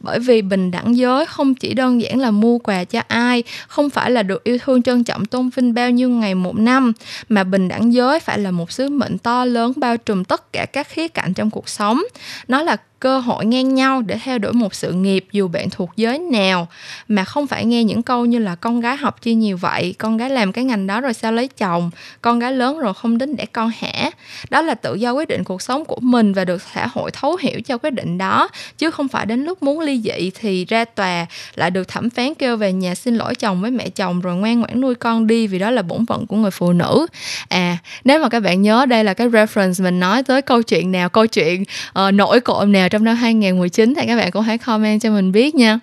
Bởi 0.00 0.18
vì 0.18 0.42
bình 0.42 0.70
đẳng 0.70 0.96
giới 0.96 1.26
không 1.26 1.54
chỉ 1.54 1.74
đơn 1.74 2.02
giản 2.02 2.20
là 2.20 2.30
mua 2.30 2.58
quà 2.58 2.84
cho 2.84 3.00
ai, 3.08 3.42
không 3.68 3.90
phải 3.90 4.10
là 4.10 4.22
được 4.22 4.44
yêu 4.44 4.58
thương 4.64 4.82
trân 4.82 5.04
trọng 5.04 5.26
tôn 5.26 5.50
vinh 5.56 5.74
bao 5.74 5.90
nhiêu 5.90 6.08
ngày 6.08 6.34
một 6.34 6.56
năm, 6.56 6.92
mà 7.28 7.44
bình 7.44 7.68
đẳng 7.68 7.92
giới 7.92 8.20
phải 8.20 8.38
là 8.38 8.50
một 8.50 8.72
sứ 8.72 8.88
mệnh 8.88 9.18
to 9.18 9.44
lớn 9.44 9.72
bao 9.76 9.96
trùm 9.96 10.24
tất 10.24 10.52
cả 10.52 10.66
các 10.66 10.88
khía 10.88 11.08
cạnh 11.08 11.34
trong 11.34 11.50
cuộc 11.50 11.68
sống. 11.68 12.02
Nó 12.48 12.62
là 12.62 12.76
cơ 13.02 13.18
hội 13.18 13.46
ngang 13.46 13.74
nhau 13.74 14.02
để 14.02 14.18
theo 14.24 14.38
đuổi 14.38 14.52
một 14.52 14.74
sự 14.74 14.92
nghiệp 14.92 15.26
dù 15.32 15.48
bạn 15.48 15.70
thuộc 15.70 15.90
giới 15.96 16.18
nào. 16.18 16.68
Mà 17.08 17.24
không 17.24 17.46
phải 17.46 17.64
nghe 17.64 17.84
những 17.84 18.02
câu 18.02 18.26
như 18.26 18.38
là 18.38 18.54
con 18.54 18.80
gái 18.80 18.96
học 18.96 19.22
chi 19.22 19.34
nhiều 19.34 19.56
vậy 19.56 19.94
con 19.98 20.16
gái 20.16 20.30
làm 20.30 20.52
cái 20.52 20.64
ngành 20.64 20.86
đó 20.86 21.00
rồi 21.00 21.14
sao 21.14 21.32
lấy 21.32 21.48
chồng 21.48 21.90
con 22.20 22.38
gái 22.38 22.52
lớn 22.52 22.78
rồi 22.78 22.94
không 22.94 23.18
đến 23.18 23.36
để 23.36 23.46
con 23.46 23.70
hả? 23.78 24.10
Đó 24.50 24.62
là 24.62 24.74
tự 24.74 24.94
do 24.94 25.12
quyết 25.12 25.28
định 25.28 25.44
cuộc 25.44 25.62
sống 25.62 25.84
của 25.84 25.98
mình 26.00 26.32
và 26.32 26.44
được 26.44 26.62
xã 26.74 26.86
hội 26.86 27.10
thấu 27.10 27.36
hiểu 27.36 27.60
cho 27.60 27.78
quyết 27.78 27.90
định 27.90 28.18
đó. 28.18 28.48
Chứ 28.78 28.90
không 28.90 29.08
phải 29.08 29.26
đến 29.26 29.44
lúc 29.44 29.62
muốn 29.62 29.80
ly 29.80 30.00
dị 30.04 30.30
thì 30.34 30.64
ra 30.64 30.84
tòa 30.84 31.26
lại 31.54 31.70
được 31.70 31.88
thẩm 31.88 32.10
phán 32.10 32.34
kêu 32.34 32.56
về 32.56 32.72
nhà 32.72 32.94
xin 32.94 33.16
lỗi 33.16 33.34
chồng 33.34 33.60
với 33.60 33.70
mẹ 33.70 33.88
chồng 33.88 34.20
rồi 34.20 34.34
ngoan 34.36 34.60
ngoãn 34.60 34.80
nuôi 34.80 34.94
con 34.94 35.26
đi 35.26 35.46
vì 35.46 35.58
đó 35.58 35.70
là 35.70 35.82
bổn 35.82 36.06
phận 36.06 36.26
của 36.26 36.36
người 36.36 36.50
phụ 36.50 36.72
nữ. 36.72 37.06
À 37.48 37.78
nếu 38.04 38.18
mà 38.18 38.28
các 38.28 38.40
bạn 38.40 38.62
nhớ 38.62 38.86
đây 38.86 39.04
là 39.04 39.14
cái 39.14 39.28
reference 39.28 39.84
mình 39.84 40.00
nói 40.00 40.22
tới 40.22 40.42
câu 40.42 40.62
chuyện 40.62 40.92
nào 40.92 41.08
câu 41.08 41.26
chuyện 41.26 41.64
uh, 42.06 42.14
nổi 42.14 42.40
cộm 42.40 42.72
nào 42.72 42.88
trong 42.92 43.04
năm 43.04 43.16
2019 43.16 43.94
thì 43.94 44.06
các 44.06 44.16
bạn 44.16 44.30
cũng 44.30 44.42
hãy 44.42 44.58
comment 44.58 45.00
cho 45.02 45.10
mình 45.10 45.32
biết 45.32 45.54
nha. 45.54 45.78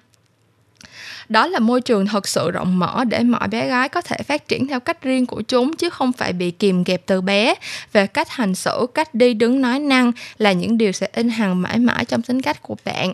Đó 1.30 1.48
là 1.48 1.60
môi 1.60 1.82
trường 1.82 2.06
thật 2.06 2.28
sự 2.28 2.52
rộng 2.52 2.80
mở 2.80 3.04
để 3.08 3.24
mọi 3.24 3.48
bé 3.48 3.68
gái 3.68 3.90
có 3.90 4.02
thể 4.02 4.18
phát 4.28 4.48
triển 4.48 4.68
theo 4.68 4.80
cách 4.80 5.02
riêng 5.02 5.26
của 5.26 5.42
chúng, 5.42 5.76
chứ 5.76 5.90
không 5.90 6.12
phải 6.12 6.34
bị 6.34 6.52
kìm 6.52 6.84
kẹp 6.84 7.02
từ 7.06 7.22
bé. 7.22 7.56
Về 7.94 8.08
cách 8.08 8.30
hành 8.30 8.56
xử, 8.56 8.88
cách 8.94 9.16
đi 9.16 9.34
đứng 9.34 9.62
nói 9.62 9.80
năng 9.80 10.12
là 10.38 10.52
những 10.52 10.78
điều 10.78 10.92
sẽ 10.92 11.08
in 11.14 11.30
hằng 11.30 11.62
mãi 11.62 11.80
mãi 11.80 12.06
trong 12.06 12.22
tính 12.22 12.42
cách 12.42 12.62
của 12.62 12.76
bạn. 12.86 13.14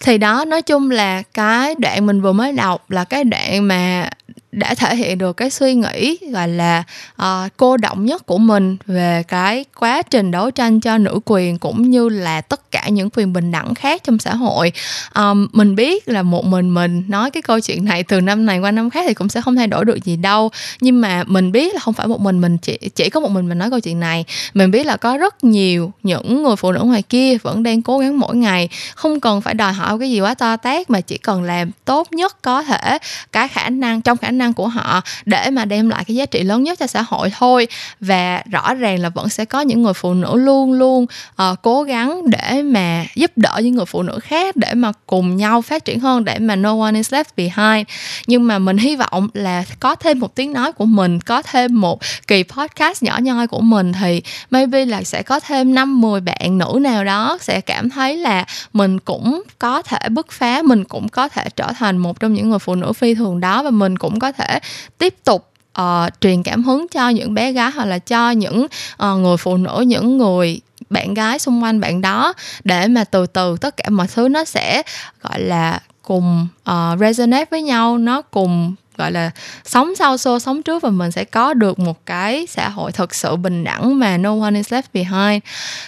Thì 0.00 0.18
đó, 0.18 0.44
nói 0.44 0.62
chung 0.62 0.90
là 0.90 1.22
cái 1.22 1.74
đoạn 1.78 2.06
mình 2.06 2.20
vừa 2.20 2.32
mới 2.32 2.52
đọc 2.52 2.90
là 2.90 3.04
cái 3.04 3.24
đoạn 3.24 3.68
mà 3.68 4.10
đã 4.54 4.74
thể 4.74 4.96
hiện 4.96 5.18
được 5.18 5.32
cái 5.32 5.50
suy 5.50 5.74
nghĩ 5.74 6.18
gọi 6.32 6.48
là 6.48 6.84
uh, 7.22 7.26
cô 7.56 7.76
động 7.76 8.04
nhất 8.04 8.26
của 8.26 8.38
mình 8.38 8.76
về 8.86 9.22
cái 9.28 9.64
quá 9.78 10.02
trình 10.02 10.30
đấu 10.30 10.50
tranh 10.50 10.80
cho 10.80 10.98
nữ 10.98 11.20
quyền 11.24 11.58
cũng 11.58 11.90
như 11.90 12.08
là 12.08 12.40
tất 12.40 12.70
cả 12.70 12.88
những 12.88 13.08
quyền 13.10 13.32
bình 13.32 13.50
đẳng 13.52 13.74
khác 13.74 14.02
trong 14.04 14.18
xã 14.18 14.34
hội. 14.34 14.72
Um, 15.14 15.48
mình 15.52 15.74
biết 15.74 16.08
là 16.08 16.22
một 16.22 16.44
mình 16.44 16.74
mình 16.74 17.04
nói 17.08 17.30
cái 17.30 17.42
câu 17.42 17.60
chuyện 17.60 17.84
này 17.84 18.02
từ 18.02 18.20
năm 18.20 18.46
này 18.46 18.58
qua 18.58 18.70
năm 18.70 18.90
khác 18.90 19.04
thì 19.08 19.14
cũng 19.14 19.28
sẽ 19.28 19.40
không 19.40 19.56
thay 19.56 19.66
đổi 19.66 19.84
được 19.84 20.04
gì 20.04 20.16
đâu. 20.16 20.50
Nhưng 20.80 21.00
mà 21.00 21.24
mình 21.26 21.52
biết 21.52 21.74
là 21.74 21.80
không 21.80 21.94
phải 21.94 22.06
một 22.06 22.20
mình 22.20 22.40
mình 22.40 22.58
chỉ 22.58 22.78
chỉ 22.94 23.10
có 23.10 23.20
một 23.20 23.30
mình 23.30 23.48
mình 23.48 23.58
nói 23.58 23.70
câu 23.70 23.80
chuyện 23.80 24.00
này. 24.00 24.24
Mình 24.54 24.70
biết 24.70 24.86
là 24.86 24.96
có 24.96 25.16
rất 25.16 25.44
nhiều 25.44 25.92
những 26.02 26.42
người 26.42 26.56
phụ 26.56 26.72
nữ 26.72 26.80
ngoài 26.84 27.02
kia 27.02 27.38
vẫn 27.38 27.62
đang 27.62 27.82
cố 27.82 27.98
gắng 27.98 28.18
mỗi 28.18 28.36
ngày 28.36 28.68
không 28.94 29.20
cần 29.20 29.40
phải 29.40 29.54
đòi 29.54 29.72
hỏi 29.72 29.98
cái 29.98 30.10
gì 30.10 30.20
quá 30.20 30.34
to 30.34 30.56
tát 30.56 30.90
mà 30.90 31.00
chỉ 31.00 31.18
cần 31.18 31.42
làm 31.42 31.70
tốt 31.84 32.12
nhất 32.12 32.42
có 32.42 32.62
thể 32.62 32.98
cái 33.32 33.48
khả 33.48 33.68
năng 33.68 34.02
trong 34.02 34.18
khả 34.18 34.30
năng 34.30 34.43
năng 34.44 34.54
của 34.54 34.68
họ 34.68 35.00
để 35.24 35.50
mà 35.50 35.64
đem 35.64 35.88
lại 35.88 36.04
cái 36.06 36.16
giá 36.16 36.26
trị 36.26 36.42
lớn 36.42 36.62
nhất 36.62 36.78
cho 36.78 36.86
xã 36.86 37.02
hội 37.02 37.30
thôi. 37.38 37.66
Và 38.00 38.42
rõ 38.50 38.74
ràng 38.74 39.00
là 39.00 39.08
vẫn 39.08 39.28
sẽ 39.28 39.44
có 39.44 39.60
những 39.60 39.82
người 39.82 39.94
phụ 39.94 40.14
nữ 40.14 40.36
luôn 40.36 40.72
luôn 40.72 41.06
uh, 41.42 41.62
cố 41.62 41.82
gắng 41.82 42.30
để 42.30 42.62
mà 42.62 43.04
giúp 43.14 43.30
đỡ 43.36 43.60
những 43.62 43.74
người 43.74 43.86
phụ 43.86 44.02
nữ 44.02 44.18
khác 44.22 44.56
để 44.56 44.74
mà 44.74 44.92
cùng 45.06 45.36
nhau 45.36 45.62
phát 45.62 45.84
triển 45.84 46.00
hơn 46.00 46.24
để 46.24 46.38
mà 46.38 46.56
no 46.56 46.80
one 46.80 46.94
is 46.94 47.12
left 47.12 47.24
behind. 47.36 47.88
Nhưng 48.26 48.46
mà 48.46 48.58
mình 48.58 48.76
hy 48.76 48.96
vọng 48.96 49.28
là 49.34 49.64
có 49.80 49.94
thêm 49.94 50.20
một 50.20 50.34
tiếng 50.34 50.52
nói 50.52 50.72
của 50.72 50.86
mình 50.86 51.20
có 51.20 51.42
thêm 51.42 51.80
một 51.80 52.00
kỳ 52.26 52.42
podcast 52.42 53.02
nhỏ 53.02 53.18
nhoi 53.22 53.46
của 53.46 53.60
mình 53.60 53.92
thì 53.92 54.22
maybe 54.50 54.84
là 54.84 55.02
sẽ 55.02 55.22
có 55.22 55.40
thêm 55.40 55.74
năm 55.74 56.00
10 56.00 56.20
bạn 56.20 56.58
nữ 56.58 56.78
nào 56.80 57.04
đó 57.04 57.38
sẽ 57.40 57.60
cảm 57.60 57.90
thấy 57.90 58.16
là 58.16 58.44
mình 58.72 59.00
cũng 59.00 59.42
có 59.58 59.82
thể 59.82 60.08
bứt 60.08 60.26
phá 60.30 60.62
mình 60.62 60.84
cũng 60.84 61.08
có 61.08 61.28
thể 61.28 61.44
trở 61.56 61.72
thành 61.78 61.98
một 61.98 62.20
trong 62.20 62.34
những 62.34 62.50
người 62.50 62.58
phụ 62.58 62.74
nữ 62.74 62.92
phi 62.92 63.14
thường 63.14 63.40
đó 63.40 63.62
và 63.62 63.70
mình 63.70 63.96
cũng 63.98 64.18
có 64.18 64.32
thể 64.38 64.58
tiếp 64.98 65.14
tục 65.24 65.50
uh, 65.80 66.20
truyền 66.20 66.42
cảm 66.42 66.64
hứng 66.64 66.86
cho 66.88 67.08
những 67.08 67.34
bé 67.34 67.52
gái 67.52 67.70
hoặc 67.70 67.84
là 67.84 67.98
cho 67.98 68.30
những 68.30 68.66
uh, 69.02 69.18
người 69.18 69.36
phụ 69.36 69.56
nữ 69.56 69.84
những 69.86 70.18
người 70.18 70.60
bạn 70.90 71.14
gái 71.14 71.38
xung 71.38 71.62
quanh 71.62 71.80
bạn 71.80 72.00
đó 72.00 72.32
để 72.64 72.88
mà 72.88 73.04
từ 73.04 73.26
từ 73.26 73.56
tất 73.60 73.76
cả 73.76 73.90
mọi 73.90 74.06
thứ 74.14 74.28
nó 74.28 74.44
sẽ 74.44 74.82
gọi 75.22 75.40
là 75.40 75.80
cùng 76.02 76.48
uh, 76.70 77.00
resonate 77.00 77.44
với 77.50 77.62
nhau 77.62 77.98
nó 77.98 78.22
cùng 78.22 78.74
gọi 78.96 79.12
là 79.12 79.30
sống 79.64 79.94
sau 79.98 80.16
xô 80.16 80.38
sống 80.38 80.62
trước 80.62 80.82
và 80.82 80.90
mình 80.90 81.10
sẽ 81.10 81.24
có 81.24 81.54
được 81.54 81.78
một 81.78 82.06
cái 82.06 82.46
xã 82.46 82.68
hội 82.68 82.92
thật 82.92 83.14
sự 83.14 83.36
bình 83.36 83.64
đẳng 83.64 83.98
mà 83.98 84.16
no 84.16 84.40
one 84.40 84.54
is 84.54 84.72
left 84.72 84.82
behind. 84.94 85.42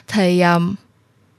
Thì 0.08 0.40
um, 0.40 0.74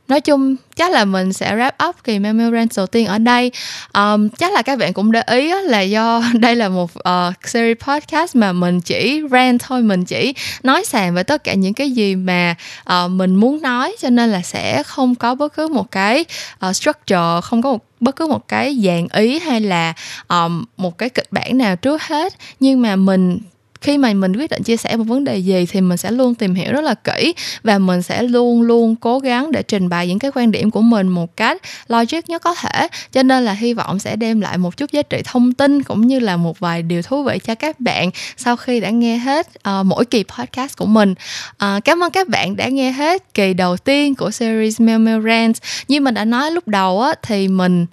nói 0.07 0.21
chung 0.21 0.55
chắc 0.75 0.91
là 0.91 1.05
mình 1.05 1.33
sẽ 1.33 1.55
wrap 1.55 1.89
up 1.89 1.95
kỳ 2.03 2.19
memo 2.19 2.51
rant 2.51 2.69
đầu 2.77 2.87
tiên 2.87 3.07
ở 3.07 3.17
đây. 3.17 3.51
Um, 3.93 4.29
chắc 4.29 4.53
là 4.53 4.61
các 4.61 4.79
bạn 4.79 4.93
cũng 4.93 5.11
để 5.11 5.21
ý 5.27 5.53
là 5.63 5.81
do 5.81 6.23
đây 6.39 6.55
là 6.55 6.69
một 6.69 6.91
uh, 6.99 7.33
series 7.43 7.77
podcast 7.79 8.35
mà 8.35 8.53
mình 8.53 8.81
chỉ 8.81 9.21
rant 9.31 9.61
thôi 9.61 9.81
mình 9.81 10.05
chỉ 10.05 10.33
nói 10.63 10.85
sàn 10.85 11.15
về 11.15 11.23
tất 11.23 11.43
cả 11.43 11.53
những 11.53 11.73
cái 11.73 11.91
gì 11.91 12.15
mà 12.15 12.55
uh, 12.93 13.11
mình 13.11 13.35
muốn 13.35 13.61
nói 13.61 13.95
cho 13.99 14.09
nên 14.09 14.29
là 14.29 14.41
sẽ 14.41 14.83
không 14.83 15.15
có 15.15 15.35
bất 15.35 15.53
cứ 15.53 15.67
một 15.67 15.91
cái 15.91 16.25
uh, 16.69 16.75
structure 16.75 17.41
không 17.43 17.61
có 17.61 17.71
một 17.71 17.83
bất 17.99 18.15
cứ 18.15 18.27
một 18.27 18.47
cái 18.47 18.79
dàn 18.83 19.07
ý 19.13 19.39
hay 19.39 19.61
là 19.61 19.93
um, 20.27 20.65
một 20.77 20.97
cái 20.97 21.09
kịch 21.09 21.27
bản 21.31 21.57
nào 21.57 21.75
trước 21.75 22.01
hết. 22.01 22.33
Nhưng 22.59 22.81
mà 22.81 22.95
mình 22.95 23.39
khi 23.87 23.97
mà 23.97 24.13
mình 24.13 24.33
quyết 24.37 24.49
định 24.49 24.63
chia 24.63 24.77
sẻ 24.77 24.95
một 24.95 25.03
vấn 25.03 25.23
đề 25.23 25.37
gì 25.37 25.65
thì 25.65 25.81
mình 25.81 25.97
sẽ 25.97 26.11
luôn 26.11 26.35
tìm 26.35 26.55
hiểu 26.55 26.71
rất 26.71 26.81
là 26.81 26.93
kỹ 26.93 27.33
và 27.63 27.77
mình 27.77 28.01
sẽ 28.01 28.23
luôn 28.23 28.61
luôn 28.61 28.95
cố 28.95 29.19
gắng 29.19 29.51
để 29.51 29.63
trình 29.63 29.89
bày 29.89 30.07
những 30.07 30.19
cái 30.19 30.31
quan 30.35 30.51
điểm 30.51 30.71
của 30.71 30.81
mình 30.81 31.07
một 31.07 31.37
cách 31.37 31.61
logic 31.87 32.29
nhất 32.29 32.41
có 32.41 32.55
thể. 32.55 32.87
Cho 33.11 33.23
nên 33.23 33.45
là 33.45 33.53
hy 33.53 33.73
vọng 33.73 33.99
sẽ 33.99 34.15
đem 34.15 34.41
lại 34.41 34.57
một 34.57 34.77
chút 34.77 34.91
giá 34.91 35.01
trị 35.01 35.21
thông 35.25 35.53
tin 35.53 35.83
cũng 35.83 36.07
như 36.07 36.19
là 36.19 36.37
một 36.37 36.59
vài 36.59 36.81
điều 36.81 37.01
thú 37.01 37.23
vị 37.23 37.39
cho 37.43 37.55
các 37.55 37.79
bạn 37.79 38.09
sau 38.37 38.55
khi 38.55 38.79
đã 38.79 38.89
nghe 38.89 39.17
hết 39.17 39.47
uh, 39.69 39.85
mỗi 39.85 40.05
kỳ 40.05 40.23
podcast 40.23 40.77
của 40.77 40.85
mình. 40.85 41.11
Uh, 41.51 41.83
cảm 41.85 42.03
ơn 42.03 42.11
các 42.11 42.27
bạn 42.27 42.55
đã 42.55 42.67
nghe 42.67 42.91
hết 42.91 43.33
kỳ 43.33 43.53
đầu 43.53 43.77
tiên 43.77 44.15
của 44.15 44.31
series 44.31 44.81
Mel 44.81 44.97
Mel 44.97 45.21
Rant 45.25 45.55
như 45.87 46.01
mình 46.01 46.13
đã 46.13 46.25
nói 46.25 46.51
lúc 46.51 46.67
đầu 46.67 47.01
á 47.01 47.13
thì 47.21 47.47
mình 47.47 47.85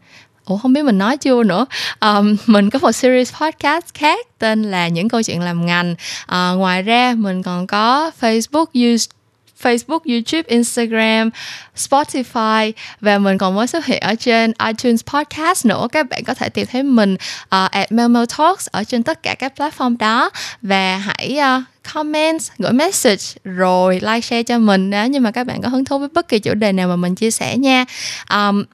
ủa 0.45 0.57
không 0.57 0.73
biết 0.73 0.83
mình 0.83 0.99
nói 0.99 1.17
chưa 1.17 1.43
nữa 1.43 1.67
um, 2.01 2.37
mình 2.47 2.71
có 2.71 2.79
một 2.79 2.93
series 2.93 3.33
podcast 3.33 3.85
khác 3.95 4.27
tên 4.39 4.63
là 4.63 4.89
những 4.89 5.09
câu 5.09 5.23
chuyện 5.23 5.41
làm 5.41 5.67
ngành 5.67 5.93
uh, 6.23 6.59
ngoài 6.59 6.83
ra 6.83 7.15
mình 7.19 7.43
còn 7.43 7.67
có 7.67 8.11
facebook 8.21 8.67
YouTube 8.75 9.25
Facebook, 9.63 10.01
YouTube, 10.05 10.43
Instagram, 10.47 11.31
Spotify 11.77 12.73
và 13.01 13.19
mình 13.19 13.39
còn 13.39 13.55
mới 13.55 13.67
xuất 13.67 13.87
hiện 13.87 14.01
ở 14.01 14.15
trên 14.15 14.53
iTunes 14.67 15.01
Podcast 15.15 15.67
nữa. 15.67 15.89
Các 15.93 16.09
bạn 16.09 16.25
có 16.25 16.35
thể 16.35 16.49
tìm 16.49 16.67
thấy 16.67 16.83
mình 16.83 17.15
uh, 17.15 17.71
at 17.71 17.93
Memo 17.93 18.25
Talks 18.39 18.67
ở 18.71 18.85
trên 18.85 19.03
tất 19.03 19.23
cả 19.23 19.35
các 19.35 19.53
platform 19.57 19.97
đó 19.99 20.31
và 20.63 20.97
hãy 20.97 21.39
uh, 21.39 21.63
comment, 21.95 22.41
gửi 22.59 22.73
message 22.73 23.25
rồi 23.45 23.95
like 23.95 24.21
share 24.21 24.43
cho 24.43 24.59
mình 24.59 24.91
nếu 24.91 25.07
như 25.07 25.21
mà 25.21 25.31
các 25.31 25.47
bạn 25.47 25.63
có 25.63 25.69
hứng 25.69 25.85
thú 25.85 25.99
với 25.99 26.09
bất 26.09 26.29
kỳ 26.29 26.39
chủ 26.39 26.55
đề 26.55 26.73
nào 26.73 26.89
mà 26.89 26.97
mình 26.97 27.15
chia 27.15 27.31
sẻ 27.31 27.57
nha. 27.57 27.85
Um, 28.31 28.65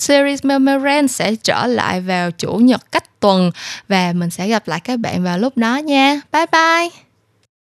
series 0.00 0.44
Memoran 0.44 1.08
sẽ 1.08 1.34
trở 1.34 1.66
lại 1.66 2.00
vào 2.00 2.30
chủ 2.30 2.56
nhật 2.56 2.92
cách 2.92 3.20
tuần 3.20 3.50
và 3.88 4.12
mình 4.12 4.30
sẽ 4.30 4.48
gặp 4.48 4.68
lại 4.68 4.80
các 4.84 4.98
bạn 4.98 5.22
vào 5.22 5.38
lúc 5.38 5.56
đó 5.56 5.76
nha. 5.76 6.20
Bye 6.32 6.46
bye. 6.52 7.09